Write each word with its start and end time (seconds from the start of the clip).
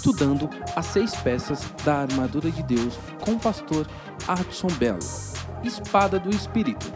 estudando 0.00 0.48
as 0.74 0.86
seis 0.86 1.14
peças 1.16 1.70
da 1.84 1.98
armadura 1.98 2.50
de 2.50 2.62
Deus 2.62 2.94
com 3.22 3.32
o 3.32 3.38
pastor 3.38 3.86
Adson 4.26 4.68
Belo. 4.78 4.98
Espada 5.62 6.18
do 6.18 6.30
Espírito. 6.30 6.86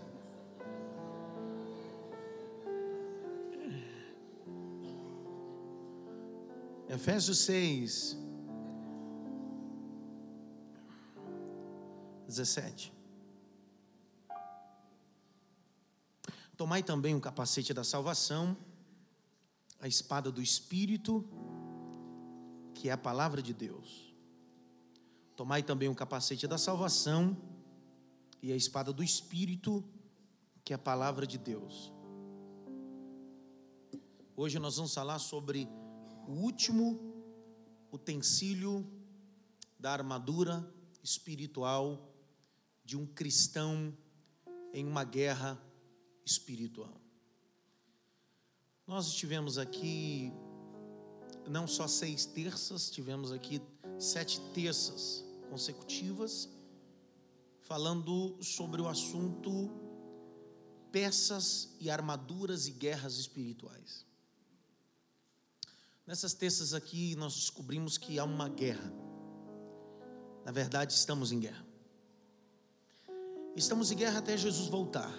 Efésios 6.87 7.39
6, 7.39 8.19
17. 12.27 12.93
Tomai 16.57 16.83
também 16.83 17.15
o 17.15 17.21
capacete 17.21 17.73
da 17.73 17.83
salvação, 17.83 18.55
a 19.81 19.89
espada 19.89 20.31
do 20.31 20.43
Espírito, 20.43 21.27
que 22.75 22.91
é 22.91 22.93
a 22.93 22.99
palavra 22.99 23.41
de 23.41 23.55
Deus. 23.55 24.15
Tomai 25.37 25.63
também 25.63 25.89
o 25.89 25.95
capacete 25.95 26.47
da 26.47 26.59
salvação 26.59 27.35
e 28.43 28.53
a 28.53 28.57
espada 28.57 28.93
do 28.93 29.03
Espírito, 29.03 29.85
que 30.65 30.73
é 30.73 30.77
a 30.77 30.79
palavra 30.79 31.27
de 31.27 31.39
Deus. 31.39 31.93
Hoje 34.37 34.59
nós 34.59 34.77
vamos 34.77 34.95
falar 34.95 35.19
sobre 35.19 35.69
o 36.27 36.33
último 36.33 36.99
utensílio 37.93 38.87
da 39.79 39.93
armadura 39.93 40.67
espiritual 41.03 42.15
de 42.85 42.97
um 42.97 43.07
cristão 43.07 43.97
em 44.73 44.87
uma 44.87 45.05
guerra 45.05 45.61
espiritual. 46.25 47.01
Nós 48.87 49.07
estivemos 49.09 49.59
aqui 49.59 50.33
não 51.47 51.67
só 51.67 51.87
seis 51.87 52.25
terças, 52.25 52.91
tivemos 52.91 53.33
aqui 53.33 53.61
sete 53.99 54.41
terças 54.53 55.25
consecutivas 55.49 56.49
falando 57.71 58.37
sobre 58.43 58.83
o 58.83 58.89
assunto 58.89 59.71
peças 60.91 61.69
e 61.79 61.89
armaduras 61.89 62.67
e 62.67 62.73
guerras 62.73 63.15
espirituais. 63.15 64.05
Nessas 66.05 66.35
terças 66.35 66.75
aqui 66.75 67.15
nós 67.15 67.33
descobrimos 67.33 67.97
que 67.97 68.19
há 68.19 68.25
uma 68.25 68.49
guerra. 68.49 68.93
Na 70.45 70.51
verdade, 70.51 70.95
estamos 70.95 71.31
em 71.31 71.39
guerra. 71.39 71.65
Estamos 73.55 73.93
em 73.93 73.97
guerra 73.97 74.19
até 74.19 74.37
Jesus 74.37 74.67
voltar. 74.67 75.15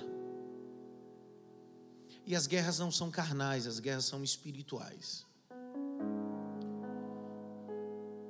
E 2.25 2.35
as 2.35 2.47
guerras 2.47 2.79
não 2.79 2.91
são 2.91 3.09
carnais, 3.09 3.65
as 3.65 3.79
guerras 3.79 4.03
são 4.03 4.25
espirituais. 4.25 5.25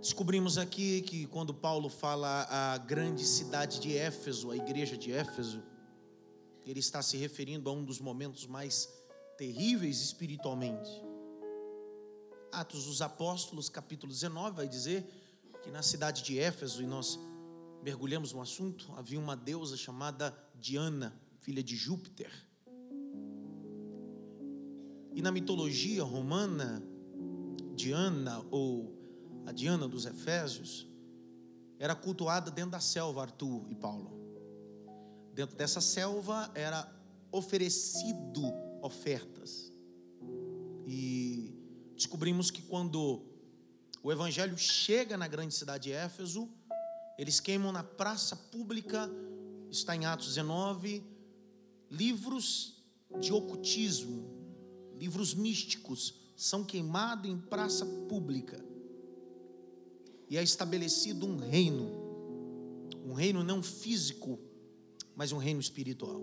Descobrimos 0.02 0.58
aqui 0.58 1.04
que 1.04 1.28
quando 1.28 1.54
Paulo 1.54 1.88
fala 1.88 2.48
a 2.50 2.76
grande 2.80 3.24
cidade 3.24 3.80
de 3.80 3.96
Éfeso, 3.96 4.50
a 4.50 4.58
igreja 4.58 4.98
de 4.98 5.12
Éfeso, 5.12 5.62
ele 6.66 6.80
está 6.80 7.04
se 7.04 7.18
referindo 7.18 7.70
a 7.70 7.74
um 7.74 7.86
dos 7.86 8.02
momentos 8.02 8.48
mais 8.48 8.90
terríveis 9.38 10.02
espiritualmente. 10.02 10.90
Atos 12.52 12.86
dos 12.86 13.00
Apóstolos, 13.00 13.70
capítulo 13.70 14.12
19, 14.12 14.56
vai 14.56 14.68
dizer 14.68 15.06
que 15.62 15.70
na 15.70 15.84
cidade 15.84 16.24
de 16.24 16.40
Éfeso, 16.40 16.82
e 16.82 16.88
nós 16.88 17.20
mergulhamos 17.84 18.34
no 18.34 18.42
assunto, 18.42 18.92
havia 18.98 19.20
uma 19.20 19.38
deusa 19.38 19.78
chamada 19.78 20.36
Diana, 20.56 21.16
filha 21.42 21.62
de 21.62 21.76
Júpiter. 21.76 22.32
E 25.14 25.22
na 25.22 25.32
mitologia 25.32 26.04
romana, 26.04 26.82
Diana 27.76 28.44
ou 28.50 29.01
a 29.46 29.52
Diana 29.52 29.88
dos 29.88 30.06
Efésios, 30.06 30.88
era 31.80 31.96
cultuada 31.96 32.52
dentro 32.52 32.72
da 32.72 32.80
selva, 32.80 33.24
Arthur 33.24 33.66
e 33.70 33.76
Paulo. 33.76 34.12
Dentro 35.34 35.56
dessa 35.56 35.82
selva 35.82 36.52
era 36.54 36.88
oferecido 37.32 38.44
ofertas. 38.82 39.72
E 40.86 41.56
descobrimos 41.96 42.52
que 42.52 42.62
quando 42.62 43.26
o 44.04 44.12
evangelho 44.12 44.58
chega 44.58 45.18
na 45.18 45.28
grande 45.28 45.56
cidade 45.56 45.86
de 45.86 45.92
Éfeso, 45.92 46.48
eles 47.18 47.40
queimam 47.40 47.72
na 47.72 47.84
praça 47.84 48.36
pública, 48.36 49.10
está 49.70 49.96
em 49.96 50.06
Atos 50.06 50.28
19, 50.28 51.04
livros 51.90 52.84
de 53.20 53.34
ocultismo, 53.34 54.30
livros 54.98 55.34
místicos, 55.34 56.14
são 56.36 56.64
queimados 56.64 57.30
em 57.30 57.38
praça 57.38 57.86
pública 58.08 58.71
e 60.32 60.38
é 60.38 60.42
estabelecido 60.42 61.28
um 61.28 61.36
reino, 61.36 61.92
um 63.06 63.12
reino 63.12 63.44
não 63.44 63.62
físico, 63.62 64.40
mas 65.14 65.34
um 65.34 65.38
reino 65.38 65.60
espiritual. 65.60 66.22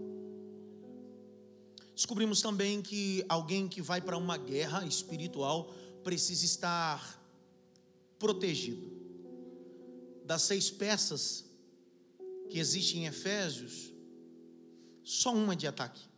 Descobrimos 1.94 2.40
também 2.40 2.80
que 2.80 3.22
alguém 3.28 3.68
que 3.68 3.82
vai 3.82 4.00
para 4.00 4.16
uma 4.16 4.38
guerra 4.38 4.86
espiritual 4.86 5.74
precisa 6.02 6.46
estar 6.46 7.22
protegido. 8.18 8.90
Das 10.24 10.40
seis 10.40 10.70
peças 10.70 11.44
que 12.48 12.58
existem 12.58 13.02
em 13.02 13.08
Efésios, 13.08 13.92
só 15.04 15.34
uma 15.34 15.54
de 15.54 15.66
ataque, 15.66 16.08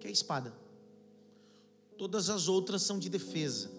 que 0.00 0.08
é 0.08 0.10
a 0.10 0.12
espada. 0.12 0.52
Todas 1.96 2.28
as 2.28 2.48
outras 2.48 2.82
são 2.82 2.98
de 2.98 3.08
defesa. 3.08 3.77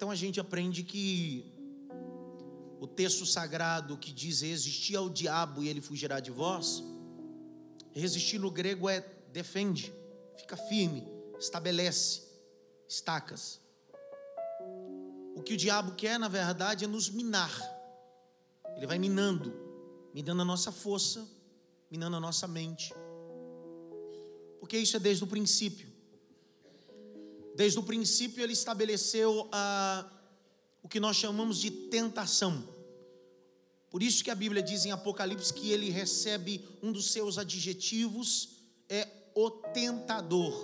Então 0.00 0.10
a 0.10 0.14
gente 0.14 0.40
aprende 0.40 0.82
que 0.82 1.44
o 2.80 2.86
texto 2.86 3.26
sagrado 3.26 3.98
que 3.98 4.10
diz 4.10 4.40
resistir 4.40 4.96
ao 4.96 5.10
diabo 5.10 5.62
e 5.62 5.68
ele 5.68 5.82
fugirá 5.82 6.20
de 6.20 6.30
vós, 6.30 6.82
resistir 7.92 8.38
no 8.38 8.50
grego 8.50 8.88
é 8.88 9.02
defende, 9.30 9.92
fica 10.38 10.56
firme, 10.56 11.06
estabelece, 11.38 12.22
estacas. 12.88 13.60
O 15.36 15.42
que 15.42 15.52
o 15.52 15.56
diabo 15.58 15.94
quer, 15.94 16.18
na 16.18 16.28
verdade, 16.28 16.86
é 16.86 16.88
nos 16.88 17.10
minar. 17.10 17.52
Ele 18.76 18.86
vai 18.86 18.98
minando, 18.98 19.52
minando 20.14 20.40
a 20.40 20.46
nossa 20.46 20.72
força, 20.72 21.28
minando 21.90 22.16
a 22.16 22.20
nossa 22.20 22.48
mente. 22.48 22.90
Porque 24.60 24.78
isso 24.78 24.96
é 24.96 24.98
desde 24.98 25.22
o 25.24 25.26
princípio. 25.26 25.89
Desde 27.60 27.78
o 27.78 27.82
princípio, 27.82 28.42
ele 28.42 28.54
estabeleceu 28.54 29.46
ah, 29.52 30.10
o 30.82 30.88
que 30.88 30.98
nós 30.98 31.14
chamamos 31.14 31.58
de 31.58 31.70
tentação. 31.70 32.66
Por 33.90 34.02
isso 34.02 34.24
que 34.24 34.30
a 34.30 34.34
Bíblia 34.34 34.62
diz 34.62 34.86
em 34.86 34.92
Apocalipse 34.92 35.52
que 35.52 35.70
ele 35.70 35.90
recebe 35.90 36.66
um 36.82 36.90
dos 36.90 37.12
seus 37.12 37.36
adjetivos, 37.36 38.62
é 38.88 39.06
o 39.34 39.50
tentador. 39.50 40.54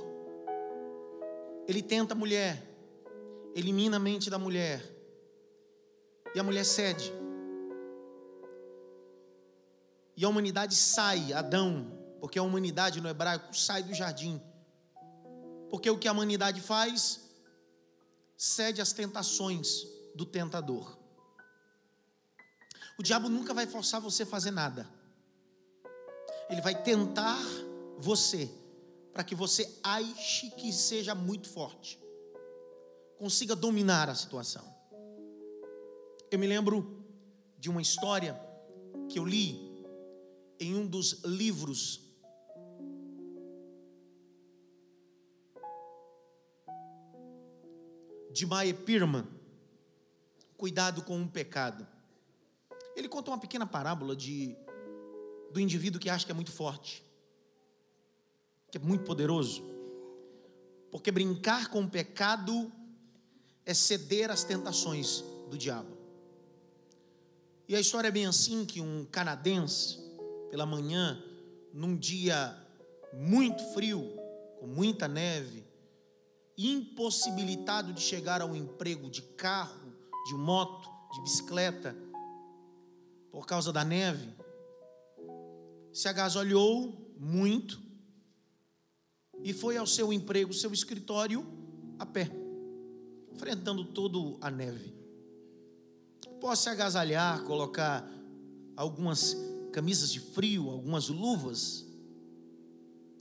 Ele 1.68 1.82
tenta 1.82 2.14
a 2.14 2.16
mulher, 2.16 2.66
elimina 3.54 3.98
a 3.98 4.00
mente 4.00 4.30
da 4.30 4.38
mulher, 4.38 4.82
e 6.34 6.40
a 6.40 6.42
mulher 6.42 6.64
cede. 6.64 7.12
E 10.16 10.24
a 10.24 10.28
humanidade 10.30 10.74
sai, 10.74 11.34
Adão, 11.34 11.92
porque 12.22 12.38
a 12.38 12.42
humanidade 12.42 13.02
no 13.02 13.08
hebraico 13.10 13.54
sai 13.54 13.82
do 13.82 13.92
jardim 13.92 14.40
porque 15.76 15.90
o 15.90 15.98
que 15.98 16.08
a 16.08 16.12
humanidade 16.12 16.58
faz 16.58 17.20
cede 18.34 18.80
às 18.80 18.94
tentações 18.94 19.86
do 20.14 20.24
tentador. 20.24 20.96
O 22.98 23.02
diabo 23.02 23.28
nunca 23.28 23.52
vai 23.52 23.66
forçar 23.66 24.00
você 24.00 24.22
a 24.22 24.26
fazer 24.26 24.52
nada. 24.52 24.88
Ele 26.48 26.62
vai 26.62 26.82
tentar 26.82 27.38
você 27.98 28.50
para 29.12 29.22
que 29.22 29.34
você 29.34 29.78
ache 29.84 30.50
que 30.52 30.72
seja 30.72 31.14
muito 31.14 31.46
forte, 31.46 32.00
consiga 33.18 33.54
dominar 33.54 34.08
a 34.08 34.14
situação. 34.14 34.64
Eu 36.30 36.38
me 36.38 36.46
lembro 36.46 37.04
de 37.58 37.68
uma 37.68 37.82
história 37.82 38.34
que 39.10 39.18
eu 39.18 39.26
li 39.26 39.84
em 40.58 40.74
um 40.74 40.86
dos 40.86 41.22
livros 41.22 42.05
de 48.36 48.44
Mae 48.44 48.74
Pirman, 48.74 49.26
cuidado 50.58 51.00
com 51.00 51.22
o 51.22 51.26
pecado. 51.26 51.86
Ele 52.94 53.08
conta 53.08 53.30
uma 53.30 53.38
pequena 53.38 53.66
parábola 53.66 54.14
de 54.14 54.54
do 55.50 55.58
indivíduo 55.58 55.98
que 55.98 56.10
acha 56.10 56.26
que 56.26 56.32
é 56.32 56.34
muito 56.34 56.52
forte, 56.52 57.02
que 58.70 58.76
é 58.76 58.80
muito 58.80 59.04
poderoso. 59.04 59.64
Porque 60.90 61.10
brincar 61.10 61.70
com 61.70 61.84
o 61.84 61.88
pecado 61.88 62.70
é 63.64 63.72
ceder 63.72 64.30
às 64.30 64.44
tentações 64.44 65.24
do 65.48 65.56
diabo. 65.56 65.96
E 67.66 67.74
a 67.74 67.80
história 67.80 68.08
é 68.08 68.10
bem 68.10 68.26
assim 68.26 68.66
que 68.66 68.82
um 68.82 69.06
canadense, 69.06 69.98
pela 70.50 70.66
manhã, 70.66 71.24
num 71.72 71.96
dia 71.96 72.54
muito 73.14 73.62
frio, 73.72 74.12
com 74.60 74.66
muita 74.66 75.08
neve, 75.08 75.65
impossibilitado 76.56 77.92
de 77.92 78.00
chegar 78.00 78.40
ao 78.40 78.56
emprego 78.56 79.10
de 79.10 79.22
carro, 79.22 79.92
de 80.26 80.34
moto, 80.34 80.88
de 81.14 81.22
bicicleta, 81.22 81.96
por 83.30 83.46
causa 83.46 83.72
da 83.72 83.84
neve, 83.84 84.34
se 85.92 86.08
agasalhou 86.08 87.14
muito 87.18 87.80
e 89.42 89.52
foi 89.52 89.76
ao 89.76 89.86
seu 89.86 90.12
emprego, 90.12 90.52
seu 90.52 90.72
escritório, 90.72 91.46
a 91.98 92.06
pé, 92.06 92.30
enfrentando 93.32 93.84
toda 93.84 94.38
a 94.40 94.50
neve. 94.50 94.94
Pode 96.40 96.58
se 96.58 96.68
agasalhar, 96.68 97.42
colocar 97.44 98.08
algumas 98.76 99.36
camisas 99.72 100.10
de 100.10 100.20
frio, 100.20 100.70
algumas 100.70 101.08
luvas. 101.08 101.86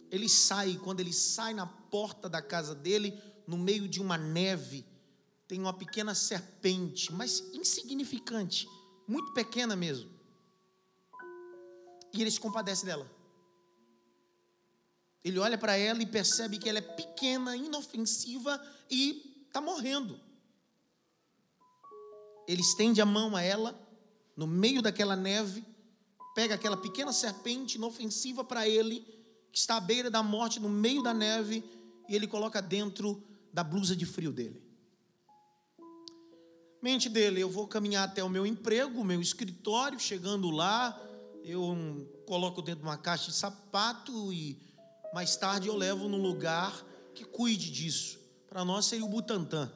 Ele 0.10 0.30
sai, 0.30 0.80
quando 0.84 1.00
ele 1.00 1.14
sai 1.14 1.54
na 1.54 1.66
porta 1.96 2.28
da 2.28 2.42
casa 2.42 2.76
dele, 2.76 3.18
no 3.48 3.58
meio 3.58 3.88
de 3.88 4.02
uma 4.02 4.18
neve, 4.18 4.86
tem 5.48 5.62
uma 5.62 5.72
pequena 5.72 6.14
serpente, 6.14 7.10
mas 7.14 7.40
insignificante, 7.54 8.68
muito 9.08 9.32
pequena 9.32 9.78
mesmo. 9.78 10.12
E 12.12 12.22
ele 12.22 12.30
se 12.30 12.38
compadece 12.38 12.86
dela. 12.86 13.10
Ele 15.24 15.40
olha 15.40 15.58
para 15.58 15.78
ela 15.78 16.04
e 16.04 16.06
percebe 16.06 16.58
que 16.58 16.68
ela 16.68 16.80
é 16.80 16.82
pequena, 16.82 17.56
inofensiva 17.56 18.62
e 18.92 19.46
está 19.48 19.62
morrendo. 19.62 20.20
Ele 22.46 22.62
estende 22.62 23.00
a 23.00 23.06
mão 23.06 23.38
a 23.38 23.42
ela, 23.42 23.74
no 24.36 24.46
meio 24.46 24.82
daquela 24.82 25.16
neve, 25.16 25.64
pega 26.36 26.56
aquela 26.56 26.76
pequena 26.76 27.14
serpente 27.14 27.78
inofensiva 27.78 28.44
para 28.44 28.68
ele, 28.68 29.00
que 29.50 29.60
está 29.60 29.78
à 29.78 29.80
beira 29.80 30.12
da 30.12 30.22
morte, 30.22 30.60
no 30.60 30.68
meio 30.68 31.02
da 31.02 31.14
neve, 31.14 31.64
e 32.08 32.16
ele 32.16 32.28
coloca 32.28 32.62
dentro 32.62 33.24
da 33.52 33.64
blusa 33.64 33.96
de 33.96 34.06
frio 34.06 34.32
dele. 34.32 34.62
Mente 36.82 37.10
dele, 37.10 37.42
eu 37.42 37.50
vou 37.50 37.68
caminhar 37.68 38.08
até 38.08 38.24
o 38.24 38.30
meu 38.30 38.46
emprego, 38.46 39.04
meu 39.04 39.20
escritório, 39.20 40.00
chegando 40.00 40.52
lá, 40.52 41.00
eu 41.44 41.76
coloco 42.26 42.62
dentro 42.62 42.82
de 42.82 42.88
uma 42.88 42.98
caixa 42.98 43.32
de 43.32 43.38
sapato 43.38 44.32
e 44.32 44.60
mais 45.14 45.36
tarde 45.36 45.68
eu 45.68 45.76
levo 45.76 46.08
num 46.08 46.22
lugar 46.22 46.86
que 47.14 47.24
cuide 47.24 47.72
disso. 47.72 48.20
Para 48.48 48.64
nós 48.64 48.86
seria 48.86 49.06
o 49.06 49.10
Butantã. 49.10 49.72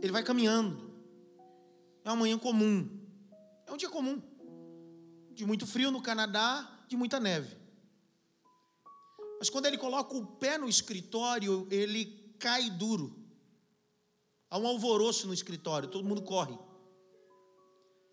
Ele 0.00 0.12
vai 0.12 0.22
caminhando. 0.22 0.90
É 2.04 2.10
uma 2.10 2.16
manhã 2.16 2.38
comum. 2.38 2.88
É 3.66 3.72
um 3.72 3.76
dia 3.76 3.90
comum. 3.90 4.22
De 5.32 5.44
muito 5.44 5.66
frio 5.66 5.90
no 5.90 6.02
Canadá, 6.02 6.68
de 6.88 6.96
muita 6.96 7.18
neve. 7.20 7.59
Mas 9.40 9.48
quando 9.48 9.64
ele 9.64 9.78
coloca 9.78 10.14
o 10.14 10.26
pé 10.26 10.58
no 10.58 10.68
escritório, 10.68 11.66
ele 11.70 12.04
cai 12.38 12.68
duro. 12.68 13.18
Há 14.50 14.58
um 14.58 14.66
alvoroço 14.66 15.26
no 15.26 15.32
escritório, 15.32 15.88
todo 15.88 16.06
mundo 16.06 16.20
corre. 16.20 16.58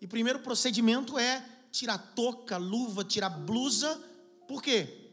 E 0.00 0.06
o 0.06 0.08
primeiro 0.08 0.38
procedimento 0.38 1.18
é 1.18 1.46
tirar 1.70 1.98
touca, 1.98 2.56
luva, 2.56 3.04
tirar 3.04 3.28
blusa. 3.28 3.94
Por 4.46 4.62
quê? 4.62 5.12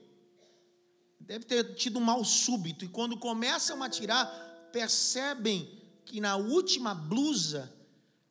Deve 1.19 1.43
ter 1.43 1.75
tido 1.75 1.99
um 1.99 2.03
mal 2.03 2.23
súbito. 2.23 2.85
E 2.85 2.87
quando 2.87 3.17
começam 3.17 3.83
a 3.83 3.89
tirar, 3.89 4.25
percebem 4.71 5.69
que 6.05 6.21
na 6.21 6.37
última 6.37 6.95
blusa 6.95 7.73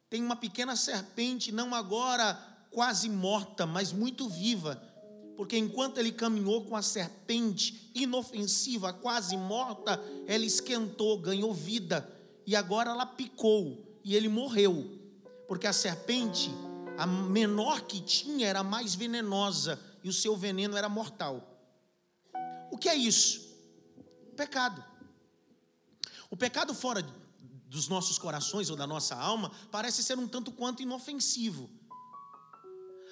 tem 0.08 0.22
uma 0.22 0.36
pequena 0.36 0.74
serpente, 0.74 1.52
não 1.52 1.74
agora 1.74 2.34
quase 2.70 3.10
morta, 3.10 3.66
mas 3.66 3.92
muito 3.92 4.26
viva, 4.26 4.82
porque 5.36 5.56
enquanto 5.56 5.98
ele 5.98 6.12
caminhou 6.12 6.64
com 6.64 6.76
a 6.76 6.82
serpente 6.82 7.90
inofensiva, 7.94 8.92
quase 8.92 9.36
morta, 9.36 10.02
ela 10.26 10.44
esquentou, 10.44 11.18
ganhou 11.18 11.52
vida, 11.52 12.08
e 12.46 12.54
agora 12.54 12.90
ela 12.90 13.06
picou, 13.06 13.98
e 14.04 14.14
ele 14.14 14.28
morreu, 14.28 15.00
porque 15.48 15.66
a 15.66 15.72
serpente, 15.72 16.50
a 16.98 17.06
menor 17.06 17.82
que 17.82 18.00
tinha, 18.00 18.46
era 18.46 18.62
mais 18.62 18.94
venenosa, 18.94 19.80
e 20.02 20.08
o 20.08 20.12
seu 20.12 20.36
veneno 20.36 20.76
era 20.76 20.88
mortal. 20.88 21.50
O 22.70 22.76
que 22.76 22.88
é 22.88 22.94
isso? 22.94 23.40
O 24.30 24.34
pecado. 24.34 24.84
O 26.30 26.36
pecado 26.36 26.74
fora 26.74 27.04
dos 27.66 27.88
nossos 27.88 28.18
corações 28.18 28.70
ou 28.70 28.76
da 28.76 28.86
nossa 28.86 29.16
alma 29.16 29.50
parece 29.70 30.02
ser 30.02 30.18
um 30.18 30.28
tanto 30.28 30.52
quanto 30.52 30.82
inofensivo. 30.82 31.70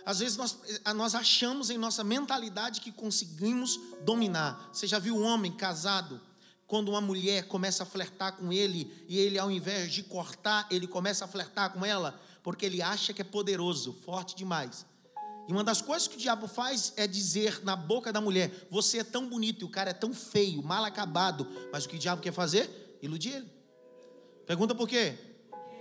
Às 0.05 0.19
vezes 0.19 0.37
nós, 0.37 0.59
eh, 0.85 0.93
nós 0.93 1.15
achamos 1.15 1.71
em 1.71 1.79
nossa 1.79 2.03
mentalidade 2.03 2.81
que 2.81 2.91
conseguimos 2.91 3.79
dominar. 4.05 4.71
Você 4.73 4.87
já 4.87 4.99
viu 4.99 5.17
um 5.17 5.25
homem 5.25 5.53
casado, 5.53 6.21
quando 6.67 6.89
uma 6.89 7.01
mulher 7.01 7.47
começa 7.49 7.83
a 7.83 7.87
flertar 7.87 8.37
com 8.37 8.53
ele, 8.53 8.91
e 9.07 9.19
ele, 9.19 9.39
ao 9.39 9.51
invés 9.51 9.93
de 9.93 10.03
cortar, 10.03 10.67
ele 10.71 10.87
começa 10.87 11.25
a 11.25 11.29
flertar 11.29 11.71
com 11.71 11.85
ela, 11.85 12.19
porque 12.43 12.65
ele 12.65 12.81
acha 12.81 13.13
que 13.13 13.21
é 13.21 13.25
poderoso, 13.25 13.93
forte 13.93 14.35
demais. 14.35 14.87
E 15.47 15.53
uma 15.53 15.63
das 15.63 15.83
coisas 15.83 16.09
que 16.09 16.17
o 16.17 16.19
diabo 16.19 16.49
faz 16.49 16.93
é 16.97 17.07
dizer 17.07 17.63
na 17.63 17.77
boca 17.77 18.13
da 18.13 18.21
mulher: 18.21 18.67
Você 18.71 18.99
é 18.99 19.05
tão 19.05 19.29
bonito 19.29 19.63
e 19.63 19.65
o 19.65 19.69
cara 19.69 19.91
é 19.91 19.93
tão 19.93 20.15
feio, 20.15 20.63
mal 20.63 20.85
acabado. 20.85 21.47
Mas 21.73 21.85
o 21.85 21.89
que 21.89 21.97
o 21.97 21.99
diabo 21.99 22.23
quer 22.23 22.33
fazer? 22.33 22.99
Iludir 23.03 23.35
ele. 23.35 23.53
Pergunta 24.47 24.75
por 24.75 24.89
quê? 24.89 25.19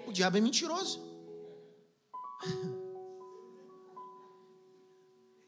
O 0.06 0.12
diabo 0.12 0.38
é 0.38 0.42
mentiroso. 0.42 1.00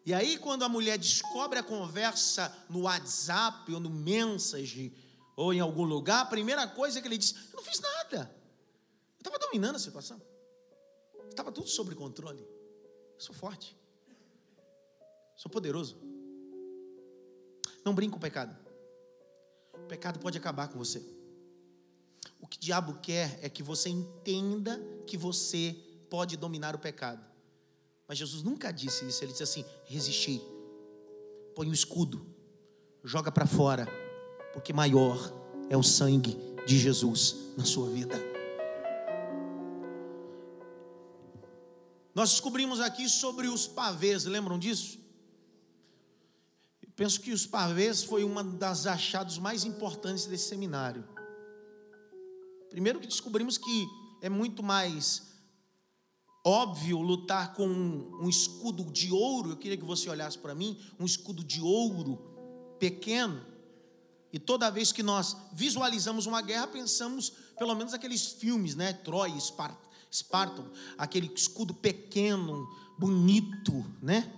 E 0.05 0.13
aí, 0.13 0.37
quando 0.37 0.63
a 0.63 0.69
mulher 0.69 0.97
descobre 0.97 1.57
a 1.57 1.63
conversa 1.63 2.53
no 2.69 2.81
WhatsApp 2.81 3.71
ou 3.73 3.79
no 3.79 3.89
Message 3.89 4.93
ou 5.35 5.53
em 5.53 5.59
algum 5.59 5.83
lugar, 5.83 6.21
a 6.21 6.25
primeira 6.25 6.67
coisa 6.67 7.01
que 7.01 7.07
ele 7.07 7.17
diz: 7.17 7.33
Eu 7.51 7.57
não 7.57 7.63
fiz 7.63 7.79
nada. 7.79 8.29
Eu 9.17 9.19
estava 9.19 9.39
dominando 9.39 9.77
a 9.77 9.79
situação. 9.79 10.21
Estava 11.29 11.51
tudo 11.51 11.67
sob 11.69 11.95
controle. 11.95 12.41
Eu 12.41 13.19
sou 13.19 13.33
forte. 13.33 13.77
Sou 15.35 15.49
poderoso. 15.49 15.97
Não 17.85 17.95
brinque 17.95 18.11
com 18.11 18.17
o 18.17 18.21
pecado. 18.21 18.55
O 19.73 19.87
pecado 19.87 20.19
pode 20.19 20.37
acabar 20.37 20.67
com 20.67 20.77
você. 20.77 21.03
O 22.39 22.47
que 22.47 22.57
o 22.57 22.59
diabo 22.59 22.99
quer 23.01 23.39
é 23.41 23.49
que 23.49 23.63
você 23.63 23.89
entenda 23.89 24.79
que 25.07 25.17
você 25.17 25.75
pode 26.09 26.35
dominar 26.37 26.75
o 26.75 26.79
pecado. 26.79 27.32
Mas 28.07 28.17
Jesus 28.17 28.43
nunca 28.43 28.71
disse 28.71 29.05
isso. 29.05 29.23
Ele 29.23 29.31
disse 29.31 29.43
assim: 29.43 29.65
resistir. 29.85 30.41
Põe 31.55 31.69
o 31.69 31.73
escudo. 31.73 32.25
Joga 33.03 33.31
para 33.31 33.45
fora. 33.45 33.87
Porque 34.53 34.73
maior 34.73 35.17
é 35.69 35.77
o 35.77 35.83
sangue 35.83 36.37
de 36.65 36.77
Jesus 36.77 37.35
na 37.57 37.65
sua 37.65 37.89
vida. 37.89 38.15
Nós 42.13 42.29
descobrimos 42.29 42.79
aqui 42.79 43.09
sobre 43.09 43.47
os 43.47 43.65
pavês, 43.65 44.25
lembram 44.25 44.59
disso? 44.59 44.99
Penso 46.95 47.19
que 47.19 47.31
os 47.31 47.47
pavês 47.47 48.03
foi 48.03 48.23
uma 48.23 48.43
das 48.43 48.85
achados 48.85 49.39
mais 49.39 49.63
importantes 49.63 50.27
desse 50.27 50.49
seminário. 50.49 51.03
Primeiro 52.69 52.99
que 52.99 53.07
descobrimos 53.07 53.57
que 53.57 53.87
é 54.21 54.29
muito 54.29 54.61
mais 54.61 55.32
óbvio 56.43 56.99
lutar 57.01 57.53
com 57.53 57.65
um, 57.67 58.27
escudo 58.27 58.83
de 58.85 59.11
ouro. 59.11 59.51
Eu 59.51 59.57
queria 59.57 59.77
que 59.77 59.85
você 59.85 60.09
olhasse 60.09 60.37
para 60.37 60.53
mim, 60.53 60.77
um 60.99 61.05
escudo 61.05 61.43
de 61.43 61.61
ouro 61.61 62.17
pequeno. 62.79 63.41
E 64.31 64.39
toda 64.39 64.69
vez 64.69 64.91
que 64.91 65.03
nós 65.03 65.37
visualizamos 65.53 66.25
uma 66.25 66.41
guerra, 66.41 66.67
pensamos 66.67 67.31
pelo 67.57 67.75
menos 67.75 67.93
aqueles 67.93 68.27
filmes, 68.27 68.75
né? 68.75 68.91
Troia, 68.91 69.37
Esparta, 69.37 70.65
aquele 70.97 71.31
escudo 71.33 71.73
pequeno, 71.73 72.67
bonito, 72.97 73.85
né? 74.01 74.31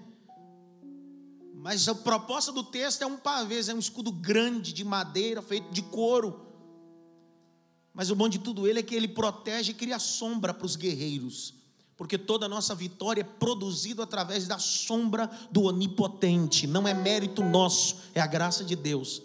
Mas 1.54 1.88
a 1.88 1.96
proposta 1.96 2.52
do 2.52 2.64
texto 2.64 3.02
é 3.02 3.06
um 3.08 3.18
pavês, 3.18 3.70
é 3.70 3.74
um 3.74 3.80
escudo 3.80 4.12
grande 4.12 4.72
de 4.72 4.84
madeira, 4.84 5.42
feito 5.42 5.72
de 5.72 5.82
couro. 5.82 6.46
Mas 7.94 8.12
o 8.12 8.16
bom 8.16 8.30
de 8.30 8.38
tudo 8.38 8.68
ele 8.68 8.80
é 8.80 8.84
que 8.84 8.94
ele 8.94 9.08
protege 9.08 9.72
e 9.72 9.74
cria 9.74 9.98
sombra 9.98 10.54
para 10.54 10.66
os 10.66 10.76
guerreiros. 10.76 11.65
Porque 11.98 12.18
toda 12.18 12.46
a 12.46 12.50
nossa 12.50 12.76
vitória 12.76 13.22
é 13.22 13.24
produzida 13.24 14.04
através 14.04 14.48
da 14.48 14.60
sombra 14.60 15.30
do 15.50 15.64
onipotente. 15.64 16.68
Não 16.68 16.88
é 16.88 16.94
mérito 16.94 17.44
nosso, 17.44 17.98
é 18.14 18.20
a 18.20 18.28
graça 18.28 18.64
de 18.64 18.76
Deus. 18.76 19.22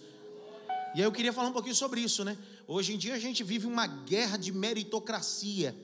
E 0.95 0.99
aí 0.99 1.03
eu 1.03 1.13
queria 1.13 1.33
falar 1.33 1.49
um 1.49 1.53
pouquinho 1.53 1.75
sobre 1.75 2.01
isso, 2.01 2.25
né? 2.25 2.37
Hoje 2.67 2.95
em 2.95 2.99
dia 2.99 3.15
a 3.15 3.19
gente 3.19 3.43
vive 3.43 3.67
uma 3.67 3.87
guerra 3.87 4.37
de 4.37 4.53
meritocracia. 4.53 5.75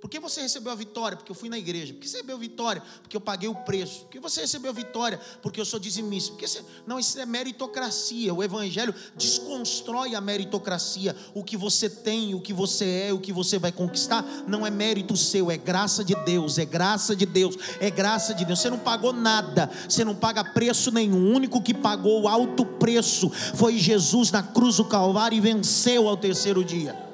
Por 0.00 0.08
que 0.08 0.20
você 0.20 0.40
recebeu 0.40 0.70
a 0.70 0.76
vitória? 0.76 1.16
Porque 1.16 1.32
eu 1.32 1.34
fui 1.34 1.48
na 1.48 1.58
igreja. 1.58 1.92
Por 1.92 2.00
que 2.00 2.08
você 2.08 2.18
recebeu 2.18 2.38
vitória? 2.38 2.82
Porque 3.02 3.16
eu 3.16 3.20
paguei 3.20 3.48
o 3.48 3.54
preço. 3.54 4.02
Por 4.02 4.10
que 4.10 4.20
você 4.20 4.42
recebeu 4.42 4.72
vitória? 4.72 5.20
Porque 5.42 5.60
eu 5.60 5.64
sou 5.64 5.80
dizimista. 5.80 6.30
Porque 6.30 6.46
você... 6.46 6.62
Não, 6.86 7.00
isso 7.00 7.18
é 7.18 7.26
meritocracia. 7.26 8.32
O 8.32 8.42
Evangelho 8.42 8.94
desconstrói 9.16 10.14
a 10.14 10.20
meritocracia. 10.20 11.16
O 11.34 11.42
que 11.42 11.56
você 11.56 11.90
tem, 11.90 12.32
o 12.34 12.40
que 12.40 12.52
você 12.52 13.08
é, 13.08 13.12
o 13.12 13.18
que 13.18 13.32
você 13.32 13.58
vai 13.58 13.72
conquistar, 13.72 14.24
não 14.46 14.64
é 14.64 14.70
mérito 14.70 15.16
seu, 15.16 15.50
é 15.50 15.56
graça 15.56 16.04
de 16.04 16.14
Deus. 16.14 16.58
É 16.58 16.64
graça 16.64 17.16
de 17.16 17.26
Deus. 17.26 17.56
É 17.80 17.90
graça 17.90 18.32
de 18.32 18.44
Deus. 18.44 18.60
Você 18.60 18.70
não 18.70 18.78
pagou 18.78 19.12
nada. 19.12 19.68
Você 19.88 20.04
não 20.04 20.14
paga 20.14 20.44
preço 20.44 20.92
nenhum. 20.92 21.32
O 21.32 21.34
único 21.34 21.60
que 21.60 21.74
pagou 21.74 22.28
alto 22.28 22.64
preço 22.64 23.28
foi 23.30 23.76
Jesus 23.76 24.30
na 24.30 24.44
cruz 24.44 24.76
do 24.76 24.84
Calvário 24.84 25.36
e 25.36 25.40
venceu 25.40 26.08
ao 26.08 26.16
terceiro 26.16 26.64
dia. 26.64 27.07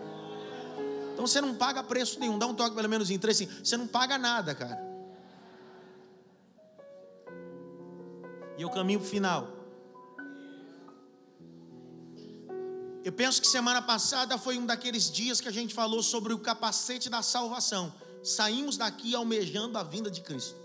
Então 1.25 1.33
você 1.33 1.41
não 1.41 1.55
paga 1.55 1.83
preço 1.83 2.21
nenhum. 2.21 2.39
Dá 2.39 2.47
um 2.47 2.55
toque 2.55 2.77
pelo 2.77 2.89
menos 2.89 3.11
em 3.11 3.19
três, 3.19 3.41
assim. 3.41 3.51
Você 3.65 3.79
não 3.79 3.87
paga 3.87 4.19
nada, 4.19 4.55
cara. 4.55 4.79
E 8.59 8.65
o 8.65 8.71
caminho 8.71 9.01
final. 9.01 9.49
Eu 13.03 13.13
penso 13.13 13.41
que 13.41 13.47
semana 13.47 13.81
passada 13.81 14.37
foi 14.37 14.59
um 14.59 14.67
daqueles 14.67 15.11
dias 15.11 15.41
que 15.41 15.49
a 15.49 15.53
gente 15.53 15.73
falou 15.73 16.03
sobre 16.03 16.35
o 16.35 16.39
capacete 16.39 17.09
da 17.09 17.23
salvação. 17.23 17.95
Saímos 18.23 18.77
daqui 18.77 19.15
almejando 19.15 19.79
a 19.79 19.83
vinda 19.83 20.11
de 20.11 20.21
Cristo. 20.21 20.57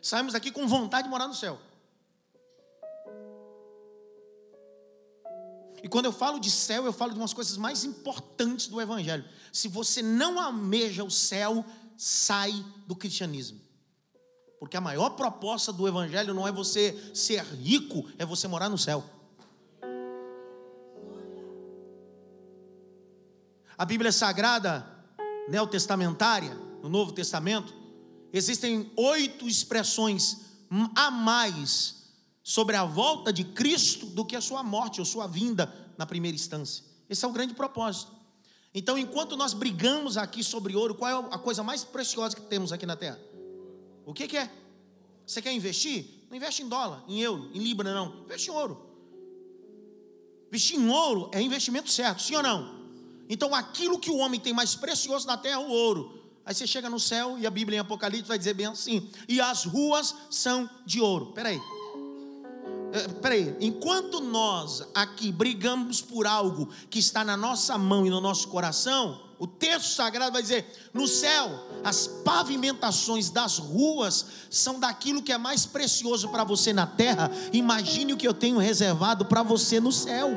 Saímos 0.00 0.32
daqui 0.32 0.50
com 0.50 0.66
vontade 0.66 1.04
de 1.04 1.10
morar 1.10 1.28
no 1.28 1.34
céu. 1.34 1.60
E 5.84 5.88
quando 5.88 6.06
eu 6.06 6.12
falo 6.12 6.40
de 6.40 6.50
céu, 6.50 6.86
eu 6.86 6.94
falo 6.94 7.12
de 7.12 7.18
umas 7.18 7.34
coisas 7.34 7.58
mais 7.58 7.84
importantes 7.84 8.68
do 8.68 8.80
Evangelho. 8.80 9.22
Se 9.52 9.68
você 9.68 10.00
não 10.00 10.40
almeja 10.40 11.04
o 11.04 11.10
céu, 11.10 11.62
sai 11.94 12.64
do 12.86 12.96
cristianismo. 12.96 13.60
Porque 14.58 14.78
a 14.78 14.80
maior 14.80 15.10
proposta 15.10 15.70
do 15.70 15.86
Evangelho 15.86 16.32
não 16.32 16.48
é 16.48 16.50
você 16.50 16.98
ser 17.14 17.44
rico, 17.44 18.08
é 18.16 18.24
você 18.24 18.48
morar 18.48 18.70
no 18.70 18.78
céu. 18.78 19.04
A 23.76 23.84
Bíblia 23.84 24.10
Sagrada, 24.10 24.88
neotestamentária, 25.50 26.54
no 26.82 26.88
Novo 26.88 27.12
Testamento, 27.12 27.74
existem 28.32 28.90
oito 28.96 29.46
expressões 29.46 30.46
a 30.94 31.10
mais 31.10 32.03
sobre 32.44 32.76
a 32.76 32.84
volta 32.84 33.32
de 33.32 33.42
Cristo 33.42 34.04
do 34.04 34.22
que 34.22 34.36
a 34.36 34.40
sua 34.40 34.62
morte 34.62 35.00
ou 35.00 35.06
sua 35.06 35.26
vinda 35.26 35.72
na 35.96 36.04
primeira 36.04 36.34
instância. 36.34 36.84
Esse 37.08 37.24
é 37.24 37.28
o 37.28 37.32
grande 37.32 37.54
propósito. 37.54 38.12
Então, 38.74 38.98
enquanto 38.98 39.34
nós 39.34 39.54
brigamos 39.54 40.18
aqui 40.18 40.44
sobre 40.44 40.76
ouro, 40.76 40.94
qual 40.94 41.10
é 41.10 41.34
a 41.34 41.38
coisa 41.38 41.62
mais 41.62 41.82
preciosa 41.82 42.36
que 42.36 42.42
temos 42.42 42.70
aqui 42.70 42.84
na 42.84 42.96
terra? 42.96 43.18
O 44.04 44.12
que, 44.12 44.28
que 44.28 44.36
é? 44.36 44.52
Você 45.26 45.40
quer 45.40 45.52
investir? 45.52 46.26
Não 46.28 46.36
investe 46.36 46.62
em 46.62 46.68
dólar, 46.68 47.02
em 47.08 47.20
euro, 47.22 47.50
em 47.54 47.60
libra, 47.60 47.94
não. 47.94 48.24
Investe 48.24 48.50
em 48.50 48.52
ouro. 48.52 48.90
Investir 50.48 50.78
em 50.78 50.88
ouro 50.88 51.30
é 51.32 51.40
investimento 51.40 51.90
certo, 51.90 52.20
sim 52.20 52.36
ou 52.36 52.42
não? 52.42 52.84
Então, 53.26 53.54
aquilo 53.54 53.98
que 53.98 54.10
o 54.10 54.18
homem 54.18 54.38
tem 54.38 54.52
mais 54.52 54.74
precioso 54.74 55.26
na 55.26 55.38
terra 55.38 55.62
é 55.62 55.66
o 55.66 55.70
ouro. 55.70 56.20
Aí 56.44 56.54
você 56.54 56.66
chega 56.66 56.90
no 56.90 57.00
céu 57.00 57.38
e 57.38 57.46
a 57.46 57.50
Bíblia 57.50 57.78
em 57.78 57.80
Apocalipse 57.80 58.28
vai 58.28 58.36
dizer 58.36 58.52
bem 58.52 58.66
assim: 58.66 59.08
e 59.26 59.40
as 59.40 59.64
ruas 59.64 60.14
são 60.30 60.68
de 60.84 61.00
ouro. 61.00 61.32
Peraí, 61.32 61.58
é, 61.58 61.83
peraí, 63.20 63.56
enquanto 63.60 64.20
nós 64.20 64.82
aqui 64.94 65.32
brigamos 65.32 66.00
por 66.00 66.26
algo 66.26 66.68
que 66.88 66.98
está 66.98 67.24
na 67.24 67.36
nossa 67.36 67.76
mão 67.76 68.06
e 68.06 68.10
no 68.10 68.20
nosso 68.20 68.48
coração, 68.48 69.20
o 69.38 69.46
texto 69.46 69.94
sagrado 69.94 70.32
vai 70.32 70.42
dizer: 70.42 70.64
no 70.92 71.08
céu, 71.08 71.66
as 71.82 72.06
pavimentações 72.06 73.30
das 73.30 73.58
ruas 73.58 74.26
são 74.48 74.78
daquilo 74.78 75.22
que 75.22 75.32
é 75.32 75.38
mais 75.38 75.66
precioso 75.66 76.28
para 76.28 76.44
você 76.44 76.72
na 76.72 76.86
terra. 76.86 77.30
Imagine 77.52 78.12
o 78.12 78.16
que 78.16 78.28
eu 78.28 78.34
tenho 78.34 78.58
reservado 78.58 79.24
para 79.24 79.42
você 79.42 79.80
no 79.80 79.90
céu. 79.90 80.30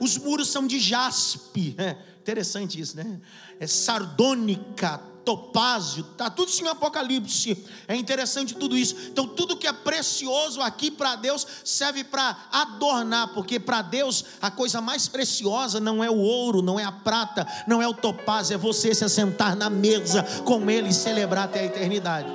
Os 0.00 0.16
muros 0.16 0.48
são 0.48 0.66
de 0.66 0.80
jaspe, 0.80 1.74
é, 1.78 1.98
interessante 2.20 2.80
isso, 2.80 2.96
né? 2.96 3.20
É 3.58 3.66
sardônica, 3.66 5.00
topázio, 5.24 6.06
está 6.12 6.30
tudo 6.30 6.48
isso 6.48 6.64
em 6.64 6.68
Apocalipse. 6.68 7.66
É 7.86 7.94
interessante 7.94 8.54
tudo 8.54 8.76
isso. 8.76 8.96
Então, 9.08 9.26
tudo 9.26 9.56
que 9.56 9.66
é 9.66 9.72
precioso 9.72 10.60
aqui 10.60 10.90
para 10.90 11.16
Deus 11.16 11.46
serve 11.64 12.04
para 12.04 12.36
adornar, 12.50 13.28
porque 13.34 13.60
para 13.60 13.82
Deus 13.82 14.24
a 14.40 14.50
coisa 14.50 14.80
mais 14.80 15.08
preciosa 15.08 15.80
não 15.80 16.02
é 16.02 16.10
o 16.10 16.18
ouro, 16.18 16.62
não 16.62 16.78
é 16.78 16.84
a 16.84 16.92
prata, 16.92 17.46
não 17.66 17.80
é 17.80 17.88
o 17.88 17.94
topázio, 17.94 18.54
é 18.54 18.58
você 18.58 18.94
se 18.94 19.04
assentar 19.04 19.56
na 19.56 19.70
mesa 19.70 20.22
com 20.44 20.70
Ele 20.70 20.88
e 20.88 20.94
celebrar 20.94 21.44
até 21.44 21.60
a 21.60 21.64
eternidade. 21.64 22.30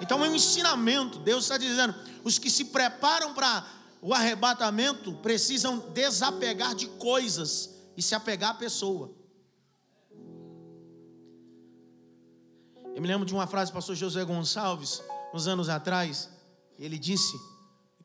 Então, 0.00 0.24
é 0.24 0.28
um 0.28 0.34
ensinamento. 0.34 1.18
Deus 1.18 1.44
está 1.44 1.56
dizendo: 1.56 1.94
os 2.22 2.38
que 2.38 2.50
se 2.50 2.66
preparam 2.66 3.32
para 3.32 3.64
o 4.02 4.12
arrebatamento 4.12 5.12
precisam 5.14 5.78
desapegar 5.94 6.74
de 6.74 6.86
coisas 6.86 7.70
e 7.96 8.02
se 8.02 8.14
apegar 8.14 8.50
à 8.50 8.54
pessoa. 8.54 9.23
Eu 12.94 13.02
me 13.02 13.08
lembro 13.08 13.26
de 13.26 13.34
uma 13.34 13.46
frase 13.46 13.72
do 13.72 13.74
pastor 13.74 13.96
José 13.96 14.24
Gonçalves, 14.24 15.02
uns 15.34 15.48
anos 15.48 15.68
atrás. 15.68 16.30
Ele 16.78 16.96
disse 16.96 17.36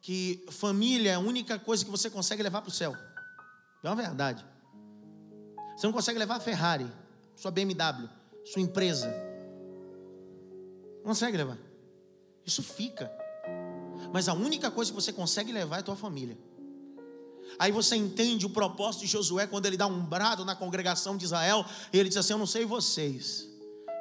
que 0.02 0.44
família 0.50 1.12
é 1.12 1.14
a 1.14 1.20
única 1.20 1.60
coisa 1.60 1.86
que 1.86 1.92
você 1.92 2.10
consegue 2.10 2.42
levar 2.42 2.62
para 2.62 2.70
o 2.70 2.74
céu. 2.74 2.96
É 3.84 3.88
uma 3.88 3.96
verdade. 3.96 4.44
Você 5.78 5.86
não 5.86 5.94
consegue 5.94 6.18
levar 6.18 6.38
a 6.38 6.40
Ferrari, 6.40 6.92
sua 7.36 7.52
BMW, 7.52 8.10
sua 8.46 8.64
empresa. 8.64 9.08
Não 10.98 11.06
consegue 11.06 11.38
levar. 11.38 11.58
Isso 12.44 12.64
fica. 12.64 13.12
Mas 14.12 14.28
a 14.28 14.34
única 14.34 14.72
coisa 14.72 14.92
que 14.92 14.96
você 14.96 15.14
consegue 15.14 15.52
levar 15.52 15.78
é 15.78 15.80
a 15.82 15.84
tua 15.84 15.96
família. 15.96 16.38
Aí 17.60 17.72
você 17.72 17.96
entende 17.96 18.46
o 18.46 18.50
propósito 18.50 19.02
de 19.02 19.08
Josué 19.08 19.46
quando 19.46 19.68
ele 19.68 19.78
dá 19.78 19.86
um 19.86 20.04
brado 20.04 20.44
na 20.44 20.56
congregação 20.56 21.16
de 21.16 21.26
Israel. 21.26 21.64
E 21.94 22.00
ele 22.00 22.10
diz 22.10 22.18
assim: 22.18 22.34
Eu 22.34 22.40
não 22.40 22.48
sei 22.48 22.66
vocês, 22.66 23.48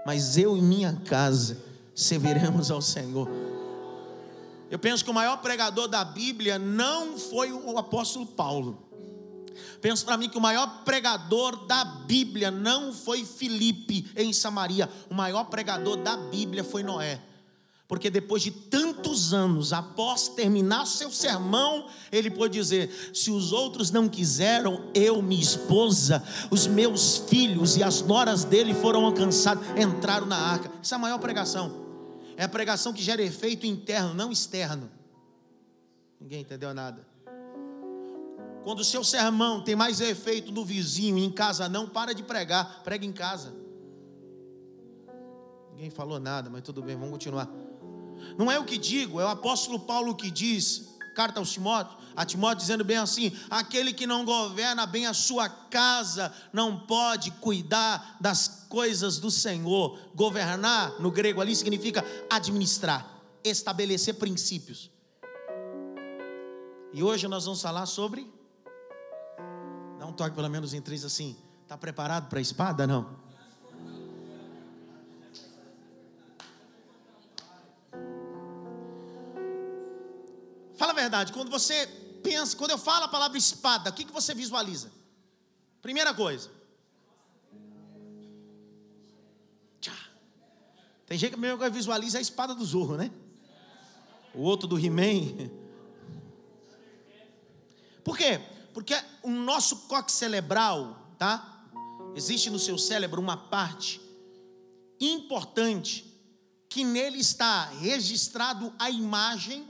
mas 0.04 0.36
eu 0.36 0.56
e 0.56 0.60
minha 0.60 0.94
casa 1.04 1.58
serviremos 1.94 2.70
ao 2.70 2.80
Senhor. 2.80 3.28
Eu 4.70 4.78
penso 4.78 5.04
que 5.04 5.10
o 5.10 5.14
maior 5.14 5.38
pregador 5.38 5.88
da 5.88 6.04
Bíblia 6.04 6.58
não 6.58 7.18
foi 7.18 7.50
o 7.52 7.78
apóstolo 7.78 8.26
Paulo. 8.26 8.86
Penso 9.80 10.04
para 10.04 10.16
mim 10.16 10.28
que 10.28 10.38
o 10.38 10.40
maior 10.40 10.84
pregador 10.84 11.66
da 11.66 11.84
Bíblia 11.84 12.50
não 12.50 12.92
foi 12.92 13.24
Filipe 13.24 14.10
em 14.16 14.32
Samaria. 14.32 14.88
O 15.10 15.14
maior 15.14 15.44
pregador 15.44 15.96
da 15.96 16.16
Bíblia 16.16 16.64
foi 16.64 16.82
Noé. 16.82 17.20
Porque 17.88 18.11
depois 18.11 18.42
de 18.42 18.50
tantos 18.50 19.33
anos, 19.33 19.73
após 19.73 20.28
terminar 20.28 20.85
seu 20.85 21.11
sermão, 21.11 21.87
ele 22.12 22.30
pôde 22.30 22.59
dizer: 22.59 22.90
Se 23.14 23.30
os 23.30 23.50
outros 23.50 23.90
não 23.90 24.07
quiseram, 24.07 24.90
eu, 24.95 25.23
minha 25.23 25.42
esposa, 25.42 26.23
os 26.50 26.66
meus 26.66 27.16
filhos 27.16 27.78
e 27.78 27.83
as 27.83 28.02
noras 28.02 28.45
dele 28.45 28.75
foram 28.75 29.07
alcançados, 29.07 29.66
entraram 29.71 30.26
na 30.26 30.37
arca. 30.37 30.71
Essa 30.83 30.95
é 30.95 30.97
a 30.97 30.99
maior 30.99 31.18
pregação. 31.18 31.88
É 32.37 32.45
a 32.45 32.49
pregação 32.49 32.92
que 32.92 33.02
gera 33.02 33.23
efeito 33.23 33.66
interno, 33.66 34.12
não 34.12 34.30
externo. 34.30 34.90
Ninguém 36.21 36.42
entendeu 36.42 36.75
nada. 36.75 37.07
Quando 38.64 38.80
o 38.80 38.85
seu 38.85 39.02
sermão 39.02 39.62
tem 39.64 39.75
mais 39.75 40.02
efeito 40.02 40.52
no 40.52 40.62
vizinho 40.62 41.16
em 41.16 41.30
casa 41.30 41.71
não, 41.71 41.88
para 41.88 42.12
de 42.12 42.23
pregar, 42.23 42.83
prega 42.85 43.07
em 43.07 43.12
casa. 43.12 43.54
Ninguém 45.73 45.88
falou 45.88 46.21
nada, 46.21 46.50
mas 46.50 46.61
tudo 46.61 46.83
bem, 46.83 46.95
vamos 46.95 47.12
continuar. 47.12 47.49
Não 48.37 48.50
é 48.50 48.58
o 48.58 48.64
que 48.64 48.78
digo, 48.78 49.20
é 49.20 49.25
o 49.25 49.28
apóstolo 49.28 49.80
Paulo 49.80 50.14
que 50.14 50.30
diz, 50.30 50.88
carta 51.14 51.40
aos 51.40 51.52
Timóteo, 51.52 51.98
a 52.18 52.25
Timóteo 52.25 52.58
dizendo 52.58 52.84
bem 52.84 52.96
assim: 52.96 53.32
aquele 53.48 53.92
que 53.92 54.04
não 54.04 54.25
governa 54.25 54.84
bem 54.87 55.06
a 55.06 55.14
sua 55.14 55.48
casa 55.48 56.34
não 56.52 56.80
pode 56.80 57.30
cuidar 57.30 58.16
das 58.20 58.66
coisas 58.68 59.18
do 59.18 59.30
Senhor. 59.30 59.96
Governar, 60.16 61.00
no 61.00 61.12
grego 61.12 61.40
ali, 61.40 61.54
significa 61.54 62.04
administrar, 62.28 63.06
estabelecer 63.44 64.14
princípios. 64.16 64.90
E 66.92 67.04
hoje 67.04 67.28
nós 67.28 67.44
vamos 67.44 67.62
falar 67.62 67.87
sobre. 67.87 68.28
Dá 69.98 70.06
um 70.06 70.12
toque 70.12 70.34
pelo 70.34 70.48
menos 70.48 70.75
em 70.75 70.80
três 70.80 71.04
assim. 71.04 71.37
Está 71.62 71.78
preparado 71.78 72.28
para 72.28 72.40
a 72.40 72.42
espada? 72.42 72.84
Não. 72.84 73.27
Fala 80.78 80.92
a 80.92 80.94
verdade, 80.94 81.32
quando 81.32 81.50
você 81.50 81.87
pensa, 82.23 82.56
quando 82.56 82.70
eu 82.70 82.78
falo 82.78 83.04
a 83.04 83.08
palavra 83.08 83.37
espada, 83.37 83.90
o 83.90 83.92
que, 83.92 84.04
que 84.04 84.12
você 84.12 84.32
visualiza? 84.32 84.90
Primeira 85.82 86.14
coisa. 86.14 86.50
Tchá. 89.80 89.97
Tem 91.04 91.18
gente 91.18 91.35
que 91.35 91.38
mesmo 91.38 91.58
visualiza 91.70 92.16
a 92.16 92.20
espada 92.20 92.54
do 92.54 92.64
Zorro, 92.64 92.97
né? 92.97 93.11
O 94.32 94.40
outro 94.40 94.66
do 94.66 94.78
He-Man. 94.78 95.50
Por 98.02 98.16
quê? 98.16 98.40
Porque 98.73 98.94
o 99.23 99.30
nosso 99.30 99.88
coque 99.88 100.12
cerebral, 100.12 100.97
tá? 101.18 101.58
existe 102.14 102.50
no 102.50 102.58
seu 102.58 102.76
cérebro 102.76 103.20
uma 103.20 103.37
parte 103.37 104.00
importante 105.00 106.04
que 106.68 106.85
nele 106.85 107.18
está 107.18 107.66
registrado 107.66 108.73
a 108.78 108.90
imagem 108.90 109.66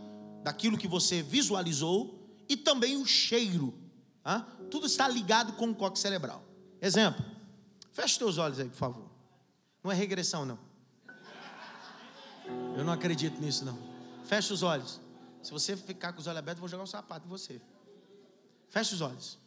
daquilo 0.49 0.79
que 0.79 0.89
você 0.89 1.23
visualizou 1.23 2.27
e 2.49 2.57
também 2.57 2.97
o 2.97 3.05
cheiro. 3.05 3.75
Tá? 4.23 4.41
Tudo 4.71 4.87
está 4.87 5.07
ligado 5.07 5.53
com 5.53 5.69
o 5.69 5.75
coque 5.75 5.99
cerebral. 5.99 6.43
Exemplo, 6.81 7.23
feche 7.93 8.17
seus 8.17 8.39
olhos 8.39 8.59
aí, 8.59 8.67
por 8.67 8.77
favor. 8.77 9.11
Não 9.85 9.93
é 9.93 9.95
regressão, 9.95 10.47
não. 10.47 10.59
Eu 12.75 12.83
não 12.83 12.95
acredito 12.95 13.39
nisso, 13.39 13.63
não. 13.63 13.79
Feche 14.25 14.51
os 14.55 14.63
olhos. 14.63 14.99
Se 15.43 15.51
você 15.51 15.77
ficar 15.77 16.15
com 16.15 16.21
os 16.21 16.27
olhos 16.27 16.39
abertos, 16.39 16.59
eu 16.59 16.61
vou 16.63 16.69
jogar 16.69 16.85
um 16.85 16.87
sapato 16.87 17.27
em 17.27 17.29
você. 17.29 17.61
Feche 18.71 18.95
os 18.95 19.03
olhos. 19.03 19.39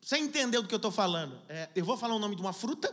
Você 0.00 0.18
entendeu 0.18 0.62
do 0.62 0.68
que 0.68 0.74
eu 0.74 0.78
estou 0.78 0.90
falando? 0.90 1.38
É, 1.48 1.68
eu 1.76 1.84
vou 1.84 1.96
falar 1.96 2.16
o 2.16 2.18
nome 2.18 2.34
de 2.34 2.42
uma 2.42 2.52
fruta, 2.52 2.92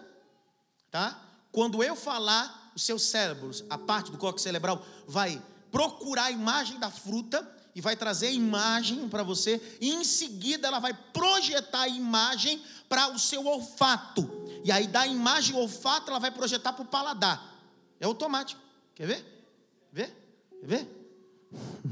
tá? 0.91 1.19
Quando 1.51 1.84
eu 1.84 1.96
falar, 1.96 2.72
os 2.75 2.84
seus 2.84 3.01
cérebros, 3.01 3.63
a 3.67 3.79
parte 3.79 4.12
do 4.12 4.17
coque 4.19 4.39
cerebral, 4.39 4.86
vai 5.07 5.41
procurar 5.71 6.25
a 6.25 6.31
imagem 6.31 6.79
da 6.79 6.89
fruta 6.89 7.55
e 7.75 7.81
vai 7.81 7.95
trazer 7.95 8.27
a 8.27 8.31
imagem 8.31 9.07
para 9.07 9.21
você, 9.21 9.62
e 9.79 9.91
em 9.91 10.03
seguida 10.03 10.67
ela 10.67 10.79
vai 10.79 10.93
projetar 10.93 11.81
a 11.81 11.88
imagem 11.88 12.59
para 12.89 13.09
o 13.09 13.19
seu 13.19 13.45
olfato. 13.45 14.27
E 14.63 14.71
aí 14.71 14.88
da 14.88 15.05
imagem 15.05 15.55
olfato 15.55 16.09
ela 16.09 16.19
vai 16.19 16.31
projetar 16.31 16.74
para 16.74 16.81
o 16.81 16.88
paladar. 16.88 17.55
É 18.00 18.05
automático. 18.05 18.59
Quer 18.95 19.05
ver? 19.05 19.50
Vê? 19.93 20.12
Quer 20.59 20.67
ver? 20.67 21.09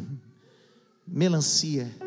Melancia. 1.05 2.04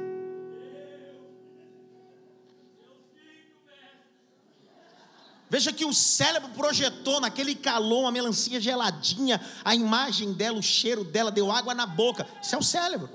Veja 5.51 5.73
que 5.73 5.85
o 5.85 5.95
cérebro 5.95 6.51
projetou 6.51 7.21
naquele 7.21 7.55
calor, 7.55 8.01
uma 8.01 8.13
melancia 8.13 8.61
geladinha, 8.61 9.41
a 9.65 9.75
imagem 9.75 10.33
dela, 10.33 10.59
o 10.59 10.63
cheiro 10.63 11.05
dela, 11.05 11.31
deu 11.31 11.51
água 11.51 11.75
na 11.75 11.87
boca. 11.87 12.27
Isso 12.43 12.55
é 12.55 12.59
o 12.59 12.63
cérebro. 12.63 13.09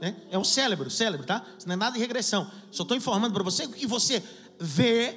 É, 0.00 0.14
é 0.32 0.38
o 0.38 0.44
cérebro, 0.44 0.90
cérebro, 0.90 1.26
tá? 1.26 1.44
Isso 1.56 1.66
não 1.68 1.74
é 1.74 1.76
nada 1.76 1.94
de 1.94 2.00
regressão. 2.00 2.50
Só 2.70 2.82
estou 2.82 2.96
informando 2.96 3.32
para 3.32 3.44
você 3.44 3.66
que 3.68 3.86
você 3.86 4.22
vê, 4.58 5.16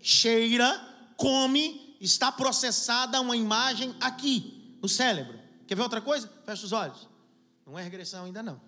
cheira, 0.00 0.80
come, 1.16 1.96
está 2.00 2.30
processada 2.30 3.20
uma 3.20 3.36
imagem 3.36 3.94
aqui, 4.00 4.76
no 4.82 4.88
cérebro. 4.88 5.38
Quer 5.66 5.74
ver 5.74 5.82
outra 5.82 6.00
coisa? 6.00 6.30
Fecha 6.44 6.64
os 6.64 6.72
olhos. 6.72 7.08
Não 7.66 7.78
é 7.78 7.82
regressão 7.82 8.24
ainda 8.24 8.42
não. 8.42 8.60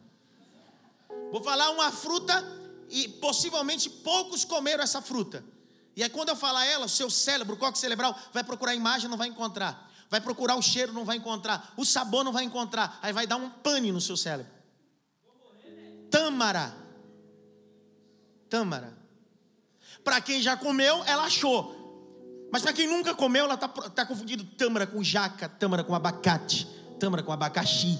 Vou 1.30 1.42
falar 1.42 1.70
uma 1.70 1.90
fruta 1.90 2.44
e 2.88 3.08
possivelmente 3.08 3.88
poucos 3.88 4.44
comeram 4.44 4.82
essa 4.82 5.02
fruta. 5.02 5.44
E 5.94 6.02
aí 6.02 6.08
quando 6.08 6.30
eu 6.30 6.36
falar 6.36 6.64
ela, 6.64 6.86
o 6.86 6.88
seu 6.88 7.10
cérebro, 7.10 7.54
o 7.54 7.58
coque 7.58 7.78
cerebral, 7.78 8.16
vai 8.32 8.42
procurar 8.42 8.72
a 8.72 8.74
imagem, 8.74 9.08
não 9.08 9.16
vai 9.16 9.28
encontrar. 9.28 9.90
Vai 10.08 10.20
procurar 10.20 10.56
o 10.56 10.62
cheiro, 10.62 10.92
não 10.92 11.04
vai 11.04 11.16
encontrar. 11.16 11.72
O 11.76 11.84
sabor 11.84 12.24
não 12.24 12.32
vai 12.32 12.44
encontrar. 12.44 12.98
Aí 13.02 13.12
vai 13.12 13.26
dar 13.26 13.36
um 13.36 13.48
pane 13.48 13.90
no 13.90 14.00
seu 14.00 14.16
cérebro. 14.16 14.52
Tâmara. 16.10 16.74
Tâmara. 18.50 18.96
Para 20.04 20.20
quem 20.20 20.42
já 20.42 20.56
comeu, 20.56 21.02
ela 21.04 21.24
achou. 21.24 21.80
Mas 22.52 22.60
para 22.60 22.74
quem 22.74 22.86
nunca 22.86 23.14
comeu, 23.14 23.44
ela 23.44 23.54
está 23.54 23.68
tá 23.68 24.04
confundindo 24.04 24.44
tâmara 24.44 24.86
com 24.86 25.02
jaca, 25.02 25.48
tâmara 25.48 25.82
com 25.82 25.94
abacate, 25.94 26.66
tâmara 27.00 27.22
com 27.22 27.32
abacaxi. 27.32 27.98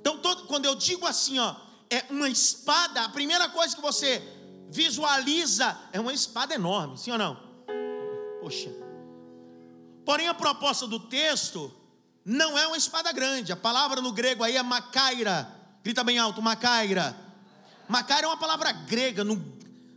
Então, 0.00 0.18
todo, 0.18 0.46
quando 0.46 0.66
eu 0.66 0.74
digo 0.74 1.06
assim, 1.06 1.38
ó, 1.38 1.56
é 1.92 2.06
uma 2.08 2.28
espada, 2.28 3.04
a 3.04 3.08
primeira 3.10 3.50
coisa 3.50 3.76
que 3.76 3.82
você 3.82 4.22
visualiza 4.70 5.78
é 5.92 6.00
uma 6.00 6.14
espada 6.14 6.54
enorme, 6.54 6.96
sim 6.96 7.10
ou 7.10 7.18
não? 7.18 7.38
Poxa. 8.40 8.70
Porém, 10.02 10.26
a 10.26 10.32
proposta 10.32 10.86
do 10.86 10.98
texto 10.98 11.70
não 12.24 12.58
é 12.58 12.66
uma 12.66 12.78
espada 12.78 13.12
grande. 13.12 13.52
A 13.52 13.56
palavra 13.56 14.00
no 14.00 14.10
grego 14.10 14.42
aí 14.42 14.56
é 14.56 14.62
macaira. 14.62 15.46
Grita 15.84 16.02
bem 16.02 16.18
alto, 16.18 16.40
macaira. 16.40 17.14
Macaira 17.86 18.24
é 18.24 18.30
uma 18.30 18.38
palavra 18.38 18.72
grega, 18.72 19.22
no, 19.22 19.36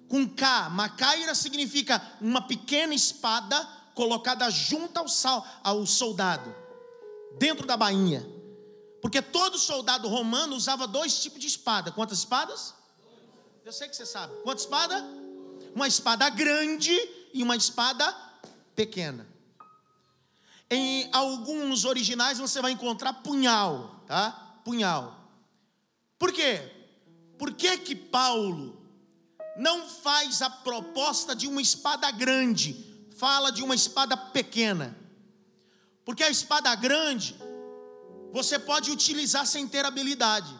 com 0.10 0.28
K. 0.28 0.70
Macaira 0.70 1.34
significa 1.34 2.02
uma 2.20 2.42
pequena 2.42 2.94
espada 2.94 3.66
colocada 3.94 4.50
junto 4.50 4.98
ao, 4.98 5.08
sal, 5.08 5.48
ao 5.64 5.86
soldado, 5.86 6.54
dentro 7.40 7.66
da 7.66 7.78
bainha. 7.78 8.35
Porque 9.06 9.22
todo 9.22 9.60
soldado 9.60 10.08
romano 10.08 10.56
usava 10.56 10.88
dois 10.88 11.20
tipos 11.22 11.40
de 11.40 11.46
espada. 11.46 11.92
Quantas 11.92 12.18
espadas? 12.18 12.74
Eu 13.64 13.72
sei 13.72 13.88
que 13.88 13.96
você 13.96 14.04
sabe. 14.04 14.34
Quantas 14.42 14.64
espadas? 14.64 15.04
Uma 15.76 15.88
espada 15.88 16.28
grande 16.28 16.92
e 17.32 17.44
uma 17.44 17.56
espada 17.56 18.12
pequena. 18.76 19.28
Em 20.72 21.08
alguns 21.14 21.86
originais 21.86 22.40
você 22.40 22.60
vai 22.64 22.72
encontrar 22.72 23.14
punhal, 23.14 24.04
tá? 24.08 24.32
Punhal. 24.66 25.16
Por 26.18 26.34
quê? 26.34 26.88
Por 27.38 27.54
que 27.54 27.78
que 27.78 27.96
Paulo 27.96 28.76
não 29.56 29.88
faz 29.88 30.42
a 30.42 30.50
proposta 30.50 31.36
de 31.36 31.48
uma 31.48 31.62
espada 31.62 32.10
grande, 32.10 33.08
fala 33.16 33.52
de 33.52 33.62
uma 33.62 33.76
espada 33.76 34.18
pequena? 34.18 34.98
Porque 36.04 36.24
a 36.24 36.30
espada 36.32 36.74
grande 36.74 37.45
você 38.36 38.60
pode 38.60 38.92
utilizar 38.92 39.46
sem 39.48 39.66
ter 39.66 39.86
habilidade. 39.86 40.54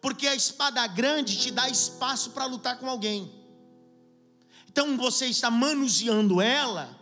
Porque 0.00 0.28
a 0.28 0.34
espada 0.42 0.86
grande 0.86 1.36
te 1.36 1.50
dá 1.50 1.68
espaço 1.68 2.30
para 2.30 2.44
lutar 2.44 2.78
com 2.78 2.88
alguém. 2.88 3.28
Então 4.68 4.96
você 4.96 5.26
está 5.26 5.50
manuseando 5.50 6.40
ela. 6.40 6.96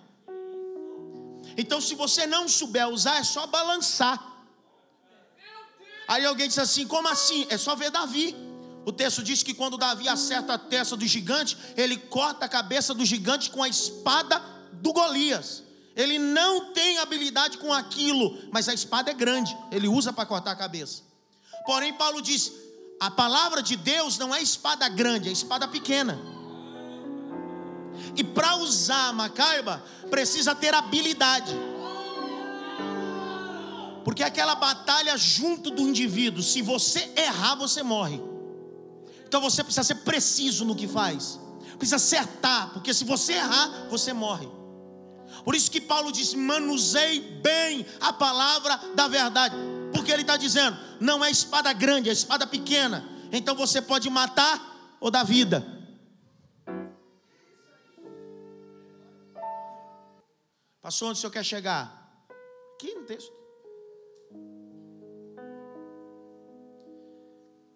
Então, 1.58 1.78
se 1.78 1.94
você 1.94 2.26
não 2.26 2.48
souber 2.48 2.88
usar, 2.88 3.16
é 3.18 3.24
só 3.24 3.46
balançar. 3.46 4.18
Aí 6.08 6.24
alguém 6.24 6.48
diz 6.48 6.58
assim: 6.58 6.86
como 6.86 7.06
assim? 7.08 7.46
É 7.50 7.58
só 7.58 7.76
ver 7.76 7.90
Davi. 7.90 8.34
O 8.86 8.92
texto 8.92 9.22
diz 9.22 9.42
que 9.42 9.52
quando 9.52 9.76
Davi 9.76 10.08
acerta 10.08 10.54
a 10.54 10.58
testa 10.58 10.96
do 10.96 11.06
gigante, 11.06 11.54
ele 11.76 11.98
corta 11.98 12.46
a 12.46 12.48
cabeça 12.48 12.94
do 12.94 13.04
gigante 13.04 13.50
com 13.50 13.62
a 13.62 13.68
espada 13.68 14.38
do 14.72 14.94
Golias. 14.94 15.65
Ele 15.96 16.18
não 16.18 16.74
tem 16.74 16.98
habilidade 16.98 17.56
com 17.56 17.72
aquilo, 17.72 18.38
mas 18.52 18.68
a 18.68 18.74
espada 18.74 19.10
é 19.10 19.14
grande, 19.14 19.56
ele 19.72 19.88
usa 19.88 20.12
para 20.12 20.26
cortar 20.26 20.52
a 20.52 20.56
cabeça. 20.56 21.02
Porém, 21.64 21.94
Paulo 21.94 22.20
diz: 22.20 22.52
a 23.00 23.10
palavra 23.10 23.62
de 23.62 23.76
Deus 23.76 24.18
não 24.18 24.34
é 24.34 24.42
espada 24.42 24.86
grande, 24.90 25.30
é 25.30 25.32
espada 25.32 25.66
pequena. 25.66 26.18
E 28.14 28.22
para 28.22 28.56
usar 28.56 29.08
a 29.08 29.12
macaiba, 29.12 29.82
precisa 30.10 30.54
ter 30.54 30.74
habilidade. 30.74 31.54
Porque 34.04 34.22
aquela 34.22 34.54
batalha 34.54 35.16
junto 35.16 35.70
do 35.70 35.82
indivíduo, 35.82 36.42
se 36.42 36.62
você 36.62 37.10
errar, 37.16 37.56
você 37.56 37.82
morre. 37.82 38.22
Então 39.26 39.40
você 39.40 39.64
precisa 39.64 39.82
ser 39.82 39.96
preciso 39.96 40.64
no 40.64 40.76
que 40.76 40.86
faz. 40.86 41.40
Precisa 41.78 41.96
acertar, 41.96 42.70
porque 42.72 42.94
se 42.94 43.04
você 43.04 43.32
errar, 43.32 43.88
você 43.90 44.12
morre. 44.12 44.48
Por 45.46 45.54
isso 45.54 45.70
que 45.70 45.80
Paulo 45.80 46.10
diz: 46.10 46.34
manusei 46.34 47.20
bem 47.20 47.86
a 48.00 48.12
palavra 48.12 48.76
da 48.96 49.06
verdade. 49.06 49.54
Porque 49.94 50.10
ele 50.10 50.22
está 50.22 50.36
dizendo: 50.36 50.76
não 51.00 51.24
é 51.24 51.30
espada 51.30 51.72
grande, 51.72 52.10
é 52.10 52.12
espada 52.12 52.48
pequena. 52.48 53.08
Então 53.30 53.54
você 53.54 53.80
pode 53.80 54.10
matar 54.10 54.96
ou 54.98 55.08
dar 55.08 55.22
vida. 55.22 55.64
Passou 60.82 61.10
onde 61.10 61.18
o 61.18 61.20
senhor 61.20 61.30
quer 61.30 61.44
chegar? 61.44 62.26
Aqui 62.74 62.92
no 62.96 63.04
texto. 63.04 63.32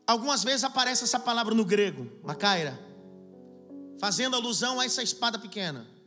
Algumas 0.09 0.43
vezes 0.43 0.65
aparece 0.65 1.05
essa 1.05 1.21
palavra 1.21 1.55
no 1.55 1.65
grego, 1.65 2.19
macaira, 2.25 2.77
fazendo 4.01 4.35
alusão 4.35 4.81
a 4.81 4.85
essa 4.85 5.05
espada 5.05 5.39
pequena. 5.39 6.00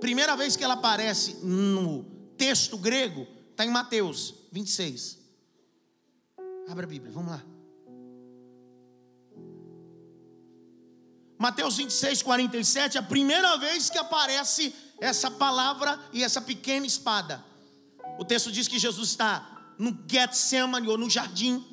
Primeira 0.00 0.34
vez 0.36 0.56
que 0.56 0.64
ela 0.64 0.74
aparece 0.74 1.36
no 1.44 2.04
texto 2.36 2.76
grego 2.78 3.26
está 3.50 3.64
em 3.64 3.70
Mateus 3.70 4.34
26. 4.50 5.18
Abra 6.68 6.86
a 6.86 6.88
Bíblia, 6.88 7.12
vamos 7.12 7.32
lá. 7.32 7.42
Mateus 11.38 11.76
26, 11.76 12.22
47, 12.22 12.98
a 12.98 13.02
primeira 13.02 13.56
vez 13.56 13.88
que 13.88 13.98
aparece 13.98 14.74
essa 15.00 15.30
palavra 15.30 15.98
e 16.12 16.22
essa 16.22 16.40
pequena 16.40 16.86
espada. 16.86 17.44
O 18.18 18.24
texto 18.24 18.52
diz 18.52 18.68
que 18.68 18.78
Jesus 18.78 19.10
está 19.10 19.74
no 19.78 19.98
Getsemane 20.06 20.88
ou 20.88 20.98
no 20.98 21.08
jardim, 21.08 21.64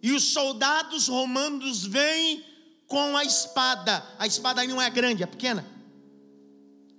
e 0.00 0.12
os 0.12 0.32
soldados 0.32 1.08
romanos 1.08 1.84
vêm 1.84 2.44
com 2.86 3.16
a 3.16 3.24
espada. 3.24 4.04
A 4.18 4.26
espada 4.26 4.60
aí 4.60 4.68
não 4.68 4.80
é 4.80 4.88
grande, 4.90 5.22
é 5.22 5.26
pequena. 5.26 5.64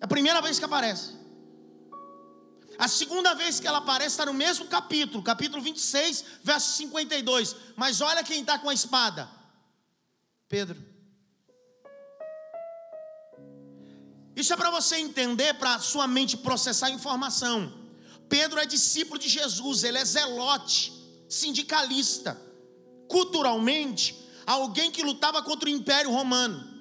É 0.04 0.06
a 0.06 0.08
primeira 0.08 0.42
vez 0.42 0.60
que 0.60 0.66
aparece. 0.66 1.14
A 2.78 2.90
segunda 2.90 3.34
vez 3.36 3.62
que 3.62 3.66
ela 3.66 3.78
aparece 3.78 4.10
está 4.10 4.26
no 4.26 4.34
mesmo 4.34 4.66
capítulo, 4.68 5.24
capítulo 5.24 5.62
26, 5.62 6.26
verso 6.44 6.76
52. 6.76 7.56
Mas 7.78 8.02
olha 8.02 8.22
quem 8.22 8.42
está 8.42 8.60
com 8.60 8.68
a 8.68 8.74
espada: 8.74 9.30
Pedro. 10.50 10.78
Isso 14.36 14.52
é 14.52 14.58
para 14.58 14.72
você 14.72 14.98
entender, 14.98 15.54
para 15.54 15.80
sua 15.80 16.06
mente 16.06 16.36
processar 16.36 16.88
a 16.88 16.92
informação. 16.92 17.72
Pedro 18.28 18.60
é 18.60 18.66
discípulo 18.66 19.18
de 19.18 19.30
Jesus, 19.30 19.86
ele 19.86 20.00
é 20.00 20.04
zelote, 20.04 20.92
sindicalista, 21.30 22.38
culturalmente, 23.08 24.20
alguém 24.46 24.92
que 24.92 25.02
lutava 25.02 25.42
contra 25.42 25.70
o 25.70 25.72
Império 25.72 26.12
Romano. 26.12 26.73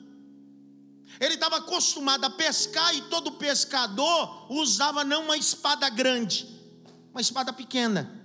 Ele 1.23 1.35
estava 1.35 1.59
acostumado 1.59 2.25
a 2.25 2.31
pescar 2.31 2.93
e 2.97 3.03
todo 3.03 3.31
pescador 3.31 4.53
usava 4.53 5.05
não 5.05 5.23
uma 5.27 5.37
espada 5.37 5.89
grande, 5.89 6.49
uma 7.13 7.21
espada 7.21 7.53
pequena. 7.53 8.21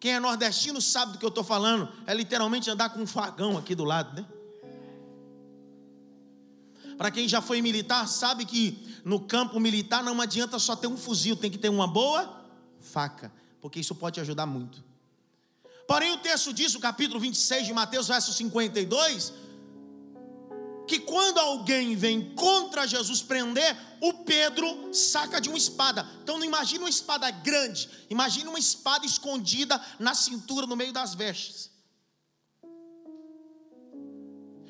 Quem 0.00 0.14
é 0.14 0.18
nordestino 0.18 0.80
sabe 0.80 1.12
do 1.12 1.18
que 1.18 1.24
eu 1.26 1.28
estou 1.28 1.44
falando, 1.44 1.86
é 2.06 2.14
literalmente 2.14 2.70
andar 2.70 2.88
com 2.88 3.02
um 3.02 3.06
fagão 3.06 3.58
aqui 3.58 3.74
do 3.74 3.84
lado, 3.84 4.18
né? 4.18 4.26
Para 6.96 7.10
quem 7.10 7.28
já 7.28 7.42
foi 7.42 7.60
militar, 7.60 8.08
sabe 8.08 8.46
que 8.46 8.98
no 9.04 9.20
campo 9.20 9.60
militar 9.60 10.02
não 10.02 10.18
adianta 10.18 10.58
só 10.58 10.74
ter 10.74 10.86
um 10.86 10.96
fuzil, 10.96 11.36
tem 11.36 11.50
que 11.50 11.58
ter 11.58 11.68
uma 11.68 11.86
boa 11.86 12.42
faca, 12.80 13.30
porque 13.60 13.78
isso 13.80 13.94
pode 13.94 14.18
ajudar 14.18 14.46
muito. 14.46 14.82
Porém, 15.86 16.10
o 16.12 16.16
texto 16.16 16.54
diz, 16.54 16.74
o 16.74 16.80
capítulo 16.80 17.20
26 17.20 17.66
de 17.66 17.74
Mateus, 17.74 18.08
verso 18.08 18.32
52, 18.32 19.41
que 20.86 20.98
quando 21.00 21.38
alguém 21.38 21.94
vem 21.94 22.34
contra 22.34 22.86
Jesus 22.86 23.22
prender, 23.22 23.76
o 24.00 24.24
Pedro 24.24 24.92
saca 24.92 25.40
de 25.40 25.48
uma 25.48 25.58
espada. 25.58 26.08
Então 26.22 26.38
não 26.38 26.44
imagine 26.44 26.80
uma 26.80 26.90
espada 26.90 27.30
grande, 27.30 27.88
imagine 28.10 28.48
uma 28.48 28.58
espada 28.58 29.06
escondida 29.06 29.80
na 29.98 30.14
cintura, 30.14 30.66
no 30.66 30.76
meio 30.76 30.92
das 30.92 31.14
vestes. 31.14 31.70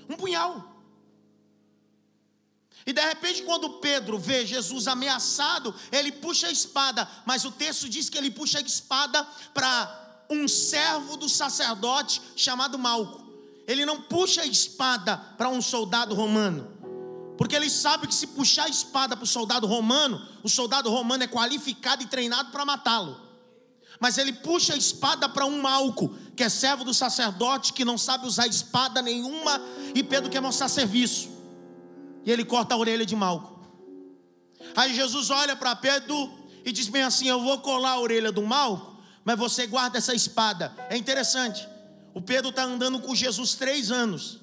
Um 0.09 0.17
punhal. 0.17 0.71
E 2.85 2.93
de 2.93 3.01
repente, 3.01 3.43
quando 3.43 3.79
Pedro 3.79 4.19
vê 4.19 4.45
Jesus 4.45 4.89
ameaçado, 4.89 5.75
ele 5.91 6.11
puxa 6.11 6.49
a 6.49 6.53
espada, 6.53 7.09
mas 7.25 7.45
o 7.45 7.53
texto 7.53 7.89
diz 7.89 8.11
que 8.11 8.19
ele 8.19 8.31
puxa 8.31 8.59
a 8.59 8.63
espada 8.63 9.25
para 9.55 10.25
um 10.29 10.49
servo 10.49 11.17
do 11.17 11.29
sacerdote 11.29 12.21
chamado 12.35 12.79
Malco. 12.79 13.22
Ele 13.67 13.87
não 13.87 14.03
puxa 14.03 14.43
a 14.43 14.47
espada 14.47 15.17
para 15.17 15.49
um 15.49 15.63
soldado 15.63 16.15
romano, 16.15 16.73
porque 17.37 17.55
ele 17.55 17.71
sabe 17.71 18.07
que 18.07 18.15
se 18.15 18.29
puxar 18.29 18.65
a 18.65 18.69
espada 18.69 19.17
para 19.17 19.25
o 19.25 19.27
soldado 19.27 19.67
romano, 19.67 20.21
o 20.43 20.49
soldado 20.49 20.91
romano 20.91 21.25
é 21.25 21.29
qualificado 21.29 22.03
e 22.03 22.07
treinado 22.07 22.51
para 22.51 22.65
matá-lo. 22.65 23.21
Mas 24.01 24.19
ele 24.19 24.33
puxa 24.33 24.75
a 24.75 24.77
espada 24.77 25.29
para 25.29 25.47
um 25.47 25.61
malco, 25.61 26.17
que 26.35 26.43
é 26.43 26.49
servo 26.49 26.85
do 26.85 26.93
sacerdote, 26.93 27.73
que 27.73 27.85
não 27.85 27.97
sabe 27.97 28.27
usar 28.27 28.47
espada 28.47 29.01
nenhuma, 29.01 29.61
e 29.95 30.03
Pedro 30.03 30.31
quer 30.31 30.41
mostrar 30.41 30.69
serviço. 30.69 31.31
E 32.25 32.31
ele 32.31 32.45
corta 32.45 32.75
a 32.75 32.79
orelha 32.79 33.05
de 33.05 33.15
Malco. 33.15 33.61
Aí 34.77 34.95
Jesus 34.95 35.31
olha 35.31 35.57
para 35.57 35.75
Pedro 35.75 36.33
e 36.65 36.73
diz 36.73 36.89
bem 36.89 37.03
assim: 37.03 37.29
Eu 37.29 37.41
vou 37.41 37.59
colar 37.59 37.93
a 37.93 38.01
orelha 38.01 38.31
do 38.31 38.43
Malco, 38.43 39.03
mas 39.25 39.39
você 39.39 39.67
guarda 39.67 39.99
essa 39.99 40.15
espada. 40.15 40.73
É 40.89 40.97
interessante. 40.97 41.69
O 42.15 42.21
Pedro 42.21 42.51
está 42.51 42.65
andando 42.65 43.01
com 43.01 43.15
Jesus 43.15 43.55
três 43.55 43.91
anos. 43.91 44.39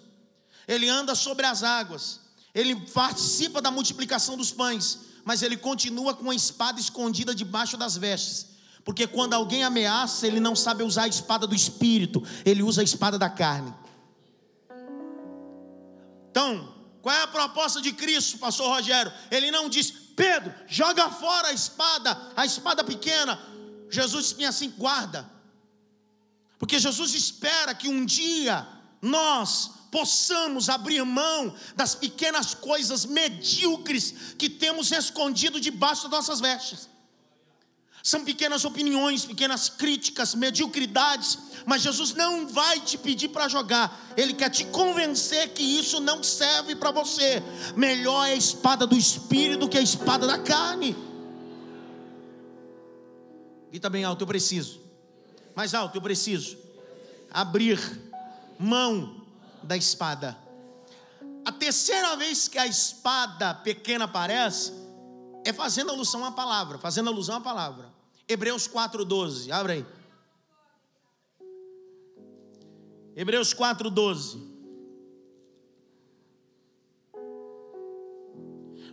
Ele 0.67 0.88
anda 0.89 1.15
sobre 1.15 1.45
as 1.45 1.63
águas. 1.63 2.21
Ele 2.53 2.75
participa 2.75 3.62
da 3.62 3.71
multiplicação 3.71 4.36
dos 4.36 4.51
pães. 4.51 4.99
Mas 5.23 5.41
ele 5.41 5.58
continua 5.58 6.13
com 6.13 6.29
a 6.29 6.36
espada 6.36 6.79
escondida 6.79 7.36
debaixo 7.36 7.77
das 7.77 7.95
vestes. 7.95 8.47
Porque 8.84 9.05
quando 9.05 9.34
alguém 9.34 9.63
ameaça, 9.63 10.25
ele 10.25 10.39
não 10.39 10.55
sabe 10.55 10.84
usar 10.84 11.03
a 11.03 11.08
espada 11.08 11.45
do 11.45 11.53
espírito, 11.53 12.23
ele 12.45 12.63
usa 12.63 12.82
a 12.82 12.84
espada 12.84 13.19
da 13.19 13.29
carne. 13.29 13.73
Então, 16.32 16.73
qual 17.01 17.15
é 17.15 17.21
a 17.21 17.27
proposta 17.27 17.82
de 17.82 17.91
Cristo, 17.91 18.38
pastor 18.39 18.67
Rogério? 18.67 19.12
Ele 19.29 19.51
não 19.51 19.69
diz, 19.69 19.91
Pedro, 20.15 20.53
joga 20.67 21.10
fora 21.10 21.49
a 21.49 21.53
espada, 21.53 22.17
a 22.36 22.45
espada 22.45 22.84
pequena. 22.84 23.39
Jesus 23.89 24.29
disse 24.29 24.45
assim: 24.45 24.69
guarda. 24.71 25.38
Porque 26.60 26.78
Jesus 26.78 27.15
espera 27.15 27.74
que 27.74 27.88
um 27.88 28.06
dia 28.06 28.67
nós 29.02 29.72
possamos 29.89 30.69
abrir 30.69 31.04
mão 31.04 31.56
das 31.76 31.95
pequenas 31.95 32.54
coisas 32.54 33.06
medíocres 33.06 34.36
que 34.38 34.50
temos 34.50 34.91
escondido 34.91 35.60
debaixo 35.60 36.04
das 36.04 36.28
nossas 36.28 36.41
vestes. 36.41 36.89
São 38.04 38.24
pequenas 38.24 38.65
opiniões, 38.65 39.26
pequenas 39.26 39.67
críticas, 39.69 40.36
mediocridades, 40.36 41.38
mas 41.65 41.82
Jesus 41.82 42.13
não 42.13 42.48
vai 42.48 42.80
te 42.80 42.98
pedir 42.98 43.30
para 43.30 43.48
jogar, 43.48 44.13
Ele 44.15 44.34
quer 44.34 44.50
te 44.50 44.65
convencer 44.65 45.50
que 45.54 45.63
isso 45.63 46.00
não 46.00 46.24
serve 46.24 46.76
para 46.76 46.91
você. 46.91 47.41
Melhor 47.76 48.26
é 48.28 48.34
a 48.34 48.36
espada 48.36 48.86
do 48.86 48.98
espírito 48.98 49.67
que 49.67 49.78
a 49.78 49.82
espada 49.82 50.28
da 50.28 50.38
carne. 50.39 50.95
Grita 53.69 53.89
bem 53.89 54.04
alto, 54.04 54.24
eu 54.24 54.28
preciso. 54.28 54.88
Mais 55.60 55.74
alto, 55.74 55.98
eu 55.98 56.02
preciso. 56.02 56.58
Abrir 57.30 57.78
mão 58.58 59.26
da 59.62 59.76
espada. 59.76 60.38
A 61.43 61.52
terceira 61.52 62.15
vez 62.15 62.48
que 62.48 62.58
a 62.58 62.65
espada 62.65 63.54
pequena 63.56 64.06
aparece, 64.06 64.72
é 65.43 65.52
fazendo 65.52 65.91
alusão 65.91 66.24
à 66.24 66.32
palavra, 66.32 66.78
fazendo 66.78 67.10
alusão 67.10 67.36
à 67.36 67.41
palavra. 67.41 67.93
Hebreus 68.26 68.69
4,12, 68.69 69.52
abre 69.52 69.74
aí. 69.74 69.86
Hebreus 73.13 73.54
4,12. 73.54 74.41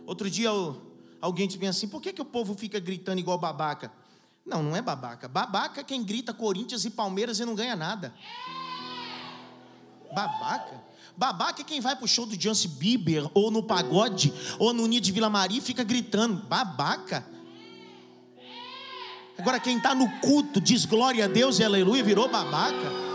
Outro 0.05 0.29
dia 0.29 0.49
alguém 1.21 1.47
disse 1.47 1.65
assim: 1.65 1.87
por 1.87 2.01
que, 2.01 2.11
que 2.11 2.21
o 2.21 2.25
povo 2.25 2.53
fica 2.55 2.77
gritando 2.77 3.19
igual 3.19 3.37
babaca? 3.37 3.89
Não, 4.47 4.63
não 4.63 4.75
é 4.75 4.81
babaca. 4.81 5.27
Babaca 5.27 5.81
é 5.81 5.83
quem 5.83 6.01
grita 6.01 6.33
Corinthians 6.33 6.85
e 6.85 6.89
Palmeiras 6.89 7.39
e 7.39 7.45
não 7.45 7.53
ganha 7.53 7.75
nada. 7.75 8.13
Babaca? 10.15 10.81
Babaca 11.17 11.61
é 11.61 11.65
quem 11.65 11.81
vai 11.81 11.95
pro 11.97 12.07
show 12.07 12.25
do 12.25 12.39
Justin 12.39 12.69
Bieber, 12.69 13.29
ou 13.33 13.51
no 13.51 13.61
pagode, 13.61 14.33
ou 14.57 14.71
no 14.71 14.87
Ninho 14.87 15.01
de 15.01 15.11
Vila 15.11 15.29
Maria 15.29 15.57
e 15.57 15.61
fica 15.61 15.83
gritando. 15.83 16.43
Babaca. 16.47 17.25
Agora, 19.37 19.59
quem 19.59 19.77
está 19.77 19.93
no 19.93 20.09
culto 20.19 20.61
diz 20.61 20.85
glória 20.85 21.25
a 21.25 21.27
Deus 21.27 21.59
e 21.59 21.63
aleluia, 21.63 22.01
virou 22.01 22.29
babaca. 22.29 23.07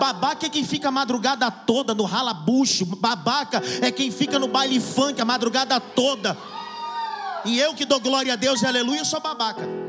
Babaca 0.00 0.46
é 0.46 0.48
quem 0.48 0.64
fica 0.64 0.88
a 0.88 0.90
madrugada 0.90 1.50
toda 1.50 1.94
no 1.94 2.04
ralabucho. 2.04 2.86
Babaca 2.86 3.62
é 3.82 3.90
quem 3.90 4.10
fica 4.10 4.38
no 4.38 4.48
baile 4.48 4.80
funk 4.80 5.20
a 5.20 5.24
madrugada 5.24 5.78
toda. 5.78 6.36
E 7.44 7.58
eu 7.58 7.74
que 7.74 7.84
dou 7.84 8.00
glória 8.00 8.32
a 8.32 8.36
Deus 8.36 8.62
e 8.62 8.66
aleluia, 8.66 9.04
sou 9.04 9.20
babaca. 9.20 9.87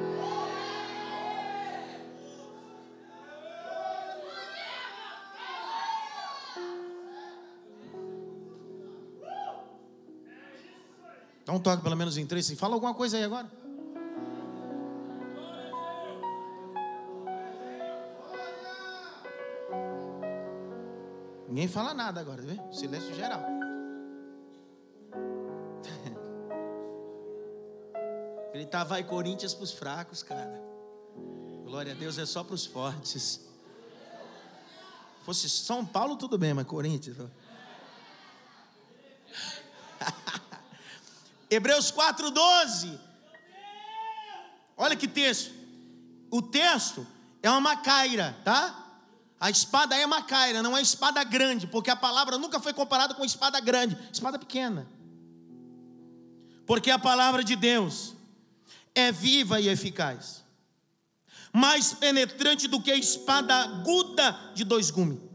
Dá 11.50 11.56
um 11.56 11.60
toque 11.60 11.82
pelo 11.82 11.96
menos 11.96 12.16
em 12.16 12.28
três. 12.28 12.48
Fala 12.52 12.76
alguma 12.76 12.94
coisa 12.94 13.18
aí 13.18 13.24
agora. 13.24 13.52
Ninguém 21.48 21.68
fala 21.68 21.96
nada 21.96 22.22
agora, 22.22 22.44
vê? 22.44 22.56
Silêncio 22.72 23.16
geral. 23.16 23.42
Gritar 28.54 28.84
vai 28.84 29.04
Corinthians 29.04 29.56
para 29.56 29.64
os 29.64 29.72
fracos, 29.72 30.22
cara. 30.22 30.62
Glória 31.64 31.94
a 31.94 31.96
Deus 31.96 32.20
é 32.20 32.28
só 32.28 32.44
para 32.44 32.54
os 32.54 32.68
fortes. 32.68 33.50
Fosse 35.24 35.50
São 35.50 35.84
Paulo, 35.84 36.16
tudo 36.16 36.38
bem, 36.38 36.54
mas 36.54 36.68
Corinthians. 36.68 37.18
Hebreus 41.50 41.92
4,12. 41.92 43.00
Olha 44.78 44.96
que 44.96 45.08
texto. 45.08 45.54
O 46.32 46.42
texto 46.42 47.06
é 47.42 47.50
uma 47.50 47.60
macaira, 47.60 48.38
tá? 48.44 48.88
A 49.40 49.50
espada 49.50 49.96
é 49.96 50.06
macaira, 50.06 50.62
não 50.62 50.78
é 50.78 50.82
espada 50.82 51.24
grande, 51.24 51.66
porque 51.66 51.90
a 51.90 51.96
palavra 51.96 52.38
nunca 52.38 52.60
foi 52.60 52.74
comparada 52.74 53.14
com 53.14 53.24
espada 53.24 53.60
grande, 53.60 53.98
espada 54.12 54.38
pequena. 54.38 54.88
Porque 56.66 56.92
a 56.92 57.00
palavra 57.00 57.44
de 57.44 57.56
Deus 57.56 58.14
é 58.94 59.12
viva 59.12 59.60
e 59.60 59.70
eficaz, 59.70 60.44
mais 61.54 61.94
penetrante 61.94 62.68
do 62.68 62.82
que 62.82 62.92
a 62.92 62.96
espada 62.96 63.56
aguda 63.56 64.52
de 64.54 64.64
dois 64.64 64.92
gumes 64.92 65.29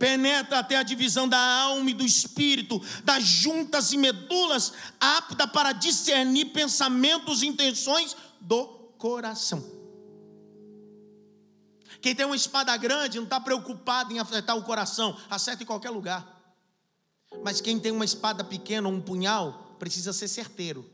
penetra 0.00 0.60
até 0.60 0.76
a 0.76 0.82
divisão 0.82 1.28
da 1.28 1.38
alma 1.38 1.90
e 1.90 1.94
do 1.94 2.02
espírito, 2.02 2.80
das 3.04 3.22
juntas 3.22 3.92
e 3.92 3.98
medulas, 3.98 4.72
apta 4.98 5.46
para 5.46 5.72
discernir 5.72 6.46
pensamentos 6.46 7.42
e 7.42 7.46
intenções 7.46 8.16
do 8.40 8.66
coração. 8.96 9.62
Quem 12.00 12.14
tem 12.14 12.24
uma 12.24 12.34
espada 12.34 12.74
grande 12.78 13.18
não 13.18 13.24
está 13.24 13.38
preocupado 13.38 14.10
em 14.10 14.18
afetar 14.18 14.56
o 14.56 14.62
coração, 14.62 15.14
acerta 15.28 15.64
em 15.64 15.66
qualquer 15.66 15.90
lugar. 15.90 16.26
Mas 17.44 17.60
quem 17.60 17.78
tem 17.78 17.92
uma 17.92 18.04
espada 18.04 18.42
pequena 18.42 18.88
ou 18.88 18.94
um 18.94 19.02
punhal, 19.02 19.76
precisa 19.78 20.14
ser 20.14 20.28
certeiro. 20.28 20.90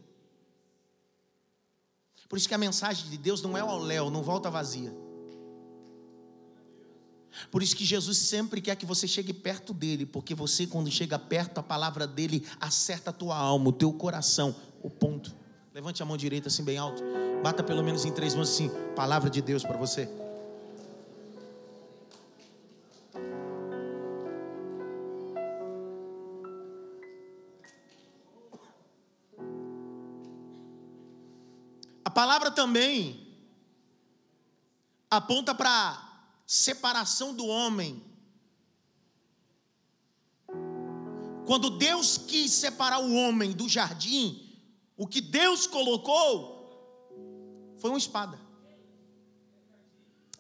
Por 2.29 2.37
isso 2.37 2.49
que 2.49 2.55
a 2.55 2.59
mensagem 2.59 3.09
de 3.09 3.17
Deus 3.17 3.41
não 3.41 3.57
é 3.57 3.61
ao 3.61 3.79
léu, 3.79 4.11
não 4.11 4.25
volta 4.25 4.51
vazia. 4.51 4.93
Por 7.51 7.63
isso 7.63 7.77
que 7.77 7.85
Jesus 7.85 8.19
sempre 8.19 8.61
quer 8.61 8.77
que 8.77 8.87
você 8.87 9.07
chegue 9.07 9.33
perto 9.33 9.73
dele, 9.73 10.07
porque 10.07 10.35
você, 10.35 10.67
quando 10.67 10.91
chega 10.91 11.19
perto, 11.19 11.59
a 11.59 11.63
palavra 11.63 12.07
dele 12.07 12.45
acerta 12.61 13.11
a 13.11 13.13
tua 13.13 13.37
alma, 13.37 13.69
o 13.69 13.73
teu 13.73 13.93
coração, 13.93 14.55
o 14.83 14.91
ponto. 14.91 15.35
Levante 15.75 16.03
a 16.03 16.07
mão 16.07 16.17
direita 16.17 16.49
assim 16.49 16.65
bem 16.65 16.79
alto, 16.79 17.03
bata 17.43 17.63
pelo 17.63 17.83
menos 17.83 18.05
em 18.05 18.13
três 18.13 18.35
mãos 18.35 18.51
assim, 18.51 18.71
palavra 18.95 19.29
de 19.29 19.43
Deus 19.43 19.63
para 19.63 19.77
você. 19.77 20.09
A 32.03 32.11
palavra 32.11 32.51
também 32.51 33.27
aponta 35.11 35.55
para 35.55 36.06
separação 36.47 37.35
do 37.35 37.47
homem. 37.47 38.03
Quando 41.45 41.71
Deus 41.71 42.17
quis 42.17 42.53
separar 42.53 43.01
o 43.01 43.15
homem 43.15 43.53
do 43.53 43.69
jardim, 43.69 44.57
o 44.97 45.07
que 45.07 45.21
Deus 45.21 45.67
colocou 45.67 46.57
foi 47.79 47.91
uma 47.91 47.99
espada. 47.99 48.41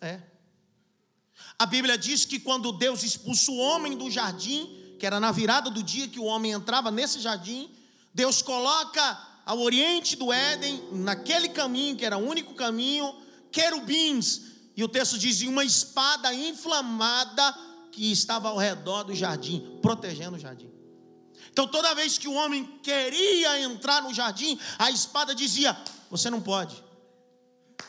É. 0.00 0.20
A 1.58 1.66
Bíblia 1.66 1.96
diz 1.98 2.24
que 2.24 2.38
quando 2.38 2.72
Deus 2.72 3.02
expulsou 3.02 3.56
o 3.56 3.60
homem 3.60 3.96
do 3.96 4.10
jardim, 4.10 4.94
que 4.98 5.06
era 5.06 5.20
na 5.20 5.32
virada 5.32 5.70
do 5.70 5.82
dia 5.82 6.08
que 6.08 6.20
o 6.20 6.24
homem 6.24 6.52
entrava 6.52 6.90
nesse 6.90 7.20
jardim, 7.20 7.70
Deus 8.12 8.42
coloca 8.42 9.26
ao 9.44 9.60
oriente 9.60 10.16
do 10.16 10.32
Éden, 10.32 10.82
naquele 10.92 11.48
caminho 11.48 11.96
que 11.96 12.04
era 12.04 12.18
o 12.18 12.28
único 12.28 12.54
caminho, 12.54 13.14
querubins 13.52 14.55
e 14.76 14.84
o 14.84 14.88
texto 14.88 15.18
diz: 15.18 15.40
uma 15.42 15.64
espada 15.64 16.32
inflamada 16.34 17.56
que 17.90 18.12
estava 18.12 18.48
ao 18.50 18.58
redor 18.58 19.04
do 19.04 19.14
jardim, 19.14 19.78
protegendo 19.80 20.36
o 20.36 20.38
jardim. 20.38 20.70
Então, 21.50 21.66
toda 21.66 21.94
vez 21.94 22.18
que 22.18 22.28
o 22.28 22.34
homem 22.34 22.78
queria 22.82 23.58
entrar 23.62 24.02
no 24.02 24.12
jardim, 24.12 24.58
a 24.78 24.90
espada 24.90 25.34
dizia: 25.34 25.74
Você 26.10 26.28
não 26.28 26.42
pode, 26.42 26.84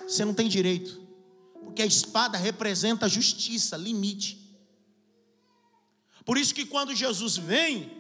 você 0.07 0.23
não 0.23 0.33
tem 0.33 0.47
direito, 0.47 1.01
porque 1.61 1.81
a 1.81 1.85
espada 1.85 2.37
representa 2.37 3.09
justiça, 3.09 3.75
limite. 3.75 4.47
Por 6.23 6.37
isso 6.37 6.53
que 6.53 6.65
quando 6.65 6.95
Jesus 6.95 7.35
vem, 7.35 7.91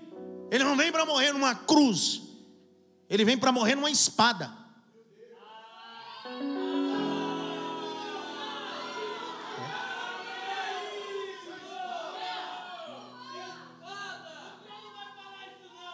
ele 0.49 0.63
não 0.63 0.77
vem 0.77 0.91
para 0.91 1.05
morrer 1.05 1.33
numa 1.33 1.53
cruz, 1.53 2.21
ele 3.09 3.25
vem 3.25 3.37
para 3.37 3.51
morrer 3.51 3.75
numa 3.75 3.91
espada. 3.91 4.66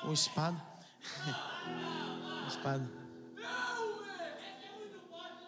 Uma 0.03 0.13
espada. 0.13 0.61
Uma 1.25 2.47
espada. 2.47 2.91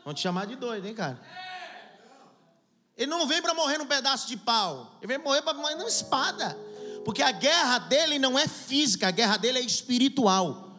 Vão 0.03 0.13
te 0.13 0.21
chamar 0.21 0.45
de 0.45 0.55
doido, 0.55 0.87
hein, 0.87 0.93
cara? 0.93 1.19
Ele 2.97 3.09
não 3.09 3.27
vem 3.27 3.41
para 3.41 3.53
morrer 3.53 3.77
num 3.77 3.85
pedaço 3.85 4.27
de 4.27 4.37
pau. 4.37 4.97
Ele 5.01 5.07
vem 5.07 5.17
morrer 5.17 5.41
para 5.41 5.53
morrer 5.53 5.75
numa 5.75 5.89
espada. 5.89 6.57
Porque 7.03 7.21
a 7.21 7.31
guerra 7.31 7.79
dele 7.79 8.17
não 8.17 8.37
é 8.37 8.47
física, 8.47 9.07
a 9.07 9.11
guerra 9.11 9.37
dele 9.37 9.59
é 9.59 9.61
espiritual. 9.61 10.71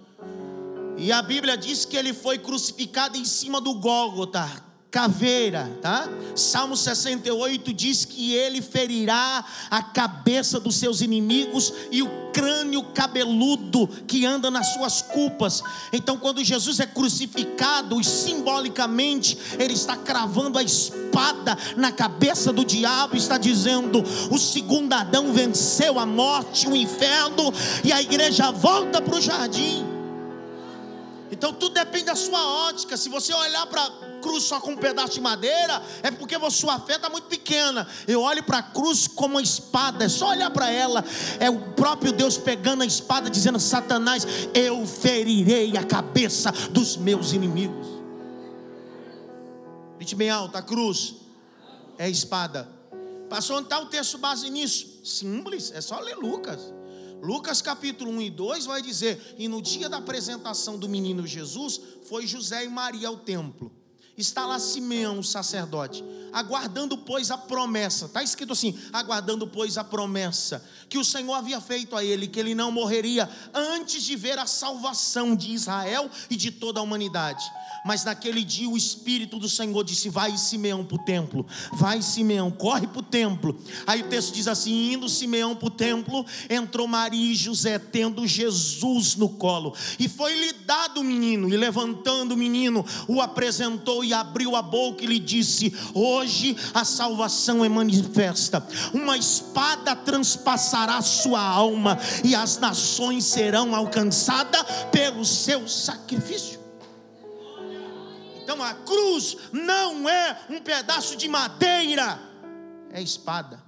E 0.96 1.12
a 1.12 1.20
Bíblia 1.20 1.56
diz 1.56 1.84
que 1.84 1.96
ele 1.96 2.14
foi 2.14 2.38
crucificado 2.38 3.18
em 3.18 3.24
cima 3.24 3.60
do 3.60 3.74
Gólgota, 3.74 4.48
caveira, 4.96 5.70
tá? 5.82 6.08
Salmo 6.34 6.74
68 6.74 7.70
diz 7.74 8.06
que 8.06 8.32
ele 8.32 8.62
ferirá 8.62 9.44
a 9.70 9.82
cabeça 9.82 10.58
dos 10.58 10.76
seus 10.76 11.02
inimigos 11.02 11.70
e 11.90 12.02
o 12.02 12.08
crânio 12.32 12.82
cabeludo 12.94 13.86
que 14.06 14.24
anda 14.24 14.50
nas 14.50 14.72
suas 14.72 15.02
culpas. 15.02 15.62
Então, 15.92 16.16
quando 16.16 16.42
Jesus 16.42 16.80
é 16.80 16.86
crucificado, 16.86 18.02
simbolicamente, 18.02 19.36
ele 19.58 19.74
está 19.74 19.96
cravando 19.96 20.58
a 20.58 20.62
espada 20.62 21.58
na 21.76 21.92
cabeça 21.92 22.50
do 22.50 22.64
diabo, 22.64 23.18
está 23.18 23.36
dizendo: 23.36 24.02
o 24.30 24.38
segundo 24.38 24.94
Adão 24.94 25.30
venceu 25.30 25.98
a 25.98 26.06
morte, 26.06 26.66
o 26.66 26.74
inferno, 26.74 27.52
e 27.84 27.92
a 27.92 28.00
igreja 28.00 28.50
volta 28.50 29.02
para 29.02 29.16
o 29.16 29.20
jardim. 29.20 29.84
Então 31.30 31.52
tudo 31.52 31.74
depende 31.74 32.06
da 32.06 32.16
sua 32.16 32.42
ótica. 32.68 32.96
Se 32.96 33.10
você 33.10 33.34
olhar 33.34 33.66
para 33.66 34.05
cruz 34.26 34.42
só 34.42 34.60
com 34.60 34.72
um 34.72 34.76
pedaço 34.76 35.14
de 35.14 35.20
madeira, 35.20 35.80
é 36.02 36.10
porque 36.10 36.34
a 36.34 36.50
sua 36.50 36.80
fé 36.80 36.96
está 36.96 37.08
muito 37.08 37.28
pequena. 37.28 37.86
Eu 38.08 38.22
olho 38.22 38.42
para 38.42 38.58
a 38.58 38.62
cruz 38.62 39.06
como 39.06 39.34
uma 39.34 39.42
espada, 39.42 40.04
é 40.04 40.08
só 40.08 40.30
olhar 40.30 40.50
para 40.50 40.68
ela. 40.68 41.04
É 41.38 41.48
o 41.48 41.72
próprio 41.74 42.12
Deus 42.12 42.36
pegando 42.36 42.82
a 42.82 42.86
espada, 42.86 43.30
dizendo: 43.30 43.60
Satanás, 43.60 44.26
eu 44.52 44.84
ferirei 44.84 45.76
a 45.76 45.84
cabeça 45.84 46.50
dos 46.70 46.96
meus 46.96 47.32
inimigos. 47.32 47.86
Grite 49.96 50.16
bem 50.16 50.30
alto: 50.30 50.56
a 50.56 50.62
cruz 50.62 51.14
é 51.96 52.06
a 52.06 52.10
espada. 52.10 52.68
Passou 53.30 53.56
onde 53.56 53.66
está 53.66 53.78
o 53.78 53.86
texto 53.86 54.18
base 54.18 54.50
nisso? 54.50 55.00
Simples, 55.04 55.72
é 55.72 55.80
só 55.80 56.00
ler 56.00 56.16
Lucas. 56.16 56.74
Lucas 57.22 57.62
capítulo 57.62 58.10
1 58.10 58.22
e 58.22 58.30
2 58.30 58.66
vai 58.66 58.82
dizer: 58.82 59.36
E 59.38 59.46
no 59.46 59.62
dia 59.62 59.88
da 59.88 59.98
apresentação 59.98 60.76
do 60.76 60.88
menino 60.88 61.24
Jesus, 61.24 61.80
foi 62.08 62.26
José 62.26 62.64
e 62.64 62.68
Maria 62.68 63.06
ao 63.06 63.16
templo 63.18 63.85
está 64.20 64.46
lá 64.46 64.58
Simeão, 64.58 65.18
o 65.18 65.24
sacerdote, 65.24 66.04
aguardando, 66.32 66.96
pois, 66.96 67.30
a 67.30 67.38
promessa. 67.38 68.06
Está 68.06 68.22
escrito 68.22 68.52
assim: 68.52 68.78
aguardando, 68.92 69.46
pois, 69.46 69.78
a 69.78 69.84
promessa 69.84 70.64
que 70.88 70.98
o 70.98 71.04
Senhor 71.04 71.34
havia 71.34 71.60
feito 71.60 71.96
a 71.96 72.04
ele, 72.04 72.28
que 72.28 72.38
ele 72.38 72.54
não 72.54 72.70
morreria 72.70 73.28
antes 73.52 74.02
de 74.02 74.16
ver 74.16 74.38
a 74.38 74.46
salvação 74.46 75.34
de 75.34 75.52
Israel 75.52 76.10
e 76.30 76.36
de 76.36 76.50
toda 76.50 76.80
a 76.80 76.82
humanidade. 76.82 77.44
Mas 77.84 78.04
naquele 78.04 78.42
dia 78.42 78.68
o 78.68 78.76
Espírito 78.76 79.38
do 79.38 79.48
Senhor 79.48 79.84
disse: 79.84 80.08
Vai, 80.08 80.36
Simeão, 80.36 80.84
para 80.84 80.96
o 80.96 81.04
templo. 81.04 81.46
Vai, 81.72 82.02
Simeão, 82.02 82.50
corre 82.50 82.86
para 82.86 82.98
o 82.98 83.02
templo. 83.02 83.60
Aí 83.86 84.02
o 84.02 84.08
texto 84.08 84.34
diz 84.34 84.48
assim: 84.48 84.92
Indo 84.92 85.08
Simeão 85.08 85.54
para 85.54 85.68
o 85.68 85.70
templo, 85.70 86.26
entrou 86.50 86.88
Maria 86.88 87.32
e 87.32 87.34
José, 87.34 87.78
tendo 87.78 88.26
Jesus 88.26 89.14
no 89.14 89.28
colo. 89.28 89.72
E 89.98 90.08
foi-lhe 90.08 90.52
dado 90.64 91.00
o 91.00 91.04
menino, 91.04 91.48
e 91.48 91.56
levantando 91.56 92.32
o 92.32 92.36
menino, 92.36 92.84
o 93.06 93.20
apresentou 93.20 94.02
e 94.06 94.14
abriu 94.14 94.56
a 94.56 94.62
boca 94.62 95.04
e 95.04 95.06
lhe 95.06 95.18
disse: 95.18 95.74
Hoje 95.92 96.56
a 96.72 96.84
salvação 96.84 97.64
é 97.64 97.68
manifesta. 97.68 98.66
Uma 98.94 99.16
espada 99.18 99.94
transpassará 99.94 101.02
sua 101.02 101.40
alma, 101.40 101.98
e 102.24 102.34
as 102.34 102.58
nações 102.58 103.24
serão 103.24 103.74
alcançadas 103.74 104.64
pelo 104.90 105.24
seu 105.24 105.68
sacrifício. 105.68 106.60
Então 108.42 108.62
a 108.62 108.74
cruz 108.74 109.36
não 109.52 110.08
é 110.08 110.46
um 110.48 110.60
pedaço 110.60 111.16
de 111.16 111.28
madeira, 111.28 112.18
é 112.92 113.02
espada. 113.02 113.60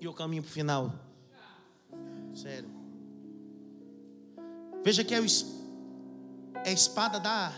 E 0.00 0.06
o 0.06 0.14
caminho 0.14 0.42
para 0.42 0.50
o 0.50 0.52
final. 0.52 0.94
Sério. 2.34 2.70
Veja 4.84 5.04
que 5.04 5.14
é, 5.14 5.20
o, 5.20 5.26
é 6.64 6.70
a 6.70 6.72
espada 6.72 7.20
da, 7.20 7.52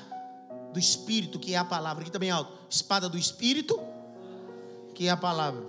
do 0.75 0.81
Espírito, 0.81 1.39
que 1.39 1.55
é 1.55 1.57
a 1.57 1.65
palavra. 1.65 2.03
Aqui 2.03 2.11
também 2.11 2.29
é 2.29 2.33
alto. 2.33 2.53
Espada 2.69 3.09
do 3.09 3.17
Espírito, 3.17 3.79
que 4.95 5.07
é 5.07 5.11
a 5.11 5.17
palavra. 5.17 5.63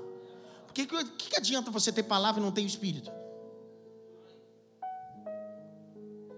Por 0.65 0.74
que, 0.74 0.86
que, 0.86 1.30
que 1.30 1.38
adianta 1.38 1.72
você 1.72 1.91
ter 1.91 2.04
palavra 2.04 2.41
e 2.41 2.44
não 2.44 2.52
ter 2.52 2.62
Espírito? 2.62 3.12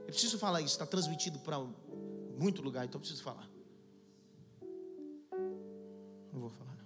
Eu 0.02 0.14
preciso 0.14 0.38
falar 0.38 0.62
isso, 0.62 0.74
está 0.74 0.86
transmitido 0.86 1.40
para 1.40 1.60
muito 2.38 2.62
lugar, 2.62 2.86
então 2.86 3.00
preciso 3.00 3.24
falar. 3.24 3.50
Não 6.32 6.42
vou 6.42 6.50
falar. 6.50 6.78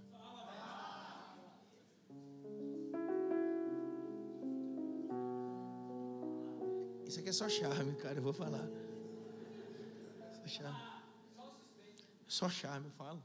Isso 7.05 7.19
aqui 7.19 7.29
é 7.29 7.33
só 7.33 7.49
charme, 7.49 7.93
cara. 7.95 8.19
Eu 8.19 8.23
vou 8.23 8.33
falar. 8.33 8.65
Só 10.33 10.47
charme. 10.47 10.90
Só 12.31 12.47
charme, 12.47 12.87
eu 12.87 12.91
falo. 12.91 13.21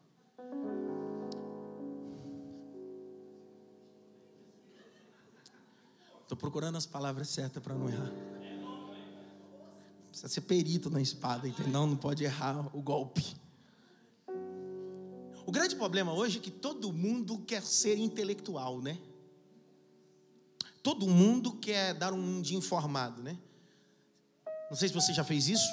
Estou 6.23 6.37
procurando 6.37 6.75
as 6.77 6.87
palavras 6.87 7.29
certas 7.29 7.62
para 7.62 7.73
não 7.73 7.88
errar. 7.88 8.11
Precisa 10.09 10.27
ser 10.27 10.40
perito 10.40 10.90
na 10.90 11.01
espada, 11.01 11.47
entendeu? 11.47 11.87
Não 11.87 11.97
pode 11.97 12.25
errar 12.25 12.69
o 12.77 12.83
golpe. 12.83 13.37
O 15.47 15.53
grande 15.53 15.77
problema 15.77 16.12
hoje 16.12 16.38
é 16.38 16.40
que 16.40 16.51
todo 16.51 16.92
mundo 16.92 17.38
quer 17.47 17.62
ser 17.62 17.97
intelectual, 17.99 18.83
né? 18.83 18.99
Todo 20.83 21.07
mundo 21.07 21.53
quer 21.53 21.95
dar 21.95 22.12
um 22.12 22.42
de 22.42 22.57
informado, 22.57 23.23
né? 23.23 23.38
Não 24.69 24.77
sei 24.77 24.88
se 24.88 24.95
você 24.95 25.12
já 25.12 25.23
fez 25.23 25.47
isso. 25.47 25.73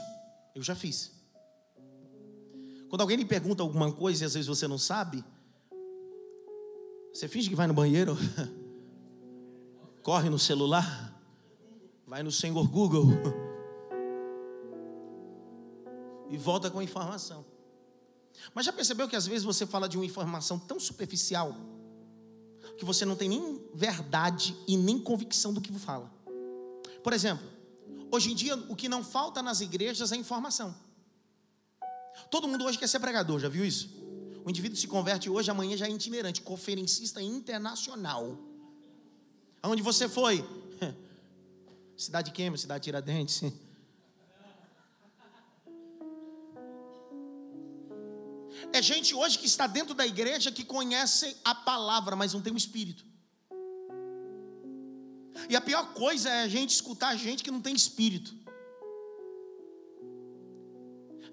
Eu 0.53 0.61
já 0.61 0.75
fiz. 0.75 1.22
Quando 2.93 3.01
alguém 3.01 3.17
lhe 3.17 3.25
pergunta 3.25 3.63
alguma 3.63 3.91
coisa 3.91 4.23
e 4.23 4.25
às 4.27 4.35
vezes 4.35 4.47
você 4.47 4.67
não 4.67 4.77
sabe, 4.77 5.25
você 7.11 7.27
finge 7.27 7.49
que 7.49 7.55
vai 7.55 7.65
no 7.65 7.73
banheiro, 7.73 8.15
corre 10.03 10.29
no 10.29 10.37
celular, 10.37 11.19
vai 12.05 12.21
no 12.21 12.31
Senhor 12.31 12.67
Google 12.67 13.07
e 16.29 16.37
volta 16.37 16.69
com 16.69 16.77
a 16.77 16.83
informação. 16.83 17.43
Mas 18.53 18.67
já 18.67 18.71
percebeu 18.71 19.07
que 19.07 19.15
às 19.15 19.25
vezes 19.25 19.43
você 19.43 19.65
fala 19.65 19.89
de 19.89 19.97
uma 19.97 20.05
informação 20.05 20.59
tão 20.59 20.79
superficial 20.79 21.55
que 22.77 22.85
você 22.85 23.05
não 23.05 23.15
tem 23.15 23.27
nem 23.27 23.59
verdade 23.73 24.55
e 24.67 24.77
nem 24.77 24.99
convicção 24.99 25.51
do 25.51 25.59
que 25.59 25.73
fala? 25.73 26.13
Por 27.03 27.11
exemplo, 27.11 27.49
hoje 28.11 28.31
em 28.31 28.35
dia 28.35 28.55
o 28.69 28.75
que 28.75 28.87
não 28.87 29.03
falta 29.03 29.41
nas 29.41 29.61
igrejas 29.61 30.11
é 30.11 30.15
informação. 30.15 30.75
Todo 32.29 32.47
mundo 32.47 32.65
hoje 32.65 32.77
quer 32.77 32.87
ser 32.87 32.99
pregador, 32.99 33.39
já 33.39 33.49
viu 33.49 33.65
isso? 33.65 33.89
O 34.45 34.49
indivíduo 34.49 34.77
se 34.77 34.87
converte 34.87 35.29
hoje, 35.29 35.49
amanhã 35.49 35.77
já 35.77 35.87
é 35.87 35.91
itinerante, 35.91 36.41
conferencista 36.41 37.21
internacional. 37.21 38.37
Aonde 39.61 39.81
você 39.81 40.09
foi? 40.09 40.43
Cidade 41.95 42.31
Queima, 42.31 42.57
cidade 42.57 42.83
Tiradentes. 42.83 43.41
É 48.73 48.81
gente 48.81 49.13
hoje 49.13 49.37
que 49.37 49.45
está 49.45 49.67
dentro 49.67 49.93
da 49.93 50.05
igreja 50.05 50.51
que 50.51 50.63
conhece 50.65 51.37
a 51.45 51.53
palavra, 51.53 52.15
mas 52.15 52.33
não 52.33 52.41
tem 52.41 52.51
o 52.51 52.57
espírito. 52.57 53.05
E 55.49 55.55
a 55.55 55.61
pior 55.61 55.93
coisa 55.93 56.29
é 56.29 56.43
a 56.43 56.47
gente 56.47 56.71
escutar 56.71 57.15
gente 57.15 57.43
que 57.43 57.51
não 57.51 57.61
tem 57.61 57.75
espírito. 57.75 58.35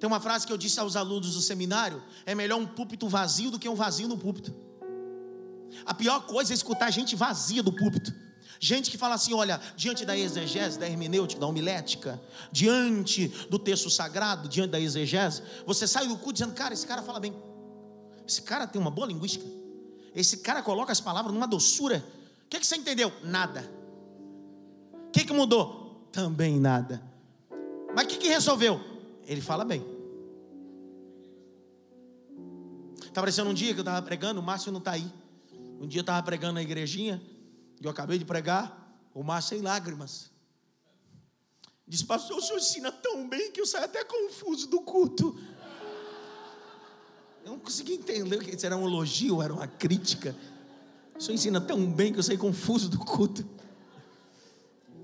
Tem 0.00 0.06
uma 0.06 0.18
frase 0.18 0.46
que 0.46 0.52
eu 0.52 0.56
disse 0.56 0.80
aos 0.80 0.96
alunos 0.96 1.34
do 1.34 1.42
seminário: 1.42 2.02
é 2.24 2.34
melhor 2.34 2.58
um 2.58 2.66
púlpito 2.66 3.06
vazio 3.06 3.50
do 3.50 3.58
que 3.58 3.68
um 3.68 3.74
vazio 3.74 4.08
no 4.08 4.16
púlpito. 4.16 4.52
A 5.84 5.92
pior 5.92 6.26
coisa 6.26 6.52
é 6.52 6.54
escutar 6.54 6.90
gente 6.90 7.14
vazia 7.14 7.62
do 7.62 7.70
púlpito. 7.70 8.12
Gente 8.58 8.90
que 8.90 8.96
fala 8.96 9.14
assim: 9.14 9.34
olha, 9.34 9.60
diante 9.76 10.06
da 10.06 10.16
exegese, 10.16 10.78
da 10.78 10.88
hermenêutica, 10.88 11.38
da 11.38 11.46
homilética, 11.46 12.20
diante 12.50 13.28
do 13.50 13.58
texto 13.58 13.90
sagrado, 13.90 14.48
diante 14.48 14.70
da 14.70 14.80
exegese, 14.80 15.42
você 15.66 15.86
sai 15.86 16.08
do 16.08 16.16
culto 16.16 16.32
dizendo: 16.32 16.54
cara, 16.54 16.72
esse 16.72 16.86
cara 16.86 17.02
fala 17.02 17.20
bem. 17.20 17.34
Esse 18.26 18.40
cara 18.40 18.66
tem 18.66 18.80
uma 18.80 18.90
boa 18.90 19.06
linguística. 19.06 19.44
Esse 20.14 20.38
cara 20.38 20.62
coloca 20.62 20.90
as 20.90 21.00
palavras 21.00 21.34
numa 21.34 21.46
doçura. 21.46 22.02
O 22.46 22.48
que, 22.48 22.58
que 22.58 22.66
você 22.66 22.76
entendeu? 22.76 23.12
Nada. 23.22 23.70
O 25.08 25.10
que, 25.10 25.24
que 25.24 25.32
mudou? 25.32 26.08
Também 26.10 26.58
nada. 26.58 27.02
Mas 27.94 28.04
o 28.04 28.08
que, 28.08 28.16
que 28.16 28.28
resolveu? 28.28 28.89
Ele 29.26 29.40
fala 29.40 29.64
bem. 29.64 29.84
Está 33.10 33.20
parecendo 33.20 33.50
um 33.50 33.54
dia 33.54 33.72
que 33.72 33.80
eu 33.80 33.82
estava 33.82 34.00
pregando, 34.02 34.40
o 34.40 34.42
Márcio 34.42 34.70
não 34.70 34.78
está 34.78 34.92
aí. 34.92 35.12
Um 35.80 35.86
dia 35.86 36.00
eu 36.00 36.02
estava 36.02 36.22
pregando 36.22 36.54
na 36.54 36.62
igrejinha, 36.62 37.20
e 37.80 37.84
eu 37.84 37.90
acabei 37.90 38.18
de 38.18 38.24
pregar, 38.24 38.96
o 39.14 39.22
Márcio 39.22 39.56
sem 39.56 39.64
lágrimas. 39.64 40.30
Diz, 41.86 42.02
pastor, 42.04 42.38
o 42.38 42.40
senhor 42.40 42.58
ensina 42.58 42.92
tão 42.92 43.28
bem 43.28 43.50
que 43.50 43.60
eu 43.60 43.66
saio 43.66 43.86
até 43.86 44.04
confuso 44.04 44.68
do 44.68 44.80
culto. 44.80 45.36
Eu 47.44 47.52
não 47.52 47.58
consegui 47.58 47.94
entender 47.94 48.58
se 48.58 48.64
era 48.64 48.76
um 48.76 48.86
elogio 48.86 49.42
era 49.42 49.52
uma 49.52 49.66
crítica. 49.66 50.36
O 51.16 51.20
senhor 51.20 51.34
ensina 51.34 51.60
tão 51.60 51.90
bem 51.90 52.12
que 52.12 52.18
eu 52.20 52.22
saí 52.22 52.38
confuso 52.38 52.88
do 52.88 52.98
culto. 52.98 53.44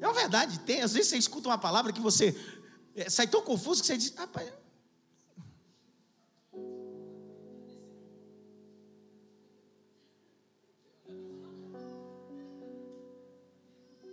É 0.01 0.07
uma 0.07 0.15
verdade, 0.15 0.61
tem. 0.61 0.83
Às 0.83 0.93
vezes 0.93 1.09
você 1.09 1.17
escuta 1.17 1.49
uma 1.49 1.59
palavra 1.59 1.93
que 1.93 2.01
você 2.01 2.33
sai 3.09 3.27
tão 3.27 3.43
confuso 3.43 3.83
que 3.83 3.87
você 3.87 3.97
diz, 3.97 4.15
rapaz. 4.15 4.53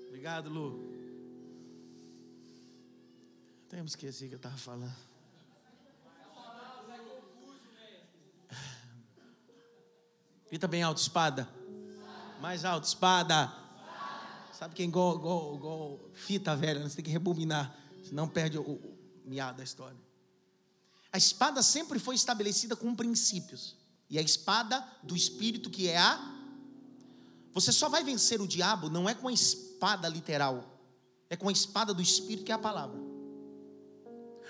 Obrigado, 0.07 0.49
Lu. 0.49 0.79
Até 3.67 3.81
me 3.81 3.87
esqueci 3.87 4.27
que 4.27 4.35
eu 4.35 4.37
estava 4.37 4.57
falando. 4.57 4.93
Grita 10.49 10.67
bem 10.67 10.83
alto, 10.83 10.99
espada. 10.99 11.49
Mais 12.39 12.63
alto, 12.63 12.83
espada. 12.83 13.51
Sabe 14.51 14.75
quem 14.75 14.87
igual, 14.87 15.15
igual, 15.15 15.55
igual 15.55 15.99
fita 16.13 16.55
velha, 16.55 16.79
né? 16.79 16.87
você 16.87 16.97
tem 16.97 17.05
que 17.05 17.11
rebobinar. 17.11 17.82
Senão 18.03 18.27
perde 18.27 18.57
o, 18.57 18.61
o 18.61 18.97
miado 19.25 19.57
da 19.57 19.63
história. 19.63 19.97
A 21.11 21.17
espada 21.17 21.61
sempre 21.61 21.99
foi 21.99 22.15
estabelecida 22.15 22.75
com 22.75 22.93
princípios. 22.95 23.75
E 24.09 24.19
a 24.19 24.21
espada 24.21 24.85
do 25.01 25.15
Espírito, 25.15 25.69
que 25.69 25.87
é 25.87 25.97
a. 25.97 26.19
Você 27.53 27.71
só 27.71 27.87
vai 27.87 28.03
vencer 28.03 28.41
o 28.41 28.47
diabo 28.47 28.89
não 28.89 29.07
é 29.07 29.13
com 29.13 29.27
a 29.27 29.33
espada 29.33 30.07
literal, 30.07 30.79
é 31.29 31.35
com 31.35 31.49
a 31.49 31.51
espada 31.51 31.93
do 31.93 32.01
Espírito, 32.01 32.45
que 32.45 32.51
é 32.51 32.55
a 32.55 32.59
palavra. 32.59 32.99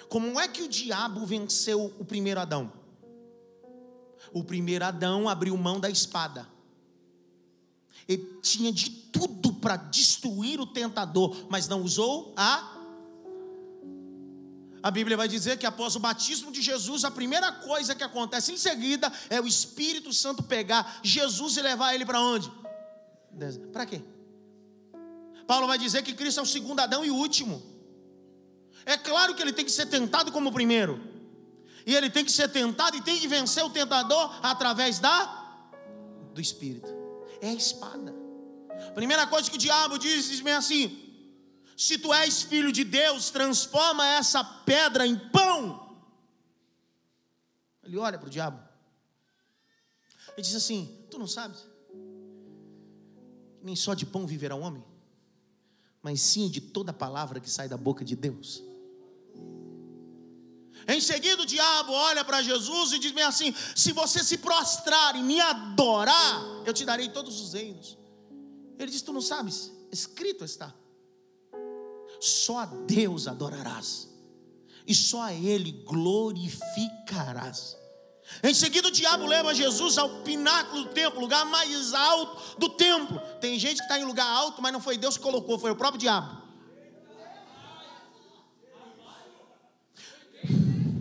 Como 0.10 0.40
é 0.40 0.48
que 0.48 0.62
o 0.62 0.68
diabo 0.68 1.26
venceu 1.26 1.94
o 2.00 2.06
primeiro 2.06 2.40
Adão? 2.40 2.72
O 4.32 4.44
primeiro 4.44 4.86
Adão 4.86 5.28
abriu 5.28 5.56
mão 5.58 5.80
da 5.80 5.90
espada. 5.90 6.48
Ele 8.08 8.40
tinha 8.42 8.72
de 8.72 8.90
tudo 8.90 9.54
para 9.54 9.76
destruir 9.76 10.60
o 10.60 10.66
tentador, 10.66 11.48
mas 11.50 11.68
não 11.68 11.82
usou 11.82 12.34
a 12.36 12.73
a 14.84 14.92
Bíblia 14.92 15.16
vai 15.16 15.30
dizer 15.30 15.58
que 15.58 15.66
após 15.66 15.96
o 15.96 16.00
batismo 16.00 16.52
de 16.52 16.62
Jesus, 16.62 17.06
a 17.06 17.10
primeira 17.10 17.50
coisa 17.54 17.96
que 17.96 18.04
acontece 18.04 18.52
em 18.52 18.58
seguida 18.58 19.10
é 19.30 19.40
o 19.40 19.48
Espírito 19.48 20.12
Santo 20.12 20.44
pegar 20.44 21.00
Jesus 21.02 21.56
e 21.56 21.62
levar 21.62 21.96
ele 21.96 22.06
para 22.06 22.20
onde? 22.20 22.52
Para 23.72 23.86
quê? 23.86 24.02
Paulo 25.48 25.68
vai 25.68 25.78
dizer 25.78 26.04
que 26.04 26.14
Cristo 26.14 26.42
é 26.42 26.44
o 26.44 26.46
segundo 26.46 26.82
Adão 26.82 27.06
e 27.06 27.10
o 27.10 27.16
último. 27.16 27.64
É 28.86 28.98
claro 28.98 29.34
que 29.34 29.42
ele 29.42 29.54
tem 29.54 29.64
que 29.64 29.72
ser 29.72 29.86
tentado 29.86 30.34
como 30.34 30.50
o 30.50 30.54
primeiro. 30.54 31.02
E 31.86 31.96
ele 31.96 32.10
tem 32.10 32.26
que 32.26 32.32
ser 32.32 32.50
tentado 32.50 32.98
e 32.98 33.02
tem 33.02 33.18
que 33.18 33.28
vencer 33.28 33.64
o 33.64 33.70
tentador 33.70 34.38
através 34.44 35.00
da 35.00 35.42
do 36.34 36.42
Espírito. 36.42 36.90
É 37.40 37.50
a 37.50 37.54
espada. 37.54 38.14
Primeira 38.94 39.26
coisa 39.28 39.50
que 39.50 39.56
o 39.56 39.60
diabo 39.60 39.98
diz, 39.98 40.28
diz 40.28 40.42
bem 40.42 40.54
assim: 40.54 41.03
se 41.76 41.98
tu 41.98 42.14
és 42.14 42.44
filho 42.44 42.72
de 42.72 42.84
Deus, 42.84 43.30
transforma 43.30 44.06
essa 44.06 44.44
pedra 44.44 45.06
em 45.06 45.18
pão. 45.18 45.98
Ele 47.84 47.98
olha 47.98 48.18
para 48.18 48.28
o 48.28 48.32
diabo. 48.32 48.60
Ele 50.34 50.42
diz 50.42 50.56
assim: 50.56 51.06
Tu 51.10 51.18
não 51.18 51.28
sabes? 51.28 51.66
Nem 53.62 53.76
só 53.76 53.94
de 53.94 54.06
pão 54.06 54.28
viverá 54.28 54.56
o 54.56 54.62
homem, 54.62 54.84
mas 56.02 56.22
sim 56.22 56.50
de 56.50 56.62
toda 56.62 56.94
palavra 56.94 57.40
que 57.40 57.50
sai 57.50 57.68
da 57.68 57.78
boca 57.78 58.04
de 58.06 58.16
Deus. 58.16 58.64
Em 60.86 61.00
seguida, 61.00 61.42
o 61.42 61.46
diabo 61.46 61.94
olha 61.94 62.26
para 62.26 62.42
Jesus 62.42 62.92
e 62.92 63.00
diz 63.00 63.12
bem 63.12 63.24
assim: 63.24 63.54
Se 63.76 63.92
você 63.92 64.24
se 64.24 64.38
prostrar 64.38 65.16
e 65.16 65.24
me 65.24 65.40
adorar, 65.40 66.42
eu 66.66 66.74
te 66.74 66.86
darei 66.86 67.10
todos 67.10 67.42
os 67.42 67.54
reinos. 67.54 67.98
Ele 68.78 68.92
diz: 68.92 69.02
Tu 69.02 69.12
não 69.12 69.22
sabes? 69.22 69.72
Escrito 69.92 70.44
está 70.44 70.74
só 72.24 72.60
a 72.60 72.66
Deus 72.66 73.28
adorarás, 73.28 74.08
e 74.88 74.96
só 74.96 75.24
a 75.24 75.34
Ele 75.34 75.74
glorificarás. 75.86 77.78
Em 78.42 78.54
seguida, 78.54 78.88
o 78.88 78.92
diabo 78.92 79.26
leva 79.26 79.54
Jesus 79.54 79.98
ao 79.98 80.22
pináculo 80.24 80.86
do 80.86 80.94
templo, 80.94 81.20
lugar 81.20 81.46
mais 81.46 81.94
alto 81.94 82.58
do 82.58 82.70
templo. 82.70 83.20
Tem 83.42 83.60
gente 83.60 83.78
que 83.78 83.84
está 83.84 84.00
em 84.00 84.06
lugar 84.06 84.26
alto, 84.26 84.62
mas 84.62 84.72
não 84.72 84.80
foi 84.80 84.98
Deus 84.98 85.18
que 85.18 85.24
colocou, 85.24 85.60
foi 85.60 85.72
o 85.72 85.76
próprio 85.76 86.00
diabo. 86.00 86.42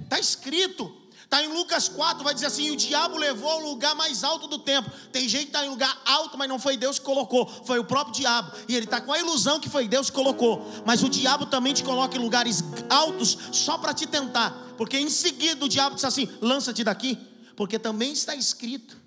Está 0.02 0.18
escrito 0.18 1.01
Está 1.32 1.42
em 1.42 1.48
Lucas 1.48 1.88
4, 1.88 2.22
vai 2.22 2.34
dizer 2.34 2.44
assim: 2.44 2.70
o 2.70 2.76
diabo 2.76 3.16
levou 3.16 3.50
ao 3.50 3.60
lugar 3.60 3.94
mais 3.94 4.22
alto 4.22 4.46
do 4.46 4.58
templo. 4.58 4.92
Tem 5.10 5.26
gente 5.26 5.44
que 5.44 5.48
está 5.48 5.64
em 5.64 5.70
lugar 5.70 5.98
alto, 6.04 6.36
mas 6.36 6.46
não 6.46 6.58
foi 6.58 6.76
Deus 6.76 6.98
que 6.98 7.06
colocou, 7.06 7.46
foi 7.64 7.78
o 7.78 7.84
próprio 7.84 8.14
diabo. 8.14 8.52
E 8.68 8.76
ele 8.76 8.84
está 8.84 9.00
com 9.00 9.10
a 9.10 9.18
ilusão 9.18 9.58
que 9.58 9.70
foi 9.70 9.88
Deus 9.88 10.10
que 10.10 10.14
colocou. 10.14 10.62
Mas 10.84 11.02
o 11.02 11.08
diabo 11.08 11.46
também 11.46 11.72
te 11.72 11.82
coloca 11.82 12.18
em 12.18 12.20
lugares 12.20 12.62
altos 12.90 13.38
só 13.50 13.78
para 13.78 13.94
te 13.94 14.06
tentar. 14.06 14.50
Porque 14.76 14.98
em 14.98 15.08
seguida 15.08 15.64
o 15.64 15.70
diabo 15.70 15.94
diz 15.94 16.04
assim: 16.04 16.28
lança-te 16.38 16.84
daqui. 16.84 17.18
Porque 17.56 17.78
também 17.78 18.12
está 18.12 18.34
escrito 18.34 19.01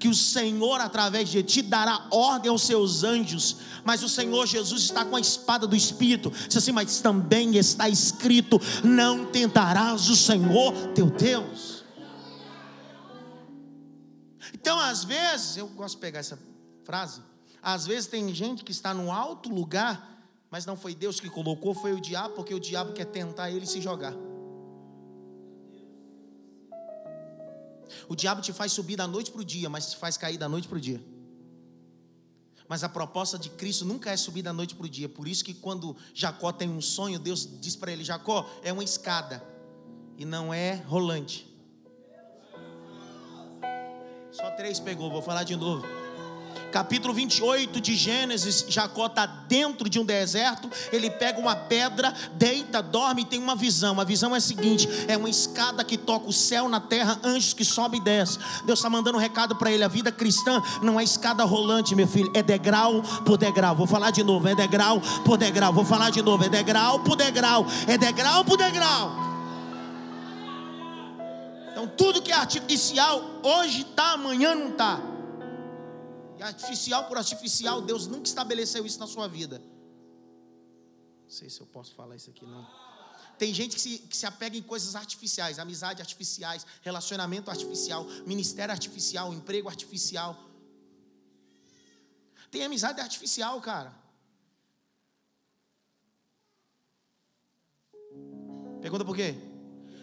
que 0.00 0.08
o 0.08 0.14
Senhor, 0.14 0.80
através 0.80 1.28
de 1.28 1.42
ti, 1.42 1.60
dará 1.60 2.06
ordem 2.10 2.50
aos 2.50 2.62
seus 2.62 3.04
anjos. 3.04 3.58
Mas 3.84 4.02
o 4.02 4.08
Senhor 4.08 4.46
Jesus 4.46 4.82
está 4.84 5.04
com 5.04 5.14
a 5.14 5.20
espada 5.20 5.66
do 5.66 5.76
Espírito. 5.76 6.30
Diz 6.30 6.56
assim, 6.56 6.72
mas 6.72 7.00
também 7.00 7.56
está 7.56 7.86
escrito: 7.86 8.58
não 8.82 9.26
tentarás 9.26 10.08
o 10.08 10.16
Senhor 10.16 10.72
teu 10.94 11.10
Deus. 11.10 11.84
Então, 14.54 14.80
às 14.80 15.04
vezes, 15.04 15.58
eu 15.58 15.68
gosto 15.68 15.96
de 15.96 16.00
pegar 16.00 16.20
essa 16.20 16.38
frase, 16.82 17.20
Às 17.62 17.86
vezes 17.86 18.08
tem 18.08 18.34
gente 18.34 18.64
que 18.64 18.72
está 18.72 18.94
num 18.94 19.12
alto 19.12 19.50
lugar, 19.50 20.18
mas 20.50 20.64
não 20.64 20.76
foi 20.76 20.94
Deus 20.94 21.20
que 21.20 21.28
colocou, 21.28 21.74
foi 21.74 21.92
o 21.92 22.00
diabo, 22.00 22.34
porque 22.34 22.54
o 22.54 22.60
diabo 22.60 22.94
quer 22.94 23.04
tentar 23.04 23.50
ele 23.50 23.66
se 23.66 23.82
jogar. 23.82 24.14
O 28.08 28.14
diabo 28.14 28.40
te 28.40 28.52
faz 28.52 28.72
subir 28.72 28.96
da 28.96 29.06
noite 29.06 29.30
para 29.30 29.40
o 29.40 29.44
dia, 29.44 29.68
mas 29.68 29.90
te 29.90 29.96
faz 29.96 30.16
cair 30.16 30.38
da 30.38 30.48
noite 30.48 30.68
para 30.68 30.78
o 30.78 30.80
dia. 30.80 31.00
Mas 32.68 32.84
a 32.84 32.88
proposta 32.88 33.38
de 33.38 33.50
Cristo 33.50 33.84
nunca 33.84 34.10
é 34.10 34.16
subir 34.16 34.42
da 34.42 34.52
noite 34.52 34.74
para 34.74 34.86
o 34.86 34.88
dia. 34.88 35.08
Por 35.08 35.26
isso 35.26 35.44
que 35.44 35.52
quando 35.52 35.96
Jacó 36.14 36.52
tem 36.52 36.68
um 36.68 36.80
sonho, 36.80 37.18
Deus 37.18 37.48
diz 37.60 37.74
para 37.74 37.90
ele: 37.92 38.04
Jacó, 38.04 38.48
é 38.62 38.72
uma 38.72 38.84
escada 38.84 39.42
e 40.16 40.24
não 40.24 40.54
é 40.54 40.74
rolante. 40.74 41.48
Só 44.30 44.50
três 44.52 44.78
pegou, 44.78 45.10
vou 45.10 45.20
falar 45.20 45.42
de 45.42 45.56
novo 45.56 45.99
capítulo 46.70 47.12
28 47.12 47.80
de 47.80 47.94
Gênesis, 47.94 48.64
Jacó 48.68 49.06
está 49.06 49.26
dentro 49.26 49.88
de 49.88 49.98
um 49.98 50.04
deserto, 50.04 50.70
ele 50.92 51.10
pega 51.10 51.38
uma 51.38 51.54
pedra, 51.54 52.14
deita, 52.34 52.82
dorme 52.82 53.22
e 53.22 53.24
tem 53.24 53.40
uma 53.40 53.56
visão. 53.56 54.00
A 54.00 54.04
visão 54.04 54.34
é 54.34 54.38
a 54.38 54.40
seguinte: 54.40 54.88
é 55.08 55.16
uma 55.16 55.28
escada 55.28 55.84
que 55.84 55.98
toca 55.98 56.28
o 56.28 56.32
céu 56.32 56.68
na 56.68 56.80
terra, 56.80 57.18
anjos 57.24 57.52
que 57.52 57.64
sobe 57.64 57.98
e 57.98 58.00
desce. 58.00 58.38
Deus 58.64 58.78
está 58.78 58.88
mandando 58.88 59.18
um 59.18 59.20
recado 59.20 59.56
para 59.56 59.70
ele: 59.70 59.84
a 59.84 59.88
vida 59.88 60.12
cristã 60.12 60.62
não 60.82 60.98
é 60.98 61.04
escada 61.04 61.44
rolante, 61.44 61.94
meu 61.94 62.06
filho, 62.06 62.30
é 62.34 62.42
degrau 62.42 63.02
por 63.24 63.36
degrau. 63.36 63.74
Vou 63.74 63.86
falar 63.86 64.10
de 64.10 64.22
novo: 64.22 64.46
é 64.48 64.54
degrau 64.54 65.00
por 65.24 65.36
degrau. 65.36 65.72
Vou 65.72 65.84
falar 65.84 66.10
de 66.10 66.22
novo: 66.22 66.44
é 66.44 66.48
degrau 66.48 67.00
por 67.00 67.16
degrau, 67.16 67.66
é 67.86 67.98
degrau 67.98 68.44
por 68.44 68.56
degrau. 68.56 69.30
Então, 71.72 71.86
tudo 71.96 72.20
que 72.20 72.30
é 72.30 72.34
artificial, 72.34 73.22
hoje 73.42 73.82
está, 73.82 74.12
amanhã 74.12 74.54
não 74.54 74.68
está. 74.68 75.09
Artificial 76.40 77.06
por 77.06 77.18
artificial, 77.18 77.82
Deus 77.82 78.06
nunca 78.06 78.26
estabeleceu 78.26 78.86
isso 78.86 78.98
na 78.98 79.06
sua 79.06 79.28
vida. 79.28 79.58
Não 79.58 81.30
sei 81.30 81.48
se 81.50 81.60
eu 81.60 81.66
posso 81.66 81.94
falar 81.94 82.16
isso 82.16 82.30
aqui, 82.30 82.44
não. 82.44 82.66
Tem 83.38 83.54
gente 83.54 83.74
que 83.76 83.80
se, 83.80 83.98
que 83.98 84.16
se 84.16 84.26
apega 84.26 84.56
em 84.56 84.62
coisas 84.62 84.94
artificiais, 84.94 85.58
amizade 85.58 86.02
artificiais, 86.02 86.66
relacionamento 86.82 87.50
artificial, 87.50 88.04
ministério 88.26 88.72
artificial, 88.72 89.32
emprego 89.32 89.68
artificial. 89.68 90.36
Tem 92.50 92.64
amizade 92.64 93.00
artificial, 93.00 93.60
cara. 93.60 93.94
Pergunta 98.80 99.04
por 99.04 99.14
quê? 99.14 99.34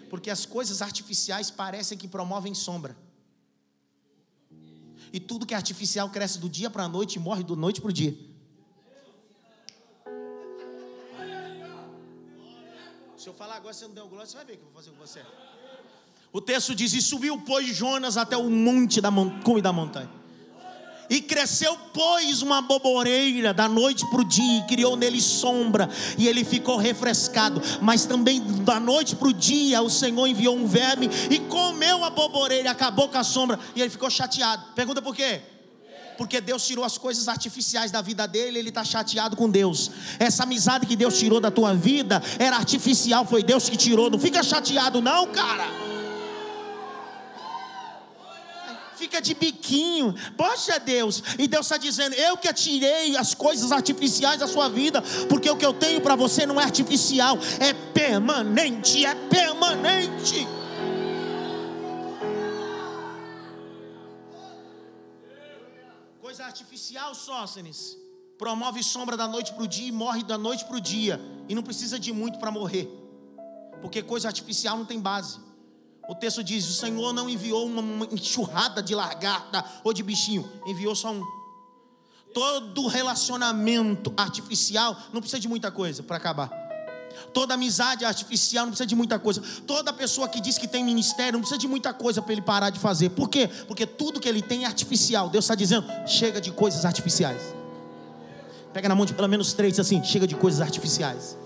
Porque 0.10 0.30
as 0.30 0.46
coisas 0.46 0.82
artificiais 0.82 1.52
parecem 1.52 1.98
que 1.98 2.08
promovem 2.08 2.54
sombra. 2.54 2.96
E 5.12 5.20
tudo 5.20 5.46
que 5.46 5.54
é 5.54 5.58
artificial 5.58 6.10
cresce 6.10 6.40
do 6.40 6.50
dia 6.50 6.70
para 6.70 6.84
a 6.84 6.88
noite 6.88 7.16
e 7.16 7.20
morre 7.20 7.44
do 7.44 7.56
noite 7.56 7.82
para 7.82 7.90
o 7.90 7.94
dia. 7.94 8.18
Se 13.18 13.28
eu 13.28 13.34
falar 13.34 13.56
agora, 13.56 13.74
você 13.74 13.86
não 13.88 13.94
deu 13.94 14.08
glória, 14.08 14.26
você 14.26 14.38
vai 14.38 14.46
ver 14.46 14.54
o 14.54 14.58
que 14.58 14.64
eu 14.64 14.70
vou 14.72 14.76
fazer 14.76 14.92
com 14.92 14.98
você. 14.98 15.22
O 16.32 16.40
texto 16.40 16.76
diz: 16.76 16.94
E 16.94 17.02
subiu, 17.02 17.42
pois, 17.46 17.76
Jonas 17.76 18.16
até 18.16 18.38
o 18.38 18.50
monte 18.50 19.02
da, 19.02 19.10
cume 19.44 19.62
da 19.62 19.74
montanha. 19.74 20.10
E 21.10 21.22
cresceu, 21.22 21.78
pois, 21.94 22.42
uma 22.42 22.62
boboreira 22.62 23.54
da 23.54 23.68
noite 23.70 24.06
para 24.10 24.22
o 24.22 24.26
dia, 24.26 24.60
e 24.60 24.68
criou 24.68 24.96
nele 24.96 25.22
sombra, 25.22 25.90
e 26.18 26.28
ele 26.28 26.44
ficou 26.44 26.78
refrescado. 26.78 27.62
Mas 27.82 28.06
também 28.06 28.42
da 28.64 28.80
noite 28.80 29.16
para 29.16 29.28
o 29.30 29.34
dia, 29.34 29.82
o 29.82 29.90
Senhor 29.90 30.28
enviou 30.28 30.56
um 30.56 30.68
verme 30.68 31.10
e 31.30 31.40
comeu 31.40 32.04
a 32.04 32.10
boboreira, 32.10 32.72
acabou 32.72 33.08
com 33.08 33.18
a 33.18 33.24
sombra, 33.24 33.60
e 33.76 33.82
ele 33.82 33.90
ficou 33.90 34.10
chateado. 34.10 34.66
Pergunta 34.76 35.02
por 35.02 35.16
quê? 35.16 35.42
Porque 36.18 36.42
Deus 36.42 36.66
tirou 36.66 36.84
as 36.84 36.98
coisas 36.98 37.28
artificiais 37.28 37.92
da 37.92 38.02
vida 38.02 38.28
dele, 38.28 38.58
ele 38.58 38.70
está 38.70 38.84
chateado 38.84 39.36
com 39.36 39.48
Deus. 39.50 39.92
Essa 40.18 40.44
amizade 40.44 40.88
que 40.88 40.96
Deus 40.96 41.18
tirou 41.18 41.40
da 41.40 41.52
tua 41.52 41.74
vida 41.76 42.22
era 42.40 42.58
artificial, 42.58 43.24
foi 43.24 43.44
Deus 43.44 43.70
que 43.70 43.78
tirou. 43.78 44.10
Não 44.10 44.20
fica 44.20 44.42
chateado, 44.42 45.00
não, 45.00 45.28
cara. 45.28 45.87
Fica 49.08 49.22
de 49.22 49.34
biquinho. 49.34 50.14
Poxa 50.36 50.80
Deus, 50.80 51.24
e 51.40 51.48
Deus 51.48 51.66
está 51.66 51.78
dizendo: 51.78 52.14
Eu 52.14 52.38
que 52.38 52.52
tirei 52.54 53.16
as 53.16 53.34
coisas 53.34 53.72
artificiais 53.72 54.40
da 54.40 54.48
sua 54.48 54.70
vida, 54.70 55.02
porque 55.30 55.50
o 55.50 55.56
que 55.56 55.66
eu 55.66 55.74
tenho 55.74 56.02
para 56.02 56.16
você 56.16 56.46
não 56.46 56.60
é 56.60 56.64
artificial, 56.64 57.38
é 57.60 57.74
permanente, 57.74 59.06
é 59.06 59.16
permanente. 59.16 60.48
Coisa 66.22 66.44
artificial, 66.44 67.16
Sócenes, 67.16 67.98
promove 68.38 68.84
sombra 68.84 69.16
da 69.16 69.28
noite 69.28 69.54
para 69.54 69.64
o 69.64 69.68
dia 69.68 69.88
e 69.88 69.92
morre 69.92 70.24
da 70.24 70.38
noite 70.38 70.66
para 70.66 70.76
o 70.76 70.82
dia, 70.82 71.20
e 71.48 71.56
não 71.56 71.64
precisa 71.64 71.98
de 71.98 72.12
muito 72.12 72.38
para 72.38 72.52
morrer, 72.52 72.88
porque 73.82 74.04
coisa 74.04 74.28
artificial 74.28 74.78
não 74.78 74.86
tem 74.86 75.00
base. 75.00 75.47
O 76.08 76.16
texto 76.16 76.44
diz: 76.44 76.68
o 76.70 76.74
Senhor 76.74 77.14
não 77.14 77.30
enviou 77.30 77.66
uma 77.66 78.06
enxurrada 78.12 78.82
de 78.82 78.96
lagarta 78.96 79.64
ou 79.84 79.94
de 79.94 80.02
bichinho, 80.02 80.50
enviou 80.66 80.96
só 80.96 81.12
um. 81.12 81.24
Todo 82.34 82.88
relacionamento 82.88 84.14
artificial 84.16 84.96
não 85.12 85.22
precisa 85.22 85.40
de 85.40 85.48
muita 85.48 85.72
coisa 85.72 86.04
para 86.04 86.18
acabar. 86.18 86.68
Toda 87.34 87.56
amizade 87.56 88.06
artificial 88.06 88.66
não 88.66 88.72
precisa 88.72 88.86
de 88.86 88.96
muita 88.96 89.18
coisa. 89.18 89.42
Toda 89.66 89.92
pessoa 89.92 90.28
que 90.28 90.40
diz 90.40 90.58
que 90.58 90.68
tem 90.68 90.84
ministério 90.84 91.34
não 91.34 91.40
precisa 91.40 91.58
de 91.58 91.68
muita 91.68 91.94
coisa 91.94 92.22
para 92.22 92.32
ele 92.32 92.42
parar 92.42 92.70
de 92.70 92.80
fazer. 92.80 93.10
Por 93.10 93.30
quê? 93.30 93.50
Porque 93.68 93.86
tudo 93.86 94.20
que 94.20 94.30
ele 94.30 94.42
tem 94.42 94.64
é 94.64 94.68
artificial. 94.68 95.30
Deus 95.30 95.46
está 95.46 95.56
dizendo: 95.56 95.88
chega 96.06 96.40
de 96.40 96.52
coisas 96.52 96.86
artificiais. 96.86 97.42
Pega 98.72 98.88
na 98.88 98.96
mão 98.96 99.06
de 99.06 99.14
pelo 99.14 99.28
menos 99.28 99.54
três 99.54 99.80
assim: 99.80 100.04
chega 100.04 100.28
de 100.28 100.36
coisas 100.36 100.62
artificiais. 100.62 101.38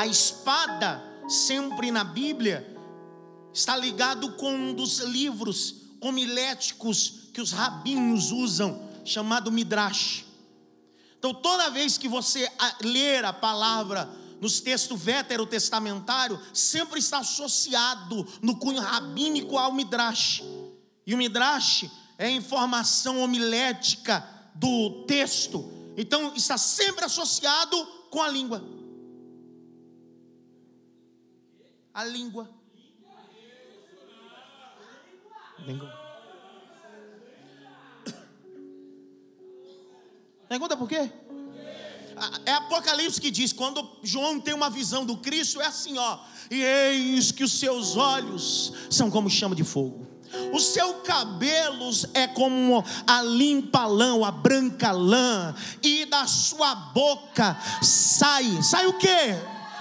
A 0.00 0.06
espada, 0.06 1.02
sempre 1.28 1.90
na 1.90 2.02
Bíblia, 2.02 2.66
está 3.52 3.76
ligado 3.76 4.32
com 4.32 4.50
um 4.50 4.72
dos 4.72 5.00
livros 5.00 5.74
homiléticos 6.00 7.28
que 7.34 7.40
os 7.40 7.52
rabinhos 7.52 8.32
usam, 8.32 8.88
chamado 9.04 9.52
Midrash. 9.52 10.24
Então, 11.18 11.34
toda 11.34 11.68
vez 11.68 11.98
que 11.98 12.08
você 12.08 12.50
ler 12.80 13.26
a 13.26 13.32
palavra 13.32 14.08
nos 14.40 14.58
textos 14.58 14.98
veterotestamentários, 14.98 16.40
sempre 16.54 16.98
está 16.98 17.18
associado 17.18 18.26
no 18.40 18.56
cunho 18.56 18.80
rabínico 18.80 19.58
ao 19.58 19.70
Midrash. 19.70 20.42
E 21.06 21.14
o 21.14 21.18
Midrash 21.18 21.90
é 22.16 22.28
a 22.28 22.30
informação 22.30 23.20
homilética 23.20 24.26
do 24.54 25.04
texto. 25.06 25.70
Então, 25.94 26.32
está 26.34 26.56
sempre 26.56 27.04
associado 27.04 27.76
com 28.08 28.22
a 28.22 28.28
língua. 28.28 28.79
A 31.94 32.04
língua. 32.04 32.50
Língua. 35.58 35.92
Pergunta 40.48 40.76
por 40.76 40.88
quê? 40.88 41.10
É 42.44 42.52
Apocalipse 42.52 43.20
que 43.20 43.30
diz: 43.30 43.52
quando 43.52 43.98
João 44.02 44.40
tem 44.40 44.52
uma 44.52 44.68
visão 44.68 45.04
do 45.04 45.16
Cristo, 45.16 45.60
é 45.60 45.66
assim, 45.66 45.96
ó. 45.96 46.18
E 46.50 46.62
eis 46.62 47.30
que 47.30 47.44
os 47.44 47.52
seus 47.52 47.96
olhos 47.96 48.72
são 48.90 49.10
como 49.10 49.30
chama 49.30 49.54
de 49.54 49.64
fogo. 49.64 50.08
Os 50.52 50.66
seus 50.66 51.02
cabelos 51.02 52.06
é 52.14 52.26
como 52.26 52.84
a 53.06 53.22
limpa 53.22 53.86
lã, 53.86 54.24
a 54.24 54.30
branca 54.30 54.92
lã, 54.92 55.54
e 55.82 56.04
da 56.06 56.26
sua 56.26 56.74
boca 56.74 57.56
sai, 57.82 58.62
sai 58.62 58.86
o 58.86 58.96
quê? 58.98 59.36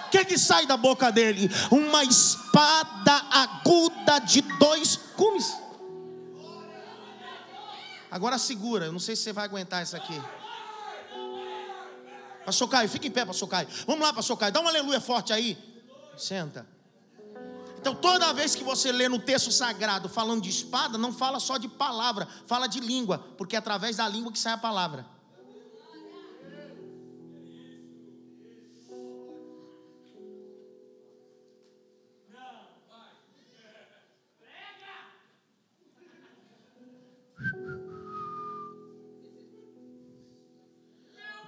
O 0.10 0.12
que, 0.12 0.26
que 0.26 0.40
sai 0.40 0.66
da 0.66 0.76
boca 0.76 1.12
dele? 1.12 1.48
Uma 1.70 2.04
espada 2.04 3.14
aguda 3.30 4.18
de 4.18 4.42
dois 4.42 4.96
cumes. 5.16 5.56
Agora 8.10 8.40
segura, 8.40 8.88
eu 8.88 8.92
não 8.92 9.00
sei 9.00 9.16
se 9.16 9.22
você 9.22 9.32
vai 9.32 9.46
aguentar 9.46 9.84
isso 9.84 9.96
aqui. 9.96 10.20
Pastor 12.44 12.68
Caio, 12.68 12.90
fica 12.90 13.06
em 13.06 13.12
pé, 13.12 13.24
Pastor 13.24 13.48
Caio. 13.48 13.68
Vamos 13.86 14.02
lá, 14.02 14.12
Pastor 14.12 14.36
Caio, 14.36 14.52
dá 14.52 14.60
uma 14.60 14.72
aleluia 14.72 15.00
forte 15.00 15.32
aí. 15.32 15.56
Senta. 16.18 16.66
Então, 17.78 17.94
toda 17.94 18.34
vez 18.34 18.56
que 18.56 18.64
você 18.64 18.92
lê 18.92 19.08
no 19.08 19.20
texto 19.20 19.52
sagrado 19.52 20.10
falando 20.10 20.42
de 20.42 20.50
espada, 20.50 20.98
não 20.98 21.14
fala 21.14 21.40
só 21.40 21.60
de 21.60 21.68
palavra, 21.68 22.28
fala 22.48 22.66
de 22.66 22.80
língua, 22.80 23.20
porque 23.38 23.56
é 23.56 23.60
através 23.60 23.98
da 23.98 24.08
língua 24.08 24.32
que 24.32 24.40
sai 24.40 24.54
a 24.54 24.58
palavra. 24.58 25.06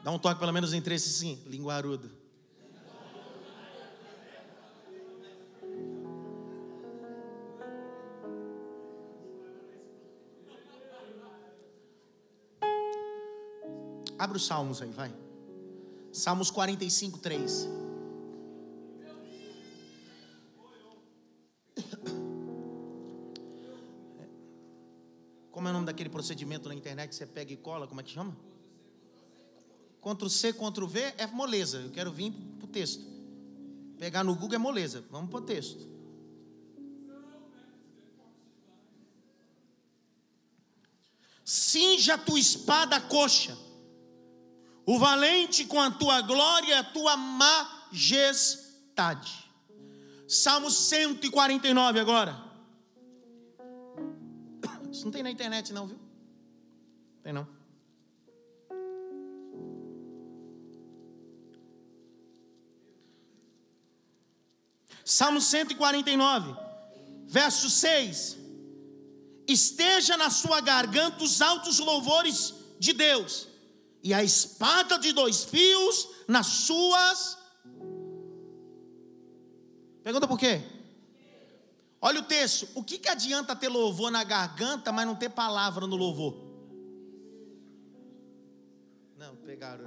Dá 0.03 0.09
um 0.09 0.17
toque 0.17 0.39
pelo 0.39 0.51
menos 0.51 0.73
em 0.73 0.81
três, 0.81 1.03
sim, 1.03 1.39
linguarudo. 1.45 2.09
Abre 14.17 14.37
os 14.37 14.45
salmos 14.45 14.81
aí, 14.81 14.91
vai. 14.91 15.11
Salmos 16.11 16.51
45, 16.51 17.19
3. 17.19 17.67
Como 25.51 25.67
é 25.67 25.71
o 25.71 25.73
nome 25.73 25.85
daquele 25.85 26.09
procedimento 26.09 26.69
na 26.69 26.75
internet 26.75 27.09
que 27.09 27.15
você 27.15 27.25
pega 27.25 27.51
e 27.51 27.57
cola? 27.57 27.87
Como 27.87 27.99
é 27.99 28.03
que 28.03 28.11
chama? 28.11 28.35
Ctrl 30.01 30.27
C, 30.29 30.51
Ctrl 30.53 30.87
V 30.87 31.13
é 31.17 31.27
moleza. 31.27 31.77
Eu 31.77 31.91
quero 31.91 32.11
vir 32.11 32.33
para 32.57 32.65
o 32.65 32.67
texto. 32.67 33.05
Pegar 33.97 34.23
no 34.23 34.33
Google 34.35 34.55
é 34.55 34.57
moleza. 34.57 35.05
Vamos 35.11 35.29
para 35.29 35.39
o 35.39 35.43
texto. 35.43 35.91
Cinja 41.45 42.15
a 42.15 42.17
tua 42.17 42.39
espada 42.39 42.99
coxa, 43.01 43.57
o 44.85 44.97
valente 44.97 45.65
com 45.65 45.81
a 45.81 45.91
tua 45.91 46.21
glória 46.21 46.79
a 46.79 46.83
tua 46.83 47.17
majestade. 47.17 48.61
Salmo 50.27 50.71
149 50.71 51.99
agora. 51.99 52.41
Isso 54.89 55.03
não 55.03 55.11
tem 55.11 55.21
na 55.23 55.29
internet, 55.29 55.73
não, 55.73 55.87
viu? 55.87 55.99
Tem 57.21 57.33
não. 57.33 57.60
Salmo 65.03 65.41
149, 65.41 66.55
verso 67.27 67.69
6. 67.69 68.37
Esteja 69.47 70.15
na 70.17 70.29
sua 70.29 70.61
garganta 70.61 71.23
os 71.23 71.41
altos 71.41 71.79
louvores 71.79 72.53
de 72.79 72.93
Deus, 72.93 73.47
e 74.03 74.13
a 74.13 74.23
espada 74.23 74.97
de 74.97 75.11
dois 75.11 75.43
fios 75.43 76.09
nas 76.27 76.47
suas. 76.47 77.37
Pergunta 80.03 80.27
por 80.27 80.39
quê? 80.39 80.61
Olha 82.01 82.19
o 82.19 82.23
texto. 82.23 82.67
O 82.73 82.83
que, 82.83 82.97
que 82.97 83.07
adianta 83.07 83.55
ter 83.55 83.69
louvor 83.69 84.09
na 84.09 84.23
garganta, 84.23 84.91
mas 84.91 85.05
não 85.05 85.15
ter 85.15 85.29
palavra 85.29 85.85
no 85.85 85.95
louvor? 85.95 86.35
Não, 89.15 89.35
pegaram. 89.35 89.85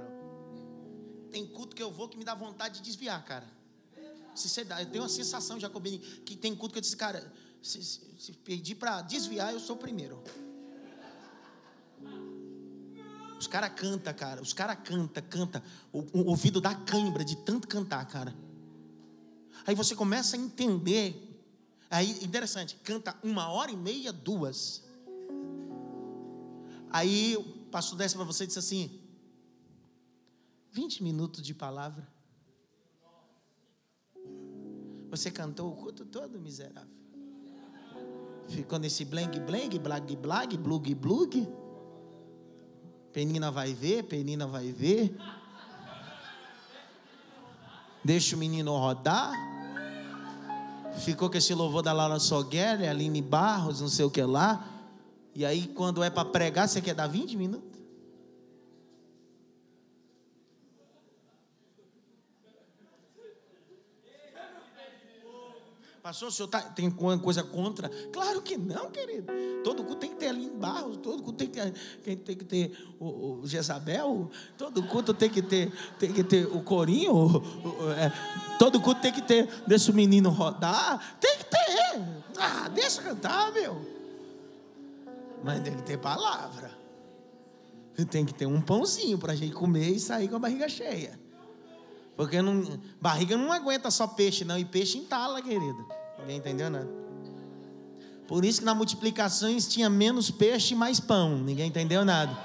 Tem 1.29 1.45
culto 1.45 1.75
que 1.75 1.83
eu 1.83 1.91
vou 1.91 2.07
que 2.07 2.17
me 2.17 2.23
dá 2.23 2.33
vontade 2.33 2.75
de 2.75 2.83
desviar, 2.83 3.21
cara. 3.25 3.45
Sinceridade, 4.35 4.83
eu 4.83 4.91
tenho 4.91 5.03
uma 5.03 5.09
sensação, 5.09 5.59
Jacobini, 5.59 5.99
que 5.99 6.35
tem 6.35 6.55
culto 6.55 6.73
que 6.73 6.79
eu 6.79 6.81
disse, 6.81 6.97
cara, 6.97 7.31
se, 7.61 7.83
se, 7.83 8.01
se 8.19 8.33
pedir 8.33 8.75
para 8.75 9.01
desviar, 9.01 9.53
eu 9.53 9.59
sou 9.59 9.75
o 9.75 9.79
primeiro. 9.79 10.21
Os 13.39 13.47
caras 13.47 13.71
cantam, 13.75 14.13
cara. 14.13 14.41
Os 14.41 14.53
caras 14.53 14.77
cantam, 14.83 15.23
canta. 15.29 15.63
O, 15.91 15.99
o 16.19 16.25
ouvido 16.27 16.59
dá 16.61 16.73
cãibra 16.73 17.23
de 17.23 17.35
tanto 17.37 17.67
cantar, 17.67 18.05
cara. 18.07 18.35
Aí 19.65 19.75
você 19.75 19.95
começa 19.95 20.35
a 20.35 20.39
entender. 20.39 21.21
Aí, 21.89 22.23
interessante, 22.23 22.75
canta 22.83 23.15
uma 23.23 23.49
hora 23.49 23.71
e 23.71 23.77
meia, 23.77 24.11
duas. 24.11 24.83
Aí 26.89 27.35
o 27.37 27.43
pastor 27.65 27.97
desce 27.97 28.15
para 28.15 28.23
você 28.23 28.45
e 28.45 28.47
diz 28.47 28.57
assim: 28.57 28.99
20 30.71 31.03
minutos 31.03 31.41
de 31.41 31.53
palavra. 31.53 32.14
Você 35.09 35.31
cantou 35.31 35.71
o 35.71 35.75
culto 35.75 36.05
todo, 36.05 36.39
miserável. 36.39 36.89
Ficou 38.47 38.77
nesse 38.77 39.05
blang 39.05 39.39
blang, 39.39 39.79
blag 39.79 40.15
blag, 40.15 40.57
blug 40.57 40.95
blug. 40.95 41.47
Penina 43.11 43.49
vai 43.49 43.73
ver, 43.73 44.03
Penina 44.03 44.45
vai 44.45 44.71
ver. 44.71 45.15
Deixa 48.03 48.35
o 48.35 48.39
menino 48.39 48.77
rodar. 48.77 49.33
Ficou 50.99 51.29
com 51.29 51.37
esse 51.37 51.53
louvor 51.53 51.81
da 51.81 51.91
Laura 51.91 52.19
Soguer, 52.19 52.87
Aline 52.87 53.21
Barros, 53.21 53.81
não 53.81 53.87
sei 53.87 54.05
o 54.05 54.11
que 54.11 54.21
lá. 54.21 54.65
E 55.33 55.45
aí, 55.45 55.67
quando 55.67 56.03
é 56.03 56.09
para 56.09 56.29
pregar, 56.29 56.67
você 56.67 56.81
quer 56.81 56.93
dar 56.93 57.07
20 57.07 57.35
minutos? 57.35 57.74
Pastor, 66.05 66.29
o 66.29 66.31
senhor 66.31 66.47
tá, 66.47 66.61
tem 66.61 66.85
alguma 66.85 67.17
coisa 67.17 67.41
contra? 67.41 67.89
Claro 68.13 68.39
que 68.39 68.55
não, 68.55 68.91
querido. 68.91 69.33
Todo 69.63 69.83
culto 69.83 70.01
tem 70.01 70.11
que 70.11 70.17
ter 70.17 70.27
ali 70.27 70.45
em 70.45 70.55
barro, 70.55 70.95
todo 70.97 71.23
culto 71.23 71.39
tem 71.39 71.47
que 71.47 71.59
ter, 71.59 72.15
tem 72.17 72.37
que 72.37 72.45
ter 72.45 72.77
o, 72.99 73.39
o 73.41 73.47
Jezabel, 73.47 74.29
todo 74.55 74.83
culto 74.83 75.15
tem 75.15 75.31
que 75.31 75.41
ter, 75.41 75.73
tem 75.97 76.13
que 76.13 76.23
ter 76.23 76.45
o 76.45 76.61
corinho, 76.61 77.11
o, 77.11 77.37
o, 77.39 77.91
é, 77.93 78.13
todo 78.59 78.79
culto 78.79 79.01
tem 79.01 79.11
que 79.11 79.23
ter, 79.23 79.49
deixa 79.65 79.91
o 79.91 79.95
menino 79.95 80.29
rodar, 80.29 81.17
tem 81.19 81.39
que 81.39 81.45
ter. 81.45 82.03
Ah, 82.37 82.69
deixa 82.69 83.01
cantar, 83.01 83.51
meu. 83.51 83.75
Mas 85.43 85.59
tem 85.61 85.75
que 85.75 85.81
ter 85.81 85.97
palavra. 85.97 86.69
Tem 88.11 88.23
que 88.23 88.33
ter 88.35 88.45
um 88.45 88.61
pãozinho 88.61 89.17
para 89.17 89.33
a 89.33 89.35
gente 89.35 89.55
comer 89.55 89.89
e 89.89 89.99
sair 89.99 90.27
com 90.27 90.35
a 90.35 90.39
barriga 90.39 90.69
cheia. 90.69 91.24
Porque 92.15 92.41
não, 92.41 92.79
barriga 93.01 93.35
não 93.35 93.51
aguenta 93.51 93.91
só 93.91 94.07
peixe, 94.07 94.45
não. 94.45 94.57
E 94.57 94.65
peixe 94.65 94.97
entala, 94.97 95.41
querido. 95.41 95.85
Ninguém 96.19 96.37
entendeu 96.37 96.69
nada. 96.69 96.89
Por 98.27 98.43
isso 98.43 98.59
que 98.59 98.65
na 98.65 98.73
multiplicações 98.73 99.67
tinha 99.67 99.89
menos 99.89 100.31
peixe 100.31 100.73
e 100.73 100.77
mais 100.77 100.99
pão. 100.99 101.37
Ninguém 101.37 101.67
entendeu 101.67 102.03
nada. 102.03 102.35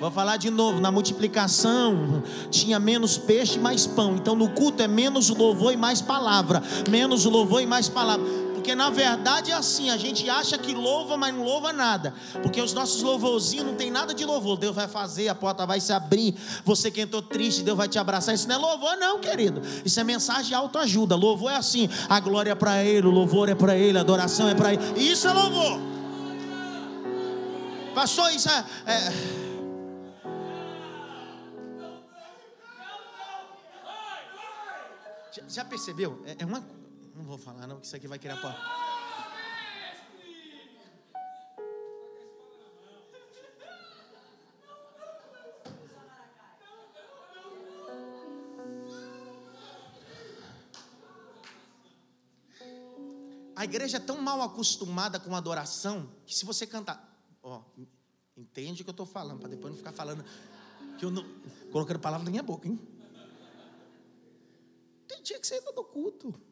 Vou 0.00 0.10
falar 0.10 0.36
de 0.36 0.50
novo, 0.50 0.80
na 0.80 0.90
multiplicação 0.90 2.24
tinha 2.50 2.80
menos 2.80 3.16
peixe 3.16 3.56
e 3.56 3.60
mais 3.60 3.86
pão. 3.86 4.16
Então 4.16 4.34
no 4.34 4.48
culto 4.50 4.82
é 4.82 4.88
menos 4.88 5.28
louvor 5.28 5.72
e 5.72 5.76
mais 5.76 6.00
palavra. 6.00 6.62
Menos 6.90 7.24
louvor 7.24 7.62
e 7.62 7.66
mais 7.66 7.88
palavra. 7.88 8.26
Porque 8.62 8.76
na 8.76 8.90
verdade 8.90 9.50
é 9.50 9.54
assim, 9.54 9.90
a 9.90 9.96
gente 9.96 10.30
acha 10.30 10.56
que 10.56 10.72
louva, 10.72 11.16
mas 11.16 11.34
não 11.34 11.42
louva 11.42 11.72
nada. 11.72 12.14
Porque 12.40 12.60
os 12.60 12.72
nossos 12.72 13.02
louvorzinhos 13.02 13.66
não 13.66 13.74
tem 13.74 13.90
nada 13.90 14.14
de 14.14 14.24
louvor. 14.24 14.56
Deus 14.56 14.72
vai 14.72 14.86
fazer, 14.86 15.26
a 15.26 15.34
porta 15.34 15.66
vai 15.66 15.80
se 15.80 15.92
abrir. 15.92 16.36
Você 16.64 16.88
que 16.88 17.00
entrou 17.00 17.20
triste, 17.20 17.64
Deus 17.64 17.76
vai 17.76 17.88
te 17.88 17.98
abraçar. 17.98 18.32
Isso 18.36 18.46
não 18.46 18.54
é 18.54 18.58
louvor, 18.58 18.96
não, 18.98 19.18
querido. 19.18 19.60
Isso 19.84 19.98
é 19.98 20.04
mensagem 20.04 20.44
de 20.44 20.54
autoajuda. 20.54 21.16
Louvor 21.16 21.50
é 21.50 21.56
assim: 21.56 21.88
a 22.08 22.20
glória 22.20 22.52
é 22.52 22.54
para 22.54 22.84
Ele, 22.84 23.04
o 23.04 23.10
louvor 23.10 23.48
é 23.48 23.54
para 23.56 23.76
Ele, 23.76 23.98
a 23.98 24.00
adoração 24.00 24.48
é 24.48 24.54
para 24.54 24.74
Ele. 24.74 24.82
Isso 24.96 25.26
é 25.26 25.32
louvor. 25.32 25.80
Passou 27.96 28.30
isso 28.30 28.48
é, 28.48 28.64
é... 28.86 29.12
Já 35.48 35.64
percebeu? 35.64 36.22
É, 36.24 36.36
é 36.44 36.46
uma 36.46 36.62
não 37.22 37.28
vou 37.28 37.38
falar 37.38 37.66
não, 37.68 37.78
que 37.78 37.86
isso 37.86 37.94
aqui 37.94 38.08
vai 38.08 38.18
criar 38.18 38.36
pó. 38.40 38.52
A 53.54 53.64
igreja 53.64 53.98
é 53.98 54.00
tão 54.00 54.20
mal 54.20 54.42
acostumada 54.42 55.20
com 55.20 55.36
adoração 55.36 56.10
que 56.26 56.34
se 56.34 56.44
você 56.44 56.66
cantar, 56.66 57.16
ó, 57.40 57.62
entende 58.36 58.82
o 58.82 58.84
que 58.84 58.90
eu 58.90 58.92
estou 58.92 59.06
falando, 59.06 59.38
para 59.38 59.48
depois 59.48 59.70
não 59.70 59.78
ficar 59.78 59.92
falando 59.92 60.24
que 60.98 61.04
eu 61.04 61.12
não 61.12 61.24
colocando 61.70 62.00
palavra 62.00 62.24
na 62.24 62.30
minha 62.30 62.42
boca, 62.42 62.66
hein? 62.66 62.76
Tem 65.06 65.22
dia 65.22 65.38
que 65.38 65.46
você 65.46 65.58
entra 65.58 65.70
no 65.72 65.84
culto. 65.84 66.51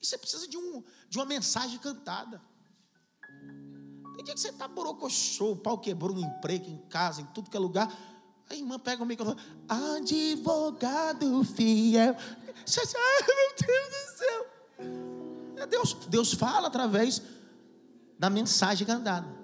E 0.00 0.06
você 0.06 0.16
precisa 0.16 0.48
de, 0.48 0.56
um, 0.56 0.82
de 1.08 1.18
uma 1.18 1.26
mensagem 1.26 1.78
cantada. 1.78 2.40
Tem 4.16 4.24
dia 4.24 4.34
que 4.34 4.40
você 4.40 4.48
está 4.48 4.66
borocochô, 4.66 5.52
o 5.52 5.56
pau 5.56 5.78
quebrou 5.78 6.14
no 6.14 6.20
emprego, 6.20 6.68
em 6.68 6.78
casa, 6.88 7.20
em 7.20 7.26
tudo 7.26 7.50
que 7.50 7.56
é 7.56 7.60
lugar. 7.60 7.90
A 8.48 8.54
irmã 8.54 8.78
pega 8.78 9.02
o 9.02 9.06
microfone, 9.06 9.40
advogado 9.68 11.44
fiel. 11.44 12.16
Você 12.66 12.80
ai 12.80 13.26
meu 13.26 13.66
Deus 13.66 13.88
do 13.88 14.18
céu. 14.18 14.46
É 15.56 15.66
Deus, 15.66 15.94
Deus 16.08 16.32
fala 16.32 16.68
através 16.68 17.22
da 18.18 18.28
mensagem 18.28 18.86
cantada. 18.86 19.40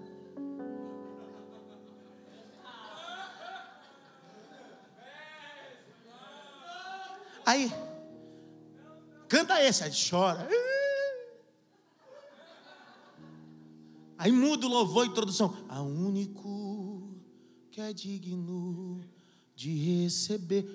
Aí, 7.47 7.73
Canta 9.29 9.63
esse, 9.63 9.85
aí 9.85 9.91
chora. 9.91 10.49
Aí 14.19 14.33
muda 14.33 14.67
o 14.67 14.71
louvor 14.71 15.05
e 15.05 15.09
introdução. 15.09 15.55
A 15.69 15.83
único 15.83 17.15
que 17.71 17.81
é 17.81 17.93
digno 17.93 19.01
de 19.55 20.03
receber. 20.03 20.67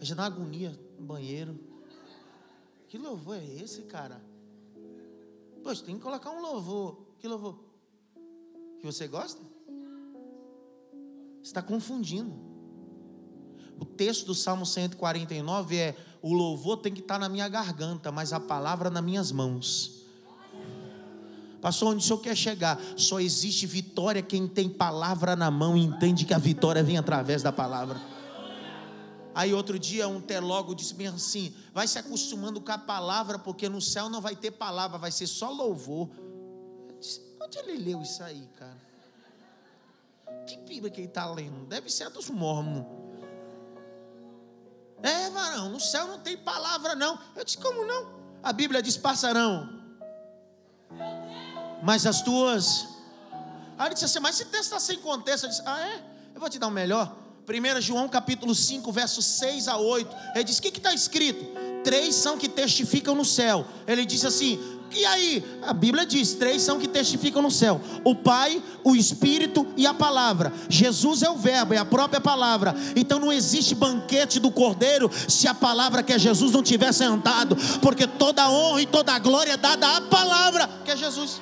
Já 0.00 0.14
dá 0.14 0.24
agonia 0.24 0.78
no 0.98 1.06
banheiro. 1.06 1.58
Que 2.88 2.98
louvor 2.98 3.36
é 3.36 3.44
esse, 3.44 3.82
cara? 3.82 4.24
Poxa, 5.62 5.84
tem 5.84 5.96
que 5.96 6.02
colocar 6.02 6.30
um 6.30 6.40
louvor. 6.40 7.06
Que 7.18 7.28
louvor? 7.28 7.58
Que 8.80 8.86
você 8.86 9.08
gosta? 9.08 9.40
Você 11.42 11.50
está 11.50 11.62
confundindo. 11.62 12.34
O 13.78 13.84
texto 13.84 14.26
do 14.26 14.34
Salmo 14.34 14.66
149 14.66 15.76
é: 15.76 15.96
o 16.24 16.32
louvor 16.32 16.78
tem 16.78 16.90
que 16.90 17.02
estar 17.02 17.18
na 17.18 17.28
minha 17.28 17.46
garganta, 17.50 18.10
mas 18.10 18.32
a 18.32 18.40
palavra 18.40 18.88
nas 18.88 19.04
minhas 19.04 19.30
mãos. 19.30 20.06
Pastor, 21.60 21.92
onde 21.92 22.02
o 22.02 22.06
senhor 22.06 22.18
quer 22.18 22.34
chegar? 22.34 22.80
Só 22.96 23.20
existe 23.20 23.66
vitória 23.66 24.22
quem 24.22 24.48
tem 24.48 24.66
palavra 24.66 25.36
na 25.36 25.50
mão 25.50 25.76
e 25.76 25.84
entende 25.84 26.24
que 26.24 26.32
a 26.32 26.38
vitória 26.38 26.82
vem 26.82 26.96
através 26.96 27.42
da 27.42 27.52
palavra. 27.52 28.00
Aí 29.34 29.52
outro 29.52 29.78
dia 29.78 30.08
um 30.08 30.18
teólogo 30.18 30.74
disse 30.74 30.94
bem 30.94 31.08
assim: 31.08 31.52
vai 31.74 31.86
se 31.86 31.98
acostumando 31.98 32.58
com 32.58 32.72
a 32.72 32.78
palavra, 32.78 33.38
porque 33.38 33.68
no 33.68 33.82
céu 33.82 34.08
não 34.08 34.22
vai 34.22 34.34
ter 34.34 34.52
palavra, 34.52 34.96
vai 34.96 35.12
ser 35.12 35.26
só 35.26 35.50
louvor. 35.50 36.08
Eu 36.88 36.96
disse, 36.98 37.20
onde 37.38 37.58
ele 37.58 37.76
leu 37.84 38.00
isso 38.00 38.22
aí, 38.22 38.48
cara? 38.58 38.82
Que 40.46 40.56
Bíblia 40.56 40.90
que 40.90 41.02
ele 41.02 41.08
está 41.08 41.30
lendo? 41.30 41.66
Deve 41.66 41.90
ser 41.90 42.04
a 42.04 42.08
dos 42.08 42.30
mormons. 42.30 43.03
É, 45.04 45.28
varão, 45.28 45.68
no 45.68 45.78
céu 45.78 46.06
não 46.06 46.18
tem 46.18 46.34
palavra, 46.34 46.94
não. 46.94 47.18
Eu 47.36 47.44
disse, 47.44 47.58
como 47.58 47.84
não? 47.84 48.08
A 48.42 48.52
Bíblia 48.54 48.82
diz: 48.82 48.96
passarão. 48.96 49.68
Mas 51.82 52.06
as 52.06 52.22
tuas. 52.22 52.88
Aí 53.78 53.88
ele 53.88 53.94
disse 53.94 54.06
assim: 54.06 54.18
mas 54.20 54.40
esse 54.40 54.50
texto 54.50 54.64
está 54.64 54.80
sem 54.80 54.98
contexto. 54.98 55.44
Eu 55.44 55.50
disse: 55.50 55.62
ah, 55.66 55.80
é? 55.80 56.02
Eu 56.34 56.40
vou 56.40 56.48
te 56.48 56.58
dar 56.58 56.68
um 56.68 56.70
melhor. 56.70 57.14
1 57.46 57.80
João 57.82 58.08
capítulo 58.08 58.54
5, 58.54 58.90
versos 58.90 59.26
6 59.26 59.68
a 59.68 59.76
8. 59.76 60.16
Ele 60.34 60.44
diz: 60.44 60.58
o 60.58 60.62
que 60.62 60.68
está 60.68 60.94
escrito? 60.94 61.44
Três 61.82 62.14
são 62.14 62.38
que 62.38 62.48
testificam 62.48 63.14
no 63.14 63.24
céu. 63.24 63.66
Ele 63.86 64.06
disse 64.06 64.26
assim: 64.26 64.58
e 64.92 65.04
aí? 65.04 65.44
A 65.62 65.72
Bíblia 65.72 66.06
diz: 66.06 66.34
três 66.34 66.62
são 66.62 66.78
que 66.78 66.86
testificam 66.86 67.42
no 67.42 67.50
céu: 67.50 67.80
o 68.04 68.14
Pai, 68.14 68.62
o 68.82 68.94
Espírito 68.94 69.66
e 69.76 69.86
a 69.86 69.94
palavra. 69.94 70.52
Jesus 70.68 71.22
é 71.22 71.30
o 71.30 71.36
Verbo, 71.36 71.74
é 71.74 71.78
a 71.78 71.84
própria 71.84 72.20
palavra. 72.20 72.74
Então 72.94 73.18
não 73.18 73.32
existe 73.32 73.74
banquete 73.74 74.38
do 74.38 74.50
Cordeiro 74.50 75.10
se 75.28 75.48
a 75.48 75.54
palavra 75.54 76.02
que 76.02 76.12
é 76.12 76.18
Jesus 76.18 76.52
não 76.52 76.62
tiver 76.62 76.92
sentado, 76.92 77.56
porque 77.80 78.06
toda 78.06 78.48
honra 78.48 78.82
e 78.82 78.86
toda 78.86 79.18
glória 79.18 79.52
é 79.52 79.56
dada 79.56 79.96
à 79.96 80.00
palavra 80.02 80.68
que 80.84 80.90
é 80.90 80.96
Jesus. 80.96 81.40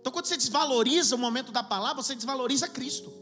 Então, 0.00 0.12
quando 0.12 0.24
você 0.24 0.38
desvaloriza 0.38 1.16
o 1.16 1.18
momento 1.18 1.52
da 1.52 1.62
palavra, 1.62 2.02
você 2.02 2.14
desvaloriza 2.14 2.66
Cristo. 2.66 3.12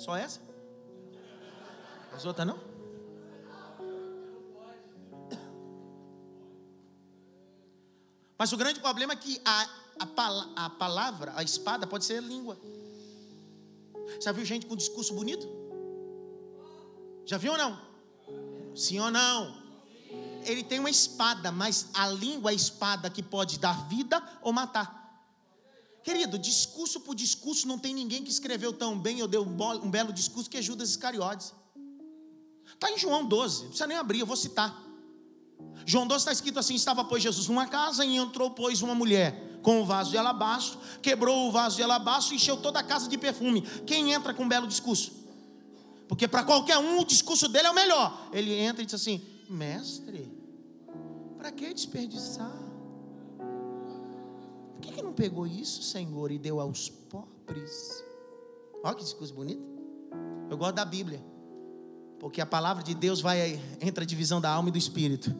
Só 0.00 0.16
essa? 0.16 0.40
As 2.14 2.24
outras 2.24 2.46
não? 2.46 2.58
Mas 8.38 8.50
o 8.52 8.56
grande 8.56 8.80
problema 8.80 9.12
é 9.12 9.16
que 9.16 9.40
a, 9.44 9.68
a, 10.00 10.64
a 10.64 10.70
palavra, 10.70 11.34
a 11.36 11.42
espada, 11.42 11.86
pode 11.86 12.06
ser 12.06 12.22
língua. 12.22 12.58
Já 14.22 14.32
viu 14.32 14.44
gente 14.46 14.64
com 14.64 14.74
discurso 14.74 15.12
bonito? 15.12 15.46
Já 17.26 17.36
viu 17.36 17.52
ou 17.52 17.58
não? 17.58 17.78
Sim 18.74 19.00
ou 19.00 19.10
não? 19.10 19.60
ele 20.44 20.62
tem 20.62 20.78
uma 20.78 20.90
espada, 20.90 21.52
mas 21.52 21.88
a 21.92 22.08
língua 22.08 22.50
é 22.50 22.52
a 22.52 22.56
espada 22.56 23.10
que 23.10 23.22
pode 23.22 23.58
dar 23.58 23.86
vida 23.88 24.22
ou 24.40 24.52
matar. 24.52 24.99
Querido, 26.02 26.38
discurso 26.38 27.00
por 27.00 27.14
discurso, 27.14 27.68
não 27.68 27.78
tem 27.78 27.94
ninguém 27.94 28.22
que 28.22 28.30
escreveu 28.30 28.72
tão 28.72 28.98
bem 28.98 29.20
ou 29.20 29.28
deu 29.28 29.42
um 29.42 29.90
belo 29.90 30.12
discurso 30.12 30.48
que 30.48 30.56
é 30.56 30.62
Judas 30.62 30.90
Iscariotes. 30.90 31.52
Está 32.72 32.90
em 32.90 32.98
João 32.98 33.24
12, 33.24 33.56
não 33.56 33.68
precisa 33.68 33.86
nem 33.86 33.96
abrir, 33.96 34.20
eu 34.20 34.26
vou 34.26 34.36
citar. 34.36 34.90
João 35.84 36.06
12 36.06 36.22
está 36.22 36.32
escrito 36.32 36.58
assim: 36.58 36.74
estava, 36.74 37.04
pois, 37.04 37.22
Jesus 37.22 37.48
numa 37.48 37.66
casa 37.66 38.04
e 38.04 38.16
entrou, 38.16 38.50
pois, 38.50 38.80
uma 38.80 38.94
mulher 38.94 39.58
com 39.62 39.82
um 39.82 39.84
vaso 39.84 40.10
de 40.10 40.16
alabastro, 40.16 40.78
quebrou 41.02 41.48
o 41.48 41.52
vaso 41.52 41.76
de 41.76 41.82
alabastro 41.82 42.32
e 42.32 42.36
encheu 42.36 42.56
toda 42.56 42.78
a 42.78 42.82
casa 42.82 43.08
de 43.08 43.18
perfume. 43.18 43.60
Quem 43.86 44.12
entra 44.12 44.32
com 44.32 44.44
um 44.44 44.48
belo 44.48 44.66
discurso? 44.66 45.12
Porque 46.08 46.26
para 46.26 46.42
qualquer 46.42 46.78
um 46.78 47.00
o 47.00 47.04
discurso 47.04 47.46
dele 47.48 47.68
é 47.68 47.70
o 47.70 47.74
melhor. 47.74 48.28
Ele 48.32 48.54
entra 48.54 48.82
e 48.82 48.86
diz 48.86 48.94
assim: 48.94 49.20
Mestre, 49.48 50.32
para 51.36 51.52
que 51.52 51.72
desperdiçar? 51.74 52.69
Que, 54.90 54.96
que 54.96 55.02
não 55.02 55.12
pegou 55.12 55.46
isso, 55.46 55.82
Senhor, 55.82 56.30
e 56.32 56.38
deu 56.38 56.60
aos 56.60 56.88
pobres? 56.88 58.04
Olha 58.82 58.94
que 58.94 59.04
discurso 59.04 59.32
bonito. 59.32 59.62
Eu 60.50 60.56
gosto 60.56 60.74
da 60.74 60.84
Bíblia, 60.84 61.22
porque 62.18 62.40
a 62.40 62.46
palavra 62.46 62.82
de 62.82 62.94
Deus 62.94 63.20
vai 63.20 63.60
entre 63.80 64.02
a 64.02 64.06
divisão 64.06 64.40
da 64.40 64.50
alma 64.50 64.68
e 64.68 64.72
do 64.72 64.78
espírito. 64.78 65.32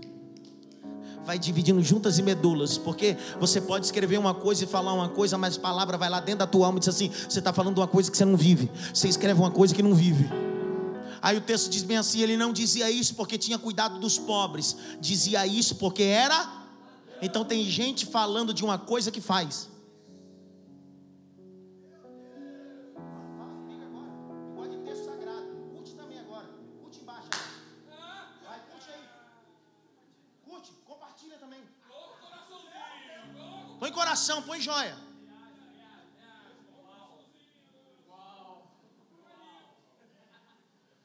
Vai 1.25 1.39
dividindo 1.39 1.83
juntas 1.83 2.19
e 2.19 2.23
medulas, 2.23 2.79
porque 2.79 3.17
você 3.39 3.61
pode 3.61 3.87
escrever 3.87 4.19
uma 4.19 4.35
coisa 4.35 4.65
e 4.65 4.67
falar 4.67 4.93
uma 4.93 5.09
coisa, 5.09 5.37
mas 5.37 5.57
a 5.57 5.61
palavra 5.61 5.99
vai 5.99 6.09
lá 6.09 6.21
dentro 6.21 6.39
da 6.39 6.47
tua 6.47 6.67
alma 6.67 6.79
e 6.79 6.81
diz 6.81 6.89
assim: 6.89 7.11
você 7.11 7.41
está 7.41 7.53
falando 7.53 7.79
uma 7.79 7.89
coisa 7.89 8.11
que 8.11 8.17
você 8.17 8.25
não 8.25 8.37
vive, 8.37 8.71
você 8.95 9.09
escreve 9.09 9.41
uma 9.41 9.51
coisa 9.51 9.75
que 9.75 9.83
não 9.83 9.95
vive. 9.95 10.31
Aí 11.21 11.37
o 11.37 11.41
texto 11.41 11.69
diz 11.69 11.83
bem 11.83 11.97
assim: 11.97 12.21
ele 12.21 12.37
não 12.37 12.53
dizia 12.53 12.91
isso 12.91 13.15
porque 13.17 13.37
tinha 13.37 13.59
cuidado 13.59 13.99
dos 13.99 14.19
pobres, 14.19 14.77
dizia 15.01 15.45
isso 15.47 15.75
porque 15.75 16.05
era. 16.05 16.60
Então 17.23 17.45
tem 17.45 17.63
gente 17.65 18.07
falando 18.07 18.55
de 18.55 18.65
uma 18.65 18.79
coisa 18.79 19.11
que 19.11 19.21
faz. 19.21 19.69
Põe 33.79 33.93
coração, 33.93 34.43
põe 34.43 34.61
joia. 34.61 34.95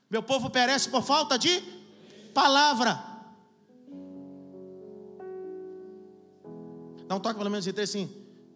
Meu 0.09 0.21
povo 0.21 0.49
perece 0.49 0.89
por 0.89 1.01
falta 1.01 1.37
de 1.39 1.61
palavra. 2.33 3.14
Dá 7.15 7.17
um 7.17 7.21
toque 7.21 7.37
pelo 7.37 7.49
menos 7.49 7.63
de 7.63 7.71
três 7.71 7.89
assim. 7.89 8.13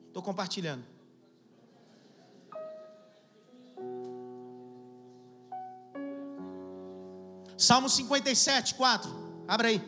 Estou 0.08 0.22
compartilhando. 0.22 0.84
Salmo 7.58 7.88
57, 7.88 8.76
4. 8.76 9.10
Abra 9.48 9.70
aí. 9.70 9.82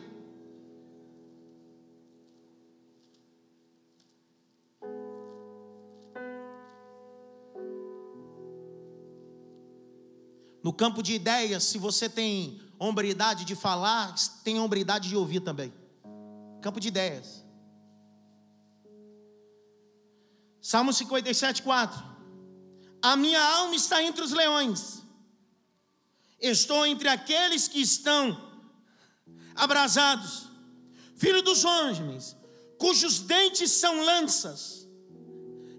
No 10.62 10.72
campo 10.72 11.02
de 11.02 11.12
ideias, 11.12 11.64
se 11.64 11.76
você 11.76 12.08
tem 12.08 12.58
hombridade 12.78 13.44
de 13.44 13.54
falar, 13.54 14.14
tem 14.42 14.58
hombridade 14.58 15.10
de 15.10 15.16
ouvir 15.16 15.40
também. 15.40 15.70
Campo 16.62 16.80
de 16.80 16.88
ideias. 16.88 17.41
Salmo 20.62 20.92
57, 20.92 21.62
4. 21.62 22.02
A 23.02 23.16
minha 23.16 23.42
alma 23.42 23.74
está 23.74 24.00
entre 24.02 24.22
os 24.22 24.30
leões. 24.30 25.02
Estou 26.40 26.86
entre 26.86 27.08
aqueles 27.08 27.66
que 27.66 27.80
estão 27.80 28.50
abrasados. 29.56 30.48
Filho 31.16 31.42
dos 31.42 31.64
homens, 31.64 32.36
cujos 32.78 33.20
dentes 33.20 33.70
são 33.72 34.04
lanças, 34.04 34.88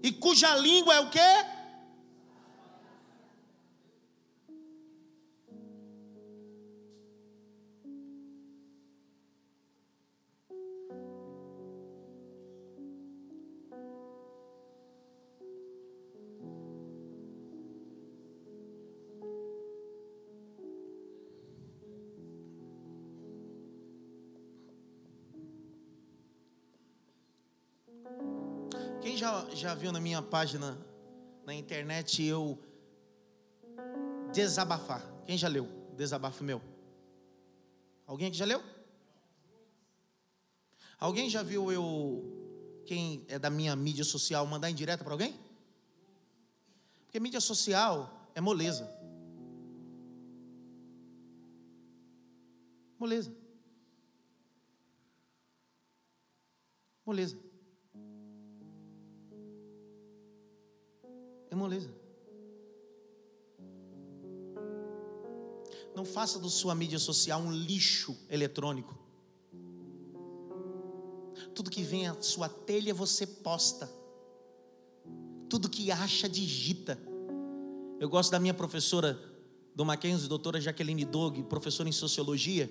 e 0.02 0.12
cuja 0.12 0.54
língua 0.56 0.94
é 0.94 1.00
o 1.00 1.10
que? 1.10 1.53
Já, 29.24 29.54
já 29.54 29.74
viu 29.74 29.90
na 29.90 30.00
minha 30.00 30.20
página 30.20 30.78
na 31.46 31.54
internet 31.54 32.22
eu 32.22 32.58
desabafar? 34.34 35.02
Quem 35.24 35.38
já 35.38 35.48
leu? 35.48 35.66
Desabafo 35.96 36.44
meu. 36.44 36.60
Alguém 38.06 38.30
que 38.30 38.36
já 38.36 38.44
leu? 38.44 38.62
Alguém 40.98 41.30
já 41.30 41.42
viu 41.42 41.72
eu, 41.72 42.82
quem 42.84 43.24
é 43.28 43.38
da 43.38 43.48
minha 43.48 43.74
mídia 43.74 44.04
social, 44.04 44.46
mandar 44.46 44.70
em 44.70 44.74
direto 44.74 45.02
para 45.02 45.14
alguém? 45.14 45.40
Porque 47.06 47.18
mídia 47.18 47.40
social 47.40 48.28
é 48.34 48.42
moleza. 48.42 48.86
Moleza. 52.98 53.34
Moleza. 57.06 57.53
É 61.54 61.56
moleza. 61.56 61.88
Não 65.94 66.04
faça 66.04 66.40
da 66.40 66.48
sua 66.48 66.74
mídia 66.74 66.98
social 66.98 67.40
um 67.40 67.52
lixo 67.52 68.16
eletrônico. 68.28 68.98
Tudo 71.54 71.70
que 71.70 71.84
vem 71.84 72.08
à 72.08 72.20
sua 72.20 72.48
telha 72.48 72.92
você 72.92 73.24
posta. 73.24 73.88
Tudo 75.48 75.70
que 75.70 75.92
acha, 75.92 76.28
digita. 76.28 76.98
Eu 78.00 78.08
gosto 78.08 78.32
da 78.32 78.40
minha 78.40 78.52
professora 78.52 79.16
do 79.76 79.84
Mackenzie, 79.84 80.28
doutora 80.28 80.60
Jaqueline 80.60 81.04
Dog, 81.04 81.44
professora 81.44 81.88
em 81.88 81.92
sociologia, 81.92 82.68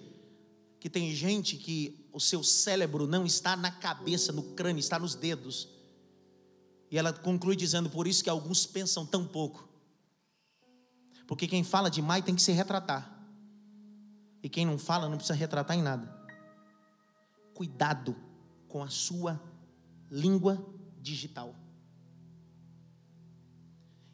que 0.78 0.90
tem 0.90 1.16
gente 1.16 1.56
que 1.56 2.06
o 2.12 2.20
seu 2.20 2.44
cérebro 2.44 3.08
não 3.08 3.26
está 3.26 3.56
na 3.56 3.72
cabeça, 3.72 4.34
no 4.34 4.44
crânio, 4.44 4.82
está 4.82 5.00
nos 5.00 5.16
dedos. 5.16 5.70
E 6.94 6.98
ela 7.00 7.12
conclui 7.12 7.56
dizendo: 7.56 7.89
por 7.89 8.06
isso 8.06 8.24
que 8.24 8.30
alguns 8.30 8.68
pensam 8.68 9.04
tão 9.04 9.26
pouco. 9.26 9.68
Porque 11.26 11.48
quem 11.48 11.64
fala 11.64 11.89
demais 11.89 12.24
tem 12.24 12.36
que 12.36 12.41
se 12.41 12.52
retratar. 12.52 13.12
E 14.44 14.48
quem 14.48 14.64
não 14.64 14.78
fala 14.78 15.10
não 15.10 15.18
precisa 15.18 15.34
retratar 15.34 15.76
em 15.76 15.82
nada. 15.82 16.08
Cuidado 17.56 18.16
com 18.68 18.84
a 18.84 18.89
sua 18.89 19.41
língua 20.12 20.64
digital. 21.02 21.56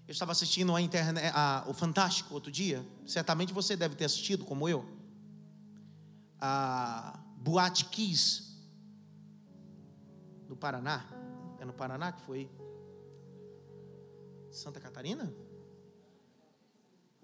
Eu 0.08 0.14
estava 0.14 0.32
assistindo 0.32 0.74
a 0.74 0.80
internet, 0.82 1.34
a, 1.36 1.66
o 1.68 1.74
Fantástico 1.74 2.34
outro 2.34 2.50
dia. 2.50 2.88
Certamente 3.06 3.52
você 3.52 3.76
deve 3.76 3.96
ter 3.96 4.06
assistido, 4.06 4.46
como 4.46 4.70
eu. 4.70 4.88
A 6.40 7.20
Boate 7.36 7.84
Kiss, 7.90 8.58
no 10.48 10.56
Paraná. 10.56 11.04
É 11.60 11.66
no 11.66 11.74
Paraná 11.74 12.14
que 12.14 12.22
foi? 12.22 12.50
Santa 14.52 14.80
Catarina? 14.80 15.34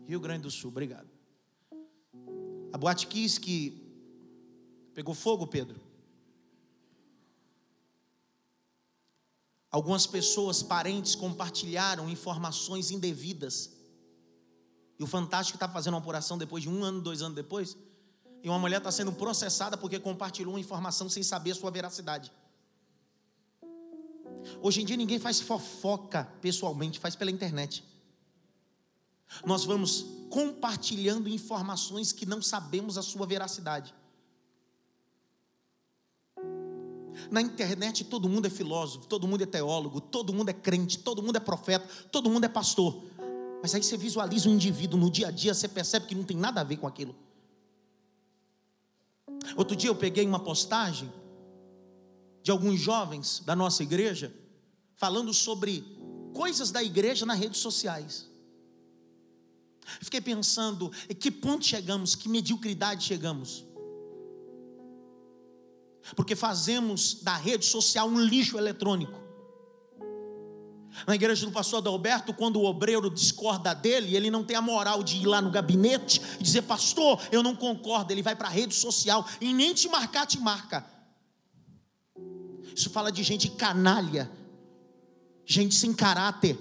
Rio 0.08 0.20
Grande 0.20 0.44
do 0.44 0.52
Sul, 0.52 0.70
obrigado. 0.70 1.10
A 2.72 2.78
boate 2.78 3.08
quis 3.08 3.38
que 3.38 3.82
pegou 4.94 5.14
fogo, 5.14 5.48
Pedro. 5.48 5.80
Algumas 9.72 10.08
pessoas, 10.08 10.64
parentes, 10.64 11.16
compartilharam 11.16 12.10
informações 12.10 12.92
indevidas. 12.92 13.72
E 14.98 15.04
o 15.04 15.08
Fantástico 15.08 15.58
está 15.58 15.68
fazendo 15.68 15.96
uma 15.96 16.00
apuração 16.00 16.38
depois 16.38 16.64
de 16.64 16.70
um 16.70 16.84
ano, 16.84 17.02
dois 17.02 17.22
anos 17.22 17.36
depois. 17.36 17.76
E 18.42 18.48
uma 18.48 18.60
mulher 18.60 18.78
está 18.78 18.92
sendo 18.92 19.12
processada 19.12 19.76
porque 19.76 20.00
compartilhou 20.00 20.54
uma 20.54 20.60
informação 20.60 21.10
sem 21.10 21.24
saber 21.24 21.52
a 21.52 21.56
sua 21.56 21.72
veracidade. 21.72 22.32
Hoje 24.62 24.82
em 24.82 24.86
dia 24.86 24.98
ninguém 24.98 25.20
faz 25.20 25.40
fofoca 25.42 26.26
pessoalmente, 26.42 27.00
faz 27.00 27.16
pela 27.16 27.32
internet. 27.32 27.84
Nós 29.46 29.66
vamos 29.66 30.06
compartilhando 30.30 31.28
informações 31.28 32.12
que 32.12 32.26
não 32.26 32.42
sabemos 32.42 32.98
a 32.98 33.02
sua 33.02 33.26
veracidade. 33.26 33.94
Na 37.32 37.42
internet 37.42 38.04
todo 38.04 38.30
mundo 38.30 38.46
é 38.46 38.50
filósofo, 38.50 39.08
todo 39.08 39.28
mundo 39.28 39.42
é 39.42 39.46
teólogo, 39.46 40.00
todo 40.00 40.34
mundo 40.34 40.50
é 40.50 40.54
crente, 40.54 41.00
todo 41.00 41.24
mundo 41.24 41.38
é 41.38 41.40
profeta, 41.40 41.88
todo 42.12 42.30
mundo 42.30 42.44
é 42.44 42.50
pastor. 42.50 43.04
Mas 43.62 43.74
aí 43.74 43.82
você 43.82 43.98
visualiza 43.98 44.48
um 44.50 44.54
indivíduo 44.54 45.00
no 45.00 45.10
dia 45.10 45.30
a 45.30 45.32
dia, 45.32 45.54
você 45.54 45.68
percebe 45.68 46.06
que 46.06 46.16
não 46.16 46.24
tem 46.24 46.38
nada 46.38 46.62
a 46.62 46.64
ver 46.64 46.78
com 46.78 46.86
aquilo. 46.86 47.16
Outro 49.56 49.76
dia 49.76 49.90
eu 49.90 49.96
peguei 49.96 50.26
uma 50.26 50.40
postagem 50.40 51.12
de 52.46 52.52
alguns 52.52 52.80
jovens 52.80 53.42
da 53.44 53.56
nossa 53.56 53.82
igreja 53.82 54.32
falando 54.98 55.34
sobre 55.34 55.84
coisas 56.32 56.70
da 56.70 56.84
igreja 56.84 57.26
nas 57.26 57.40
redes 57.40 57.60
sociais. 57.60 58.30
Fiquei 60.00 60.22
pensando, 60.22 60.92
em 61.10 61.16
que 61.16 61.32
ponto 61.32 61.66
chegamos, 61.66 62.14
que 62.14 62.30
mediocridade 62.30 63.04
chegamos. 63.04 63.66
Porque 66.16 66.36
fazemos 66.36 67.16
da 67.24 67.36
rede 67.36 67.66
social 67.66 68.08
um 68.08 68.22
lixo 68.22 68.60
eletrônico. 68.60 69.20
Na 71.08 71.16
igreja 71.16 71.48
do 71.48 71.52
pastor 71.52 71.80
Adalberto, 71.80 72.32
quando 72.32 72.58
o 72.58 72.66
obreiro 72.66 73.10
discorda 73.10 73.74
dele, 73.74 74.16
ele 74.16 74.30
não 74.30 74.44
tem 74.44 74.56
a 74.56 74.62
moral 74.62 75.02
de 75.02 75.18
ir 75.18 75.26
lá 75.26 75.42
no 75.42 75.50
gabinete 75.50 76.22
e 76.40 76.44
dizer, 76.44 76.62
pastor, 76.62 77.20
eu 77.32 77.42
não 77.42 77.56
concordo. 77.56 78.14
Ele 78.14 78.22
vai 78.22 78.36
para 78.36 78.50
a 78.50 78.52
rede 78.52 78.76
social 78.76 79.28
e 79.42 79.52
nem 79.52 79.74
te 79.74 79.90
marcar, 79.90 80.28
te 80.28 80.38
marca. 80.38 80.94
Isso 82.76 82.90
fala 82.90 83.10
de 83.10 83.24
gente 83.24 83.50
canalha, 83.52 84.30
gente 85.46 85.74
sem 85.74 85.94
caráter. 85.94 86.60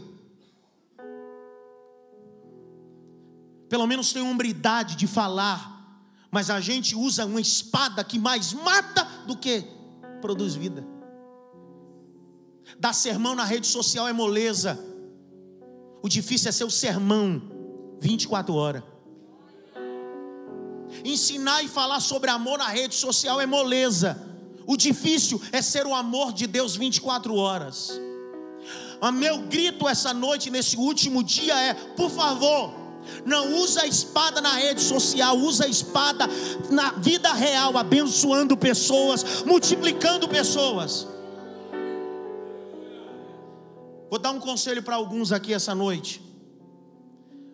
Pelo 3.68 3.84
menos 3.84 4.12
tem 4.12 4.22
hombridade 4.22 4.94
de 4.94 5.08
falar, 5.08 5.98
mas 6.30 6.50
a 6.50 6.60
gente 6.60 6.94
usa 6.94 7.26
uma 7.26 7.40
espada 7.40 8.04
que 8.04 8.16
mais 8.16 8.52
mata 8.52 9.02
do 9.26 9.36
que 9.36 9.64
produz 10.20 10.54
vida. 10.54 10.86
Dar 12.78 12.92
sermão 12.92 13.34
na 13.34 13.44
rede 13.44 13.66
social 13.66 14.06
é 14.06 14.12
moleza. 14.12 14.78
O 16.00 16.08
difícil 16.08 16.48
é 16.48 16.52
ser 16.52 16.64
o 16.64 16.70
sermão 16.70 17.42
24 18.00 18.54
horas. 18.54 18.84
Ensinar 21.04 21.64
e 21.64 21.68
falar 21.68 21.98
sobre 21.98 22.30
amor 22.30 22.58
na 22.58 22.68
rede 22.68 22.94
social 22.94 23.40
é 23.40 23.46
moleza. 23.46 24.33
O 24.66 24.76
difícil 24.76 25.40
é 25.52 25.60
ser 25.60 25.86
o 25.86 25.94
amor 25.94 26.32
de 26.32 26.46
Deus 26.46 26.76
24 26.76 27.34
horas. 27.34 28.00
O 29.00 29.12
meu 29.12 29.42
grito 29.42 29.88
essa 29.88 30.14
noite, 30.14 30.50
nesse 30.50 30.76
último 30.76 31.22
dia, 31.22 31.54
é: 31.54 31.74
por 31.74 32.10
favor, 32.10 32.72
não 33.24 33.56
usa 33.56 33.82
a 33.82 33.86
espada 33.86 34.40
na 34.40 34.54
rede 34.54 34.80
social, 34.80 35.36
usa 35.36 35.64
a 35.64 35.68
espada 35.68 36.26
na 36.70 36.92
vida 36.92 37.32
real, 37.32 37.76
abençoando 37.76 38.56
pessoas, 38.56 39.42
multiplicando 39.44 40.28
pessoas. 40.28 41.06
Vou 44.08 44.18
dar 44.18 44.30
um 44.30 44.40
conselho 44.40 44.82
para 44.82 44.96
alguns 44.96 45.32
aqui 45.32 45.52
essa 45.52 45.74
noite. 45.74 46.22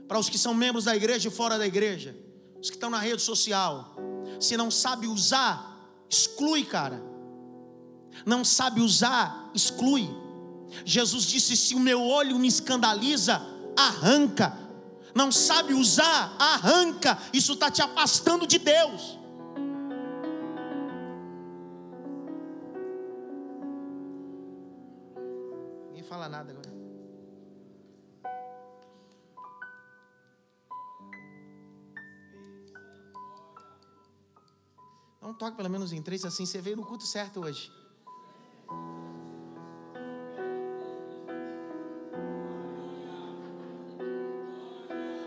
Para 0.07 0.19
os 0.19 0.29
que 0.29 0.37
são 0.39 0.53
membros 0.53 0.85
da 0.85 0.95
igreja 0.95 1.29
e 1.29 1.31
fora 1.31 1.57
da 1.57 1.67
igreja, 1.67 2.17
os 2.61 2.69
que 2.69 2.77
estão 2.77 2.91
na 2.91 2.99
rede 2.99 3.23
social. 3.23 3.97
Se 4.39 4.57
não 4.57 4.71
sabe 4.71 5.07
usar, 5.07 5.70
exclui, 6.11 6.65
cara. 6.65 7.01
Não 8.27 8.45
sabe 8.45 8.81
usar, 8.81 9.51
exclui. 9.55 10.11
Jesus 10.85 11.25
disse: 11.25 11.57
Se 11.57 11.75
o 11.75 11.81
meu 11.81 12.03
olho 12.03 12.39
me 12.39 12.49
escandaliza, 12.49 13.41
arranca. 13.77 14.59
Não 15.15 15.31
sabe 15.33 15.73
usar, 15.75 16.37
arranca. 16.39 17.17
Isso 17.33 17.53
está 17.55 17.71
te 17.71 17.81
afastando 17.81 18.47
de 18.47 18.59
Deus. 18.59 19.19
Ninguém 25.89 26.03
fala 26.03 26.29
nada 26.29 26.51
agora. 26.51 26.70
Dá 35.21 35.29
um 35.29 35.35
toque 35.35 35.57
pelo 35.57 35.69
menos 35.69 35.93
em 35.93 36.01
três, 36.01 36.25
assim 36.25 36.47
você 36.47 36.61
veio 36.61 36.77
no 36.77 36.87
culto 36.87 37.05
certo 37.05 37.41
hoje. 37.41 37.71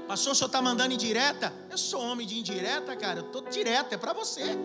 Pastor, 0.07 0.33
o 0.33 0.35
senhor 0.35 0.47
está 0.47 0.61
mandando 0.61 0.93
indireta? 0.93 1.53
Eu 1.69 1.77
sou 1.77 2.01
homem 2.01 2.25
de 2.25 2.37
indireta, 2.39 2.95
cara. 2.95 3.19
Eu 3.19 3.25
estou 3.27 3.41
direto, 3.49 3.93
é 3.93 3.97
para 3.97 4.13
você. 4.13 4.57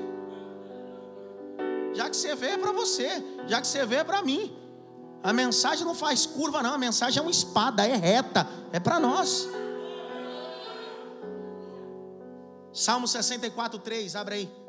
Já 1.95 2.09
que 2.09 2.17
você 2.17 2.35
vê, 2.35 2.49
é 2.49 2.59
para 2.59 2.73
você. 2.73 3.09
Já 3.47 3.61
que 3.61 3.67
você 3.67 3.85
vê, 3.85 3.97
é 3.97 4.05
para 4.05 4.23
mim. 4.23 4.55
A 5.23 5.33
mensagem 5.33 5.85
não 5.85 5.95
faz 5.95 6.27
curva, 6.27 6.63
não. 6.63 6.75
A 6.75 6.79
mensagem 6.79 7.19
é 7.19 7.23
uma 7.23 7.31
espada, 7.31 7.87
é 7.87 7.97
reta. 7.97 8.47
É 8.73 8.81
para 8.81 9.01
nós. 9.01 9.49
Salmo 12.73 13.09
64, 13.09 13.79
3, 13.79 14.17
abre 14.17 14.35
aí. 14.35 14.68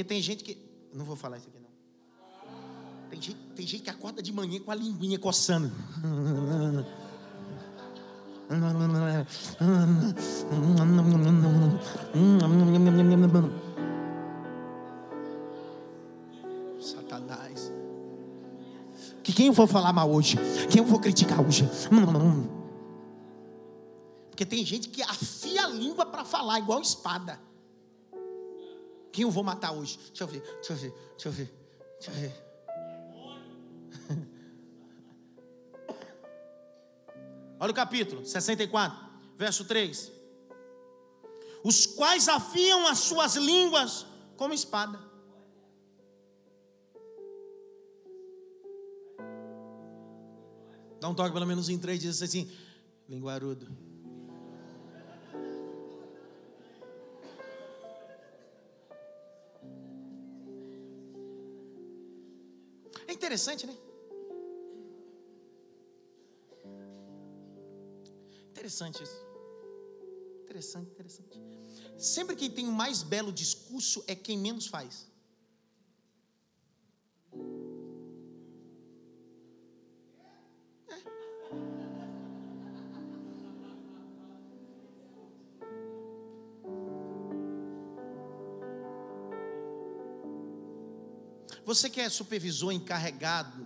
Porque 0.00 0.04
tem 0.04 0.22
gente 0.22 0.42
que. 0.42 0.56
Não 0.94 1.04
vou 1.04 1.14
falar 1.14 1.36
isso 1.36 1.48
aqui, 1.48 1.58
não. 1.60 1.68
Tem 3.10 3.20
gente, 3.20 3.38
tem 3.54 3.66
gente 3.66 3.82
que 3.82 3.90
acorda 3.90 4.22
de 4.22 4.32
manhã 4.32 4.58
com 4.60 4.70
a 4.70 4.74
linguinha 4.74 5.18
coçando. 5.18 5.70
Satanás. 16.80 17.70
Que 19.22 19.34
quem 19.34 19.48
eu 19.48 19.52
vou 19.52 19.66
falar 19.66 19.92
mal 19.92 20.10
hoje? 20.10 20.38
Quem 20.70 20.80
eu 20.80 20.86
vou 20.86 20.98
criticar 20.98 21.46
hoje? 21.46 21.68
Porque 24.30 24.46
tem 24.46 24.64
gente 24.64 24.88
que 24.88 25.02
afia 25.02 25.64
a 25.64 25.68
língua 25.68 26.06
para 26.06 26.24
falar, 26.24 26.58
igual 26.58 26.80
espada. 26.80 27.49
Quem 29.12 29.24
eu 29.24 29.30
vou 29.30 29.42
matar 29.42 29.72
hoje? 29.72 29.98
Deixa 30.08 30.24
eu 30.24 30.28
ver, 30.28 30.40
deixa 30.40 30.72
eu 30.72 30.76
ver, 30.76 30.94
deixa 31.10 31.28
eu 31.28 31.32
ver, 31.32 31.52
deixa 32.00 32.10
eu 32.10 32.14
ver. 32.14 32.50
Olha 37.60 37.72
o 37.72 37.74
capítulo 37.74 38.24
64, 38.24 38.98
verso 39.36 39.64
3. 39.64 40.12
Os 41.62 41.86
quais 41.86 42.28
afiam 42.28 42.86
as 42.86 42.98
suas 42.98 43.36
línguas 43.36 44.06
como 44.36 44.54
espada. 44.54 44.98
Dá 51.00 51.08
um 51.08 51.14
toque 51.14 51.32
pelo 51.32 51.46
menos 51.46 51.68
em 51.68 51.78
três, 51.78 52.00
diz 52.00 52.22
assim: 52.22 52.50
linguarudo. 53.08 53.89
Interessante, 63.30 63.64
né? 63.64 63.76
Interessante 68.50 69.02
isso. 69.04 69.24
Interessante, 70.42 70.90
interessante. 70.90 71.40
Sempre 71.96 72.34
quem 72.34 72.50
tem 72.50 72.66
o 72.66 72.72
mais 72.72 73.04
belo 73.04 73.32
discurso 73.32 74.02
é 74.08 74.16
quem 74.16 74.36
menos 74.36 74.66
faz. 74.66 75.06
Você 91.70 91.88
que 91.88 92.00
é 92.00 92.08
supervisor 92.08 92.72
encarregado 92.72 93.64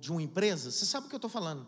de 0.00 0.10
uma 0.10 0.20
empresa, 0.20 0.72
você 0.72 0.84
sabe 0.84 1.06
o 1.06 1.08
que 1.08 1.14
eu 1.14 1.18
estou 1.18 1.30
falando. 1.30 1.64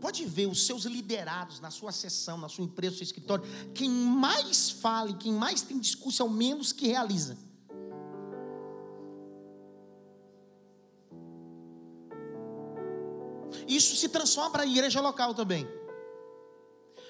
Pode 0.00 0.24
ver 0.24 0.48
os 0.48 0.66
seus 0.66 0.82
liderados 0.82 1.60
na 1.60 1.70
sua 1.70 1.92
sessão, 1.92 2.36
na 2.36 2.48
sua 2.48 2.64
empresa, 2.64 2.90
no 2.90 2.96
seu 2.96 3.04
escritório. 3.04 3.44
Quem 3.72 3.88
mais 3.88 4.68
fala 4.68 5.10
e 5.10 5.14
quem 5.14 5.32
mais 5.32 5.62
tem 5.62 5.78
discurso 5.78 6.22
é 6.22 6.24
o 6.24 6.28
menos 6.28 6.72
que 6.72 6.88
realiza. 6.88 7.38
Isso 13.68 13.94
se 13.94 14.08
transforma 14.08 14.50
para 14.50 14.64
a 14.64 14.66
igreja 14.66 15.00
local 15.00 15.34
também. 15.34 15.68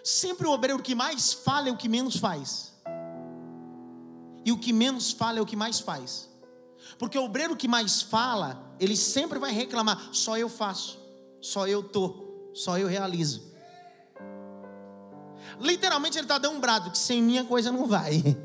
Sempre 0.04 0.46
o 0.46 0.50
obreiro 0.50 0.82
que 0.82 0.94
mais 0.94 1.32
fala 1.32 1.70
é 1.70 1.72
o 1.72 1.78
que 1.78 1.88
menos 1.88 2.16
faz. 2.16 2.74
E 4.44 4.52
o 4.52 4.58
que 4.58 4.70
menos 4.70 5.12
fala 5.12 5.38
é 5.38 5.40
o 5.40 5.46
que 5.46 5.56
mais 5.56 5.80
faz. 5.80 6.29
Porque 6.98 7.18
o 7.18 7.24
obreiro 7.24 7.56
que 7.56 7.68
mais 7.68 8.02
fala, 8.02 8.74
ele 8.78 8.96
sempre 8.96 9.38
vai 9.38 9.52
reclamar: 9.52 10.08
só 10.12 10.36
eu 10.36 10.48
faço, 10.48 10.98
só 11.40 11.66
eu 11.66 11.80
estou 11.80 12.30
só 12.52 12.78
eu 12.78 12.88
realizo. 12.88 13.50
Literalmente 15.58 16.16
ele 16.16 16.24
está 16.24 16.38
dando 16.38 16.56
um 16.56 16.60
brado 16.60 16.90
que 16.90 16.98
sem 16.98 17.22
minha 17.22 17.44
coisa 17.44 17.70
não 17.70 17.86
vai. 17.86 18.36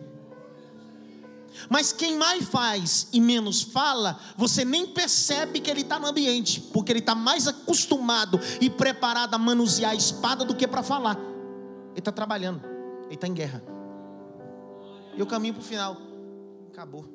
Mas 1.70 1.94
quem 1.94 2.18
mais 2.18 2.46
faz 2.50 3.08
e 3.14 3.22
menos 3.22 3.62
fala, 3.62 4.20
você 4.36 4.66
nem 4.66 4.88
percebe 4.88 5.62
que 5.62 5.72
ele 5.72 5.82
está 5.82 5.98
no 5.98 6.08
ambiente, 6.08 6.60
porque 6.60 6.92
ele 6.92 7.00
está 7.00 7.16
mais 7.16 7.48
acostumado 7.48 8.40
e 8.60 8.70
preparado 8.70 9.36
a 9.36 9.38
manusear 9.38 9.92
a 9.92 9.96
espada 9.96 10.44
do 10.44 10.56
que 10.56 10.68
para 10.68 10.84
falar. 10.84 11.18
Ele 11.18 12.00
está 12.00 12.12
trabalhando, 12.12 12.62
ele 13.06 13.16
está 13.16 13.28
em 13.28 13.34
guerra. 13.34 13.64
E 15.16 15.20
eu 15.20 15.26
caminho 15.26 15.54
para 15.54 15.64
o 15.64 15.66
final. 15.66 15.98
Acabou. 16.74 17.15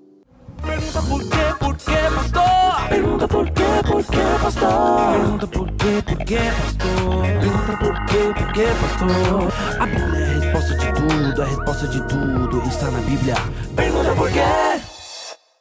Pergunta 0.62 1.02
por 1.02 1.20
quê, 1.20 1.54
por 1.58 1.76
quê, 1.76 2.00
pastor? 2.14 2.88
Pergunta 2.88 3.28
por 3.28 3.50
quê, 3.50 3.62
por 3.86 4.04
quê, 4.04 4.18
pastor? 4.42 5.12
Pergunta 5.12 5.46
por 5.46 5.72
quê, 5.72 6.02
por 6.04 6.24
quê, 6.24 6.38
pastor? 6.60 7.22
Pergunta 7.22 7.76
por 7.78 8.06
quê, 8.06 8.34
por 8.36 8.52
quê, 8.52 8.66
pastor? 8.80 9.80
A 9.80 9.86
Bíblia 9.86 10.20
é 10.20 10.24
a 10.24 10.40
resposta 10.40 10.76
de 10.76 10.94
tudo, 10.94 11.42
a 11.42 11.44
resposta 11.44 11.88
de 11.88 12.08
tudo 12.08 12.68
está 12.68 12.90
na 12.90 13.00
Bíblia. 13.00 13.34
Pergunta 13.76 14.14
por 14.16 14.30
quê? 14.30 14.40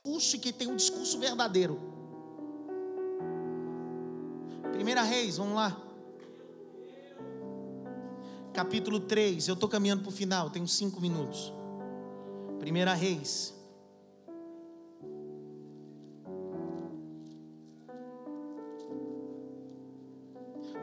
Puxe 0.03 0.37
que 0.37 0.51
tem 0.51 0.67
um 0.67 0.75
discurso 0.75 1.19
verdadeiro. 1.19 1.79
Primeira 4.73 5.03
Reis, 5.03 5.37
vamos 5.37 5.55
lá. 5.55 5.77
Capítulo 8.53 8.99
3, 8.99 9.47
eu 9.47 9.53
estou 9.53 9.69
caminhando 9.69 10.01
para 10.01 10.09
o 10.09 10.11
final, 10.11 10.49
tenho 10.49 10.67
cinco 10.67 10.99
minutos. 10.99 11.53
Primeira 12.59 12.93
Reis. 12.93 13.58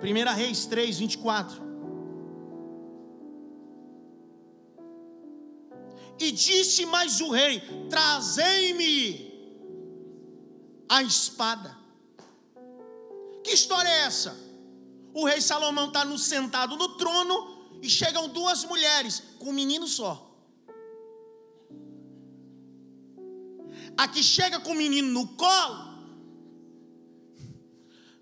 Primeira 0.00 0.32
Reis 0.32 0.66
3, 0.66 0.98
24. 0.98 1.66
E 6.18 6.32
disse 6.32 6.86
mais 6.86 7.20
o 7.20 7.30
rei: 7.30 7.62
Trazei-me 7.88 9.26
a 10.88 11.02
espada. 11.02 11.76
Que 13.42 13.50
história 13.52 13.88
é 13.88 14.00
essa? 14.06 14.36
O 15.14 15.24
rei 15.24 15.40
Salomão 15.40 15.88
está 15.88 16.04
sentado 16.18 16.76
no 16.76 16.96
trono 16.96 17.78
e 17.82 17.88
chegam 17.88 18.28
duas 18.28 18.64
mulheres 18.64 19.22
com 19.38 19.50
um 19.50 19.52
menino 19.52 19.86
só. 19.86 20.22
A 23.96 24.08
que 24.08 24.22
chega 24.22 24.60
com 24.60 24.72
o 24.72 24.74
menino 24.74 25.08
no 25.08 25.28
colo 25.28 25.95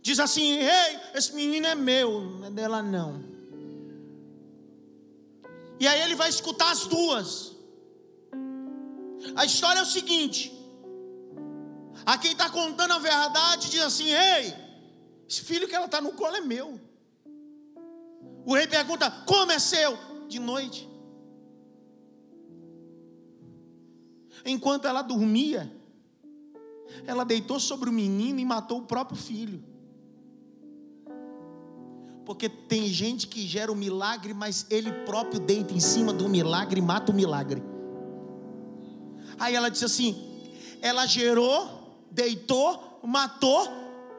diz 0.04 0.20
assim: 0.20 0.58
Ei, 0.58 1.00
esse 1.14 1.34
menino 1.34 1.66
é 1.66 1.74
meu, 1.74 2.20
não 2.20 2.46
é 2.46 2.50
dela 2.50 2.82
não. 2.82 3.24
E 5.80 5.88
aí 5.88 6.00
ele 6.02 6.14
vai 6.14 6.28
escutar 6.28 6.70
as 6.70 6.86
duas. 6.86 7.56
A 9.34 9.44
história 9.46 9.80
é 9.80 9.82
o 9.82 9.86
seguinte: 9.86 10.52
a 12.04 12.18
quem 12.18 12.32
está 12.32 12.50
contando 12.50 12.92
a 12.92 12.98
verdade 12.98 13.70
diz 13.70 13.80
assim: 13.80 14.12
Ei, 14.12 14.54
esse 15.28 15.40
filho 15.40 15.66
que 15.66 15.74
ela 15.74 15.86
está 15.86 16.00
no 16.00 16.12
colo 16.12 16.36
é 16.36 16.42
meu. 16.42 16.78
O 18.44 18.54
rei 18.54 18.66
pergunta: 18.66 19.10
Como 19.26 19.50
é 19.50 19.58
seu? 19.58 19.98
De 20.28 20.38
noite. 20.38 20.86
Enquanto 24.44 24.86
ela 24.86 25.00
dormia, 25.00 25.74
ela 27.06 27.24
deitou 27.24 27.58
sobre 27.58 27.88
o 27.88 27.92
menino 27.92 28.38
e 28.38 28.44
matou 28.44 28.80
o 28.80 28.86
próprio 28.86 29.16
filho. 29.16 29.73
Porque 32.24 32.48
tem 32.48 32.88
gente 32.88 33.26
que 33.26 33.46
gera 33.46 33.70
o 33.70 33.74
um 33.74 33.78
milagre, 33.78 34.32
mas 34.32 34.66
ele 34.70 34.90
próprio 35.04 35.38
deita 35.38 35.74
em 35.74 35.80
cima 35.80 36.12
do 36.12 36.28
milagre 36.28 36.80
e 36.80 36.82
mata 36.82 37.12
o 37.12 37.14
milagre. 37.14 37.62
Aí 39.38 39.54
ela 39.54 39.68
disse 39.68 39.84
assim: 39.84 40.16
ela 40.80 41.06
gerou, 41.06 41.98
deitou, 42.10 43.00
matou, 43.02 43.68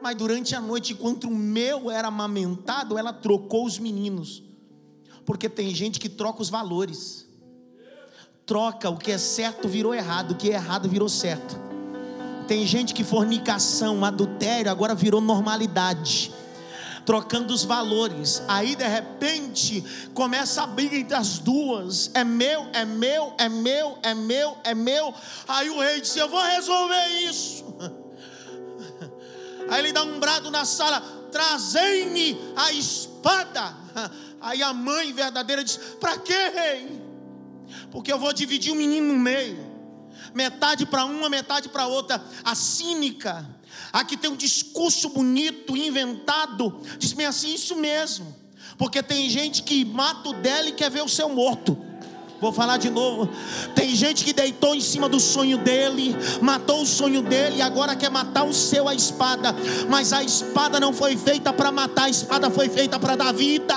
mas 0.00 0.16
durante 0.16 0.54
a 0.54 0.60
noite, 0.60 0.92
enquanto 0.92 1.24
o 1.24 1.34
meu 1.34 1.90
era 1.90 2.08
amamentado, 2.08 2.96
ela 2.96 3.12
trocou 3.12 3.64
os 3.66 3.78
meninos. 3.78 4.42
Porque 5.24 5.48
tem 5.48 5.74
gente 5.74 5.98
que 5.98 6.08
troca 6.08 6.40
os 6.40 6.48
valores. 6.48 7.26
Troca 8.44 8.88
o 8.88 8.96
que 8.96 9.10
é 9.10 9.18
certo 9.18 9.68
virou 9.68 9.92
errado, 9.92 10.32
o 10.32 10.36
que 10.36 10.50
é 10.50 10.54
errado 10.54 10.88
virou 10.88 11.08
certo. 11.08 11.56
Tem 12.46 12.64
gente 12.64 12.94
que 12.94 13.02
fornicação, 13.02 14.04
adultério 14.04 14.70
agora 14.70 14.94
virou 14.94 15.20
normalidade 15.20 16.32
trocando 17.06 17.54
os 17.54 17.64
valores. 17.64 18.42
Aí 18.48 18.74
de 18.74 18.86
repente 18.86 19.82
começa 20.12 20.64
a 20.64 20.66
briga 20.66 20.96
entre 20.96 21.14
as 21.14 21.38
duas: 21.38 22.10
é 22.12 22.24
meu, 22.24 22.68
é 22.72 22.84
meu, 22.84 23.32
é 23.38 23.48
meu, 23.48 23.98
é 24.02 24.14
meu, 24.14 24.58
é 24.64 24.74
meu. 24.74 25.14
Aí 25.46 25.70
o 25.70 25.80
rei 25.80 26.00
disse: 26.00 26.18
Eu 26.18 26.28
vou 26.28 26.42
resolver 26.42 27.06
isso. 27.24 27.64
Aí 29.70 29.80
ele 29.80 29.92
dá 29.92 30.02
um 30.02 30.18
brado 30.18 30.50
na 30.50 30.64
sala: 30.64 31.00
Trazei-me 31.30 32.36
a 32.56 32.72
espada. 32.72 33.74
Aí 34.40 34.62
a 34.62 34.74
mãe 34.74 35.12
verdadeira 35.12 35.64
diz: 35.64 35.76
Para 36.00 36.18
que, 36.18 36.48
rei? 36.50 37.06
Porque 37.90 38.12
eu 38.12 38.18
vou 38.18 38.32
dividir 38.32 38.72
o 38.72 38.76
menino 38.76 39.12
no 39.12 39.18
meio 39.18 39.76
metade 40.34 40.84
para 40.84 41.06
uma, 41.06 41.30
metade 41.30 41.68
para 41.70 41.86
outra. 41.86 42.22
A 42.44 42.54
cínica 42.54 43.55
a 43.92 44.04
que 44.04 44.16
tem 44.16 44.30
um 44.30 44.36
discurso 44.36 45.08
bonito, 45.08 45.76
inventado, 45.76 46.80
diz 46.98 47.12
bem 47.12 47.26
assim: 47.26 47.54
isso 47.54 47.76
mesmo, 47.76 48.34
porque 48.76 49.02
tem 49.02 49.28
gente 49.28 49.62
que 49.62 49.84
mata 49.84 50.28
o 50.28 50.34
dela 50.34 50.68
e 50.68 50.72
quer 50.72 50.90
ver 50.90 51.02
o 51.02 51.08
seu 51.08 51.28
morto. 51.28 51.76
Vou 52.40 52.52
falar 52.52 52.76
de 52.76 52.90
novo. 52.90 53.28
Tem 53.74 53.94
gente 53.94 54.24
que 54.24 54.32
deitou 54.32 54.74
em 54.74 54.80
cima 54.80 55.08
do 55.08 55.18
sonho 55.18 55.58
dele, 55.58 56.14
matou 56.42 56.82
o 56.82 56.86
sonho 56.86 57.22
dele 57.22 57.56
e 57.56 57.62
agora 57.62 57.96
quer 57.96 58.10
matar 58.10 58.44
o 58.44 58.52
seu 58.52 58.86
a 58.88 58.94
espada. 58.94 59.54
Mas 59.88 60.12
a 60.12 60.22
espada 60.22 60.78
não 60.78 60.92
foi 60.92 61.16
feita 61.16 61.52
para 61.52 61.72
matar, 61.72 62.04
a 62.04 62.10
espada 62.10 62.50
foi 62.50 62.68
feita 62.68 62.98
para 62.98 63.16
dar 63.16 63.32
vida. 63.32 63.74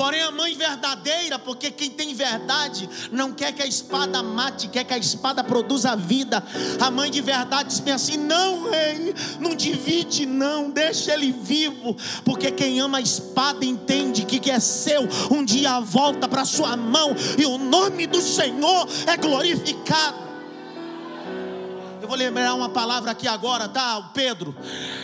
Porém, 0.00 0.22
a 0.22 0.30
mãe 0.30 0.54
verdadeira, 0.54 1.38
porque 1.38 1.70
quem 1.70 1.90
tem 1.90 2.14
verdade 2.14 2.88
não 3.12 3.34
quer 3.34 3.52
que 3.52 3.62
a 3.62 3.66
espada 3.66 4.22
mate, 4.22 4.66
quer 4.68 4.82
que 4.82 4.94
a 4.94 4.96
espada 4.96 5.44
produza 5.44 5.94
vida. 5.94 6.42
A 6.80 6.90
mãe 6.90 7.10
de 7.10 7.20
verdade 7.20 7.68
diz 7.68 7.86
assim: 7.86 8.16
não, 8.16 8.70
rei, 8.70 9.14
não 9.38 9.54
divide, 9.54 10.24
não, 10.24 10.70
deixa 10.70 11.12
ele 11.12 11.30
vivo, 11.30 11.94
porque 12.24 12.50
quem 12.50 12.80
ama 12.80 12.96
a 12.96 13.02
espada 13.02 13.62
entende 13.62 14.24
que 14.24 14.40
que 14.40 14.50
é 14.50 14.58
seu, 14.58 15.06
um 15.30 15.44
dia 15.44 15.78
volta 15.80 16.26
para 16.26 16.46
sua 16.46 16.78
mão 16.78 17.14
e 17.36 17.44
o 17.44 17.58
nome 17.58 18.06
do 18.06 18.22
Senhor 18.22 18.88
é 19.06 19.18
glorificado 19.18 20.29
vou 22.10 22.18
lembrar 22.18 22.54
uma 22.54 22.68
palavra 22.68 23.12
aqui 23.12 23.28
agora, 23.28 23.68
tá, 23.68 24.10
Pedro? 24.12 24.52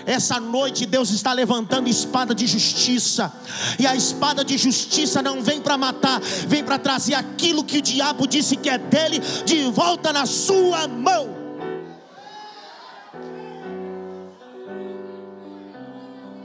Essa 0.05 0.41
noite 0.41 0.85
Deus 0.85 1.11
está 1.11 1.33
levantando 1.33 1.89
espada 1.89 2.35
de 2.35 2.49
justiça, 2.49 3.33
e 3.79 3.87
a 3.87 3.95
espada 3.95 4.45
de 4.45 4.59
justiça 4.59 5.23
não 5.23 5.41
vem 5.41 5.61
para 5.61 5.79
matar, 5.79 6.21
vem 6.21 6.65
para 6.65 6.81
trazer 6.81 7.15
aquilo 7.15 7.63
que 7.63 7.79
o 7.79 7.83
diabo 7.83 8.27
disse 8.27 8.57
que 8.57 8.69
é 8.69 8.77
dele 8.77 9.21
de 9.45 9.71
volta 9.71 10.13
na 10.13 10.27
sua 10.27 10.89
mão. 10.89 11.47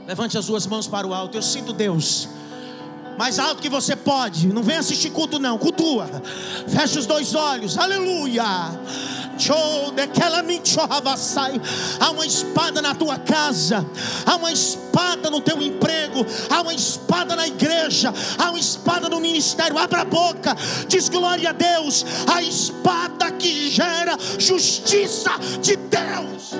Levante 0.06 0.38
as 0.38 0.46
duas 0.46 0.64
mãos 0.66 0.86
para 0.86 1.06
o 1.06 1.12
alto. 1.12 1.38
Eu 1.38 1.42
sinto 1.42 1.72
Deus. 1.72 2.28
Mais 3.18 3.38
alto 3.38 3.62
que 3.62 3.68
você 3.68 3.96
pode. 3.96 4.46
Não 4.48 4.62
vem 4.62 4.76
assistir 4.76 5.10
culto, 5.10 5.38
não. 5.38 5.56
Cultua. 5.56 6.08
Feche 6.68 6.98
os 6.98 7.06
dois 7.06 7.34
olhos. 7.34 7.78
Aleluia. 7.78 8.44
Há 12.00 12.10
uma 12.10 12.26
espada 12.26 12.82
na 12.82 12.94
tua 12.94 13.18
casa, 13.18 13.86
há 14.26 14.36
uma 14.36 14.52
espada 14.52 15.30
no 15.30 15.40
teu 15.40 15.60
emprego, 15.62 16.24
há 16.50 16.60
uma 16.60 16.74
espada 16.74 17.34
na 17.36 17.46
igreja, 17.46 18.12
há 18.38 18.50
uma 18.50 18.58
espada 18.58 19.08
no 19.08 19.20
ministério. 19.20 19.78
Abra 19.78 20.02
a 20.02 20.04
boca, 20.04 20.56
diz 20.88 21.08
glória 21.08 21.50
a 21.50 21.52
Deus. 21.52 22.04
A 22.32 22.42
espada 22.42 23.30
que 23.32 23.70
gera 23.70 24.16
justiça 24.38 25.32
de 25.60 25.76
Deus. 25.76 26.52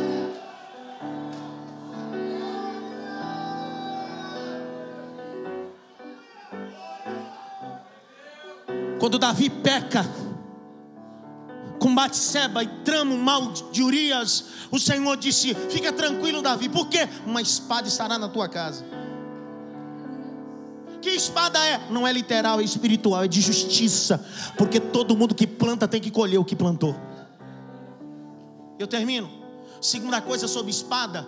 Quando 8.99 9.19
Davi 9.19 9.51
peca, 9.51 10.07
com 11.83 11.93
Batseba 11.93 12.63
e 12.63 12.69
trama 12.85 13.13
o 13.13 13.19
mal 13.19 13.51
de 13.73 13.83
Urias, 13.83 14.45
o 14.71 14.79
Senhor 14.79 15.17
disse: 15.17 15.53
Fica 15.69 15.93
tranquilo, 15.93 16.41
Davi, 16.41 16.69
porque 16.69 17.09
uma 17.27 17.43
espada 17.43 17.89
estará 17.89 18.17
na 18.17 18.29
tua 18.29 18.49
casa. 18.49 18.85
Que 21.01 21.11
espada 21.11 21.59
é? 21.67 21.91
Não 21.91 22.07
é 22.07 22.13
literal, 22.13 22.61
é 22.61 22.63
espiritual, 22.63 23.25
é 23.25 23.27
de 23.27 23.41
justiça, 23.41 24.25
porque 24.57 24.79
todo 24.79 25.17
mundo 25.17 25.35
que 25.35 25.45
planta 25.45 25.89
tem 25.89 26.01
que 26.01 26.13
colher 26.13 26.39
o 26.39 26.45
que 26.45 26.55
plantou. 26.55 26.95
Eu 28.79 28.87
termino. 28.87 29.29
Segunda 29.81 30.21
coisa 30.21 30.47
sobre 30.47 30.71
espada 30.71 31.27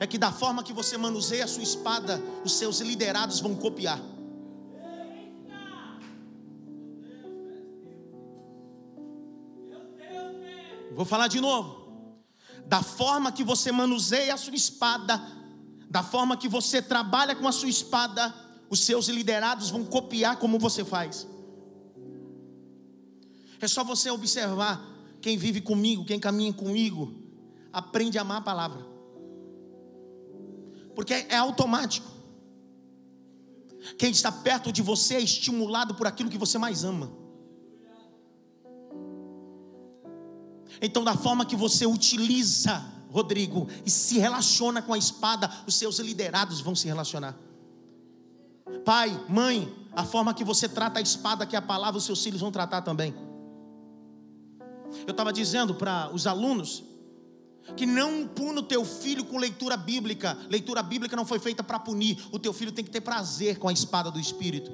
é 0.00 0.06
que 0.08 0.18
da 0.18 0.32
forma 0.32 0.64
que 0.64 0.72
você 0.72 0.98
manuseia 0.98 1.44
a 1.44 1.46
sua 1.46 1.62
espada, 1.62 2.20
os 2.44 2.58
seus 2.58 2.80
liderados 2.80 3.38
vão 3.38 3.54
copiar. 3.54 4.00
Vou 10.94 11.04
falar 11.04 11.28
de 11.28 11.40
novo. 11.40 11.82
Da 12.66 12.82
forma 12.82 13.32
que 13.32 13.44
você 13.44 13.72
manuseia 13.72 14.34
a 14.34 14.36
sua 14.36 14.54
espada, 14.54 15.20
da 15.90 16.02
forma 16.02 16.36
que 16.36 16.48
você 16.48 16.80
trabalha 16.80 17.34
com 17.34 17.46
a 17.46 17.52
sua 17.52 17.68
espada, 17.68 18.34
os 18.70 18.80
seus 18.80 19.08
liderados 19.08 19.70
vão 19.70 19.84
copiar 19.84 20.36
como 20.36 20.58
você 20.58 20.84
faz. 20.84 21.26
É 23.60 23.68
só 23.68 23.84
você 23.84 24.10
observar 24.10 24.82
quem 25.20 25.36
vive 25.36 25.60
comigo, 25.60 26.04
quem 26.04 26.18
caminha 26.18 26.52
comigo, 26.52 27.14
aprende 27.72 28.18
a 28.18 28.22
amar 28.22 28.38
a 28.38 28.42
palavra. 28.42 28.86
Porque 30.94 31.14
é 31.14 31.36
automático. 31.36 32.10
Quem 33.98 34.10
está 34.10 34.30
perto 34.30 34.72
de 34.72 34.82
você 34.82 35.14
é 35.14 35.20
estimulado 35.20 35.94
por 35.94 36.06
aquilo 36.06 36.30
que 36.30 36.38
você 36.38 36.58
mais 36.58 36.84
ama. 36.84 37.21
Então, 40.80 41.04
da 41.04 41.16
forma 41.16 41.44
que 41.44 41.56
você 41.56 41.86
utiliza, 41.86 42.84
Rodrigo, 43.10 43.68
e 43.84 43.90
se 43.90 44.18
relaciona 44.18 44.80
com 44.80 44.92
a 44.92 44.98
espada, 44.98 45.50
os 45.66 45.74
seus 45.74 45.98
liderados 45.98 46.60
vão 46.60 46.74
se 46.74 46.86
relacionar. 46.86 47.36
Pai, 48.84 49.24
mãe, 49.28 49.72
a 49.92 50.04
forma 50.04 50.32
que 50.32 50.44
você 50.44 50.68
trata 50.68 50.98
a 50.98 51.02
espada, 51.02 51.46
que 51.46 51.54
é 51.54 51.58
a 51.58 51.62
palavra, 51.62 51.98
os 51.98 52.04
seus 52.04 52.22
filhos 52.22 52.40
vão 52.40 52.50
tratar 52.50 52.82
também. 52.82 53.14
Eu 55.06 55.12
estava 55.12 55.32
dizendo 55.32 55.74
para 55.74 56.10
os 56.12 56.26
alunos 56.26 56.82
que 57.76 57.86
não 57.86 58.26
puna 58.26 58.60
o 58.60 58.62
teu 58.62 58.84
filho 58.84 59.24
com 59.24 59.38
leitura 59.38 59.76
bíblica. 59.76 60.36
Leitura 60.50 60.82
bíblica 60.82 61.16
não 61.16 61.24
foi 61.24 61.38
feita 61.38 61.62
para 61.62 61.78
punir. 61.78 62.18
O 62.32 62.38
teu 62.38 62.52
filho 62.52 62.72
tem 62.72 62.84
que 62.84 62.90
ter 62.90 63.00
prazer 63.00 63.58
com 63.58 63.68
a 63.68 63.72
espada 63.72 64.10
do 64.10 64.18
Espírito. 64.18 64.72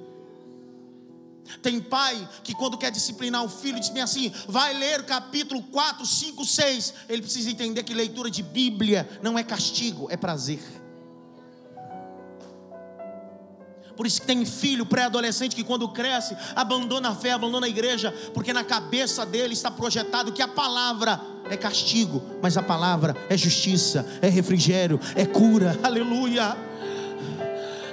Tem 1.62 1.80
pai 1.80 2.28
que, 2.42 2.54
quando 2.54 2.78
quer 2.78 2.90
disciplinar 2.90 3.44
o 3.44 3.48
filho, 3.48 3.80
diz 3.80 3.88
bem 3.88 4.02
assim: 4.02 4.32
vai 4.46 4.74
ler 4.74 5.04
capítulo 5.04 5.62
4, 5.62 6.04
5, 6.04 6.44
6. 6.44 6.94
Ele 7.08 7.22
precisa 7.22 7.50
entender 7.50 7.82
que 7.82 7.94
leitura 7.94 8.30
de 8.30 8.42
Bíblia 8.42 9.08
não 9.22 9.38
é 9.38 9.42
castigo, 9.42 10.08
é 10.10 10.16
prazer. 10.16 10.60
Por 13.98 14.06
isso 14.06 14.20
que 14.20 14.28
tem 14.28 14.46
filho 14.46 14.86
pré-adolescente 14.86 15.56
que 15.56 15.64
quando 15.64 15.88
cresce, 15.88 16.36
abandona 16.54 17.08
a 17.08 17.14
fé, 17.16 17.32
abandona 17.32 17.66
a 17.66 17.68
igreja, 17.68 18.14
porque 18.32 18.52
na 18.52 18.62
cabeça 18.62 19.26
dele 19.26 19.54
está 19.54 19.72
projetado 19.72 20.30
que 20.30 20.40
a 20.40 20.46
palavra 20.46 21.20
é 21.50 21.56
castigo, 21.56 22.22
mas 22.40 22.56
a 22.56 22.62
palavra 22.62 23.16
é 23.28 23.36
justiça, 23.36 24.06
é 24.22 24.28
refrigério, 24.28 25.00
é 25.16 25.26
cura. 25.26 25.76
Aleluia. 25.82 26.67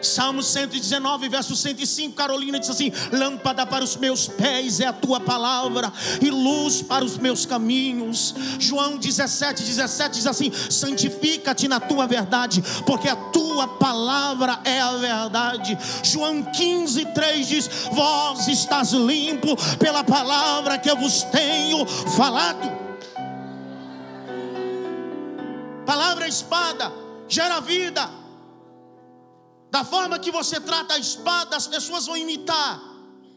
Salmo 0.05 0.41
119, 0.41 1.29
verso 1.29 1.55
105, 1.55 2.15
Carolina 2.15 2.59
diz 2.59 2.69
assim: 2.69 2.91
Lâmpada 3.11 3.65
para 3.65 3.83
os 3.83 3.95
meus 3.95 4.27
pés 4.27 4.79
é 4.79 4.85
a 4.85 4.93
tua 4.93 5.19
palavra, 5.19 5.91
e 6.21 6.29
luz 6.29 6.81
para 6.81 7.03
os 7.03 7.17
meus 7.17 7.45
caminhos. 7.45 8.33
João 8.59 8.97
17, 8.97 9.63
17 9.63 10.15
diz 10.15 10.27
assim: 10.27 10.51
Santifica-te 10.69 11.67
na 11.67 11.79
tua 11.79 12.07
verdade, 12.07 12.63
porque 12.85 13.09
a 13.09 13.15
tua 13.15 13.67
palavra 13.67 14.59
é 14.63 14.79
a 14.79 14.91
verdade. 14.91 15.77
João 16.03 16.43
15, 16.43 17.05
3 17.05 17.47
diz: 17.47 17.69
Vós 17.91 18.47
estás 18.47 18.91
limpo 18.91 19.55
pela 19.77 20.03
palavra 20.03 20.77
que 20.77 20.89
eu 20.89 20.95
vos 20.95 21.23
tenho 21.23 21.85
falado. 21.85 22.85
Palavra 25.85 26.27
espada 26.27 26.91
gera 27.27 27.59
vida. 27.59 28.24
Da 29.75 29.83
forma 29.83 30.17
que 30.17 30.31
você 30.31 30.57
trata 30.57 30.93
a 30.93 30.97
espada, 30.97 31.53
as 31.57 31.67
pessoas 31.67 32.05
vão 32.05 32.15
imitar. 32.15 32.81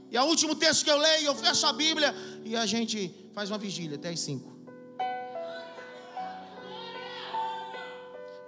E 0.08 0.16
o 0.16 0.22
último 0.22 0.54
texto 0.54 0.84
que 0.84 0.90
eu 0.90 0.96
leio, 0.96 1.26
eu 1.26 1.34
fecho 1.34 1.66
a 1.66 1.72
Bíblia 1.72 2.14
e 2.44 2.54
a 2.54 2.64
gente 2.64 3.28
faz 3.34 3.50
uma 3.50 3.58
vigília 3.58 3.96
até 3.96 4.10
as 4.10 4.20
5. 4.20 4.48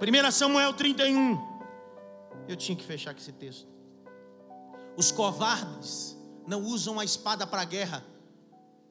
1 0.01 0.31
Samuel 0.31 0.73
31. 0.75 1.37
Eu 2.47 2.55
tinha 2.55 2.77
que 2.77 2.85
fechar 2.85 3.13
com 3.13 3.19
esse 3.19 3.33
texto. 3.33 3.67
Os 4.97 5.11
covardes 5.11 6.17
não 6.47 6.63
usam 6.63 7.01
a 7.01 7.05
espada 7.05 7.45
para 7.45 7.63
a 7.63 7.65
guerra, 7.65 8.05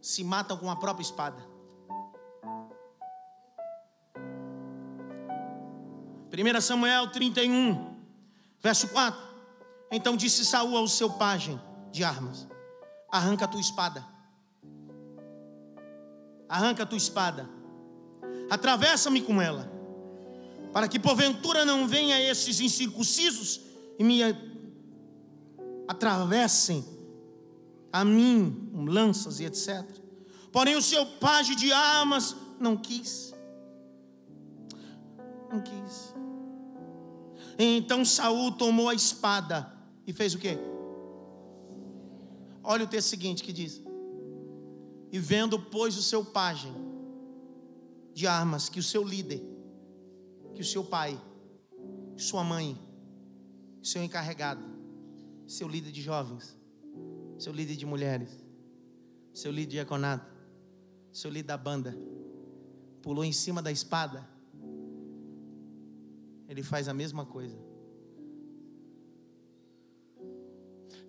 se 0.02 0.26
matam 0.26 0.58
com 0.58 0.70
a 0.70 0.76
própria 0.76 1.04
espada. 1.04 1.42
1 6.34 6.60
Samuel 6.60 7.10
31. 7.14 7.99
Verso 8.62 8.88
4: 8.90 9.20
Então 9.92 10.16
disse 10.16 10.46
Saul 10.46 10.76
ao 10.78 10.88
seu 10.88 11.10
pajem 11.12 11.60
de 11.92 12.04
armas: 12.04 12.48
Arranca 13.12 13.46
a 13.46 13.48
tua 13.48 13.62
espada. 13.62 14.06
Arranca 16.48 16.84
a 16.84 16.86
tua 16.86 16.98
espada. 16.98 17.50
Atravessa-me 18.50 19.22
com 19.22 19.42
ela, 19.42 19.72
para 20.74 20.88
que 20.88 21.00
porventura 21.00 21.64
não 21.64 21.88
venha 21.88 22.20
esses 22.20 22.60
incircuncisos 22.60 23.62
e 23.98 24.04
me 24.04 24.22
atravessem 25.88 26.84
a 27.92 28.04
mim 28.04 28.72
lanças 28.88 29.40
e 29.40 29.46
etc. 29.46 29.84
Porém 30.52 30.76
o 30.76 30.82
seu 30.82 31.06
pajem 31.06 31.56
de 31.56 31.72
armas 31.72 32.36
não 32.60 32.76
quis. 32.76 33.34
Não 35.52 35.62
quis. 35.62 36.09
Então 37.62 38.06
Saul 38.06 38.54
tomou 38.54 38.88
a 38.88 38.94
espada 38.94 39.70
e 40.08 40.14
fez 40.14 40.34
o 40.34 40.40
quê? 40.40 40.58
Olha 42.64 42.86
o 42.86 42.88
texto 42.88 43.10
seguinte 43.10 43.44
que 43.44 43.52
diz: 43.52 43.82
E 45.12 45.20
vendo, 45.20 45.60
pois, 45.60 45.98
o 45.98 46.02
seu 46.02 46.24
pajem 46.24 46.74
de 48.14 48.26
armas, 48.26 48.70
que 48.70 48.80
o 48.80 48.84
seu 48.84 49.04
líder, 49.04 49.42
que 50.56 50.62
o 50.62 50.66
seu 50.66 50.86
pai, 50.86 51.20
sua 52.16 52.46
mãe, 52.46 52.80
seu 53.84 54.02
encarregado, 54.02 54.64
seu 55.46 55.68
líder 55.68 55.92
de 55.92 56.02
jovens, 56.02 56.58
seu 57.38 57.52
líder 57.52 57.76
de 57.76 57.86
mulheres, 57.86 58.30
seu 59.34 59.52
líder 59.52 59.66
de 59.66 59.72
diaconato, 59.72 60.32
seu 61.12 61.30
líder 61.30 61.48
da 61.48 61.58
banda, 61.58 61.98
pulou 63.02 63.26
em 63.26 63.34
cima 63.34 63.62
da 63.62 63.72
espada, 63.72 64.26
ele 66.50 66.64
faz 66.64 66.88
a 66.88 66.94
mesma 66.94 67.26
coisa. 67.28 67.56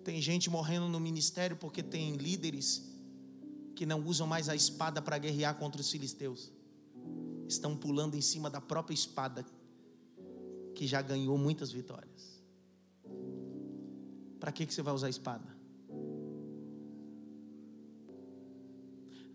Tem 0.03 0.21
gente 0.21 0.51
morrendo 0.51 0.87
no 0.87 0.99
ministério 0.99 1.57
porque 1.57 1.81
tem 1.81 2.15
líderes 2.15 2.87
que 3.75 3.85
não 3.85 4.05
usam 4.05 4.27
mais 4.27 4.47
a 4.47 4.55
espada 4.55 5.01
para 5.01 5.17
guerrear 5.17 5.57
contra 5.57 5.81
os 5.81 5.89
filisteus. 5.89 6.51
Estão 7.47 7.75
pulando 7.75 8.15
em 8.15 8.21
cima 8.21 8.49
da 8.51 8.61
própria 8.61 8.93
espada 8.93 9.43
que 10.75 10.85
já 10.85 11.01
ganhou 11.01 11.37
muitas 11.39 11.71
vitórias. 11.71 12.39
Para 14.39 14.51
que, 14.51 14.65
que 14.67 14.73
você 14.73 14.83
vai 14.83 14.93
usar 14.93 15.07
a 15.07 15.09
espada? 15.09 15.57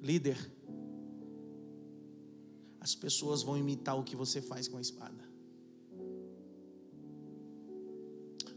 Líder, 0.01 0.39
as 2.81 2.95
pessoas 2.95 3.43
vão 3.43 3.59
imitar 3.59 3.99
o 3.99 4.05
que 4.05 4.15
você 4.15 4.41
faz 4.41 4.69
com 4.69 4.77
a 4.77 4.81
espada. 4.81 5.36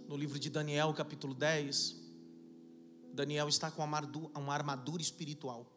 No 0.10 0.18
livro 0.18 0.39
de 0.39 0.49
Daniel, 0.49 0.91
capítulo 0.91 1.36
10, 1.36 1.95
Daniel 3.14 3.47
está 3.47 3.70
com 3.70 3.84
uma 3.84 4.53
armadura 4.55 5.03
espiritual. 5.03 5.72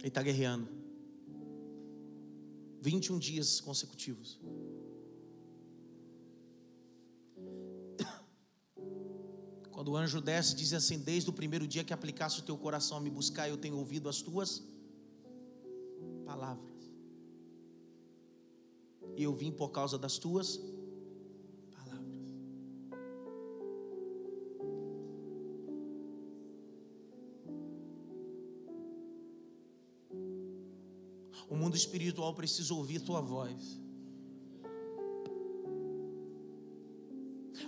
Ele 0.00 0.08
está 0.08 0.22
guerreando. 0.22 0.68
21 2.82 3.18
dias 3.18 3.62
consecutivos. 3.62 4.38
Quando 9.72 9.92
o 9.92 9.96
anjo 9.96 10.20
desce, 10.20 10.54
diz 10.54 10.74
assim: 10.74 10.98
Desde 10.98 11.30
o 11.30 11.32
primeiro 11.32 11.66
dia 11.66 11.82
que 11.82 11.94
aplicaste 11.94 12.40
o 12.40 12.44
teu 12.44 12.58
coração 12.58 12.98
a 12.98 13.00
me 13.00 13.08
buscar, 13.08 13.48
eu 13.48 13.56
tenho 13.56 13.78
ouvido 13.78 14.06
as 14.06 14.20
tuas 14.20 14.62
palavras. 16.26 16.74
E 19.16 19.22
eu 19.22 19.34
vim 19.34 19.50
por 19.50 19.70
causa 19.70 19.96
das 19.96 20.18
tuas 20.18 20.56
O 20.56 20.73
mundo 31.64 31.76
espiritual 31.76 32.34
precisa 32.34 32.74
ouvir 32.74 33.00
tua 33.00 33.22
voz. 33.22 33.80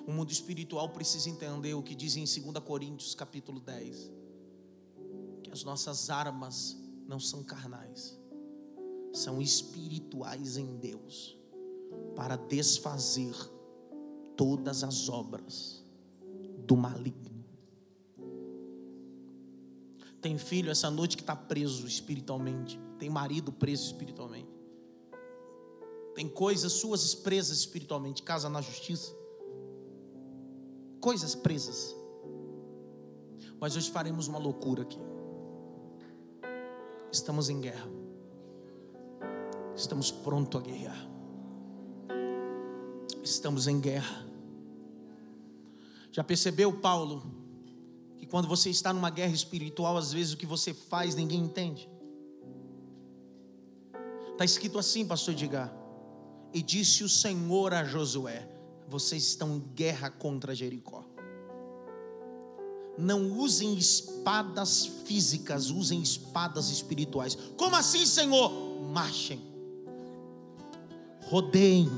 O 0.06 0.12
mundo 0.12 0.30
espiritual 0.30 0.90
precisa 0.90 1.30
entender 1.30 1.72
o 1.72 1.82
que 1.82 1.94
diz 1.94 2.14
em 2.14 2.24
2 2.24 2.62
Coríntios 2.62 3.14
capítulo 3.14 3.58
10. 3.58 4.12
Que 5.42 5.50
as 5.50 5.64
nossas 5.64 6.10
armas 6.10 6.76
não 7.08 7.18
são 7.18 7.42
carnais, 7.42 8.18
são 9.14 9.40
espirituais 9.40 10.58
em 10.58 10.76
Deus, 10.76 11.38
para 12.14 12.36
desfazer 12.36 13.34
todas 14.36 14.84
as 14.84 15.08
obras 15.08 15.82
do 16.66 16.76
maligno. 16.76 17.35
Tem 20.26 20.36
filho 20.38 20.72
essa 20.72 20.90
noite 20.90 21.16
que 21.16 21.22
está 21.22 21.36
preso 21.36 21.86
espiritualmente 21.86 22.80
tem 22.98 23.08
marido 23.08 23.52
preso 23.52 23.86
espiritualmente, 23.86 24.50
tem 26.16 26.28
coisas 26.28 26.72
suas 26.72 27.14
presas 27.14 27.58
espiritualmente, 27.58 28.24
casa 28.24 28.48
na 28.48 28.60
justiça, 28.60 29.14
coisas 31.00 31.36
presas. 31.36 31.94
Mas 33.60 33.76
hoje 33.76 33.88
faremos 33.88 34.26
uma 34.26 34.40
loucura 34.40 34.82
aqui. 34.82 34.98
Estamos 37.12 37.48
em 37.48 37.60
guerra. 37.60 37.88
Estamos 39.76 40.10
prontos 40.10 40.60
a 40.60 40.64
guerrear. 40.64 41.08
Estamos 43.22 43.68
em 43.68 43.78
guerra. 43.78 44.26
Já 46.10 46.24
percebeu, 46.24 46.72
Paulo, 46.80 47.45
que 48.18 48.26
quando 48.26 48.48
você 48.48 48.70
está 48.70 48.92
numa 48.92 49.10
guerra 49.10 49.32
espiritual, 49.32 49.96
às 49.96 50.12
vezes 50.12 50.32
o 50.32 50.36
que 50.36 50.46
você 50.46 50.72
faz 50.72 51.14
ninguém 51.14 51.40
entende? 51.40 51.88
Está 54.32 54.44
escrito 54.44 54.78
assim, 54.78 55.06
pastor 55.06 55.34
Edgar. 55.34 55.72
E 56.52 56.62
disse 56.62 57.02
o 57.02 57.08
Senhor 57.08 57.72
a 57.72 57.84
Josué: 57.84 58.48
Vocês 58.88 59.22
estão 59.22 59.56
em 59.56 59.60
guerra 59.74 60.10
contra 60.10 60.54
Jericó. 60.54 61.04
Não 62.98 63.30
usem 63.38 63.74
espadas 63.76 64.86
físicas, 65.04 65.70
usem 65.70 66.00
espadas 66.00 66.70
espirituais. 66.70 67.34
Como 67.56 67.76
assim, 67.76 68.06
Senhor? 68.06 68.50
Marchem, 68.90 69.40
rodeiem, 71.24 71.90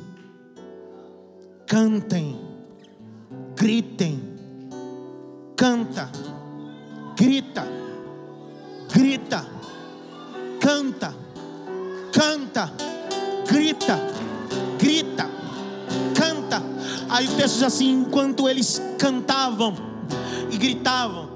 cantem, 1.66 2.36
gritem, 3.54 4.37
canta, 5.94 6.08
grita, 7.16 7.66
grita, 8.92 9.46
canta 10.60 11.28
canta, 12.18 12.72
grita, 13.46 13.98
grita, 14.78 15.30
canta. 16.14 16.62
Aí 17.08 17.26
o 17.26 17.36
texto 17.36 17.54
diz 17.54 17.62
assim: 17.62 17.92
enquanto 17.92 18.48
eles 18.48 18.82
cantavam 18.98 19.74
e 20.50 20.56
gritavam, 20.56 21.27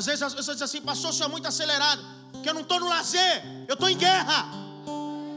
Às 0.00 0.06
vezes 0.06 0.22
as 0.22 0.32
pessoas 0.32 0.56
dizem 0.56 0.64
assim, 0.64 0.80
pastor, 0.80 1.10
o 1.10 1.12
senhor 1.12 1.28
é 1.28 1.30
muito 1.30 1.46
acelerado 1.46 2.02
que 2.42 2.48
eu 2.48 2.54
não 2.54 2.62
estou 2.62 2.80
no 2.80 2.88
lazer, 2.88 3.44
eu 3.68 3.74
estou 3.74 3.86
em 3.86 3.98
guerra. 3.98 4.46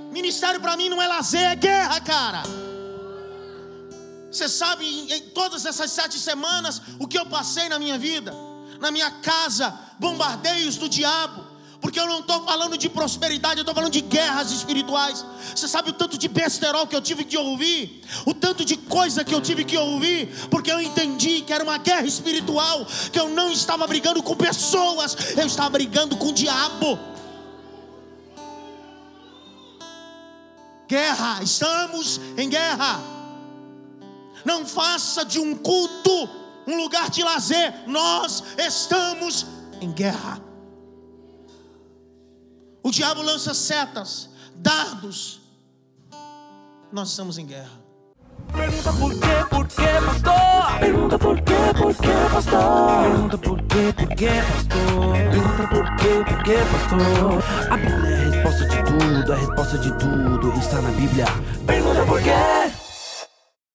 Ministério 0.10 0.62
para 0.62 0.78
mim 0.78 0.88
não 0.88 1.02
é 1.02 1.08
lazer, 1.16 1.52
é 1.52 1.56
guerra, 1.56 2.00
cara. 2.00 2.44
Você 4.32 4.48
sabe, 4.48 4.86
em, 4.86 5.20
todas 5.32 5.66
essas 5.66 5.92
sete 5.92 6.18
semanas, 6.18 6.82
o 6.98 7.06
que 7.06 7.20
eu 7.20 7.26
passei 7.26 7.68
na 7.68 7.78
minha 7.78 7.98
vida, 7.98 8.34
na 8.80 8.90
minha 8.90 9.12
casa, 9.12 9.78
bombardeios 10.00 10.78
do 10.78 10.88
diabo, 10.88 11.46
porque 11.84 12.00
eu 12.00 12.08
não 12.08 12.22
estou 12.22 12.46
falando 12.46 12.78
de 12.78 12.88
prosperidade, 12.88 13.58
eu 13.58 13.64
estou 13.64 13.76
falando 13.76 13.92
de 13.92 14.00
guerras 14.00 14.52
espirituais. 14.52 15.26
Você 15.54 15.68
sabe 15.68 15.90
o 15.90 15.94
tanto 15.94 16.18
de 16.18 16.30
besterol 16.30 16.88
que 16.88 16.96
eu 16.96 17.02
tive 17.02 17.26
que 17.26 17.38
ouvir, 17.38 18.02
o 18.26 18.34
tanto 18.34 18.64
de 18.64 18.78
coisa 18.78 19.22
que 19.22 19.36
eu 19.36 19.42
tive 19.42 19.66
que 19.66 19.78
ouvir, 19.78 20.30
porque 20.50 20.72
eu 20.72 20.80
entendi 20.80 21.42
que 21.42 21.52
era 21.52 21.62
uma 21.62 21.78
guerra 21.78 22.06
espiritual, 22.06 22.88
que 23.12 23.20
eu 23.20 23.28
não 23.28 23.52
estava 23.52 23.86
brigando 23.86 24.24
com 24.24 24.34
pessoas, 24.34 25.36
eu 25.36 25.46
estava 25.46 25.72
brigando 25.72 26.16
com 26.16 26.28
o 26.28 26.32
diabo. 26.32 26.98
Guerra, 30.88 31.44
estamos 31.44 32.22
em 32.38 32.48
guerra. 32.48 33.02
Não 34.46 34.66
faça 34.66 35.26
de 35.26 35.38
um 35.38 35.54
culto 35.54 36.30
um 36.66 36.78
lugar 36.78 37.10
de 37.10 37.22
lazer, 37.22 37.74
nós 37.88 38.42
estamos 38.58 39.46
em 39.82 39.92
guerra. 39.92 40.53
O 42.84 42.92
diabo 42.92 43.22
lança 43.22 43.54
setas, 43.54 44.30
dardos. 44.56 45.40
Nós 46.92 47.12
estamos 47.12 47.38
em 47.38 47.46
guerra. 47.46 47.82
Pergunta 48.52 48.94
por 48.94 49.12
quê, 49.14 49.46
por 49.50 49.68
quê, 49.68 49.88
pastor? 50.06 50.80
Pergunta 50.80 51.18
por 51.20 51.42
quê, 51.42 51.54
por 51.78 51.96
quê, 51.96 52.10
pastor? 52.34 53.04
Pergunta 53.04 53.38
por 53.38 53.62
quê, 53.64 53.94
por 53.96 54.08
quê, 54.16 54.30
pastor? 54.52 55.14
Pergunta 55.14 55.68
por 55.70 55.96
quê, 55.96 56.26
por 56.28 56.44
quê, 56.44 56.58
pastor? 56.72 57.72
A 57.72 57.78
Bíblia 57.78 58.10
é 58.10 58.16
a 58.16 58.30
resposta 58.30 58.66
de 58.68 58.84
tudo, 58.84 59.34
a 59.34 59.36
resposta 59.38 59.78
de 59.78 59.98
tudo 59.98 60.60
está 60.60 60.82
na 60.82 60.92
Bíblia. 60.92 61.26
Pergunta 61.66 62.06
por 62.06 62.22
quê? 62.22 62.63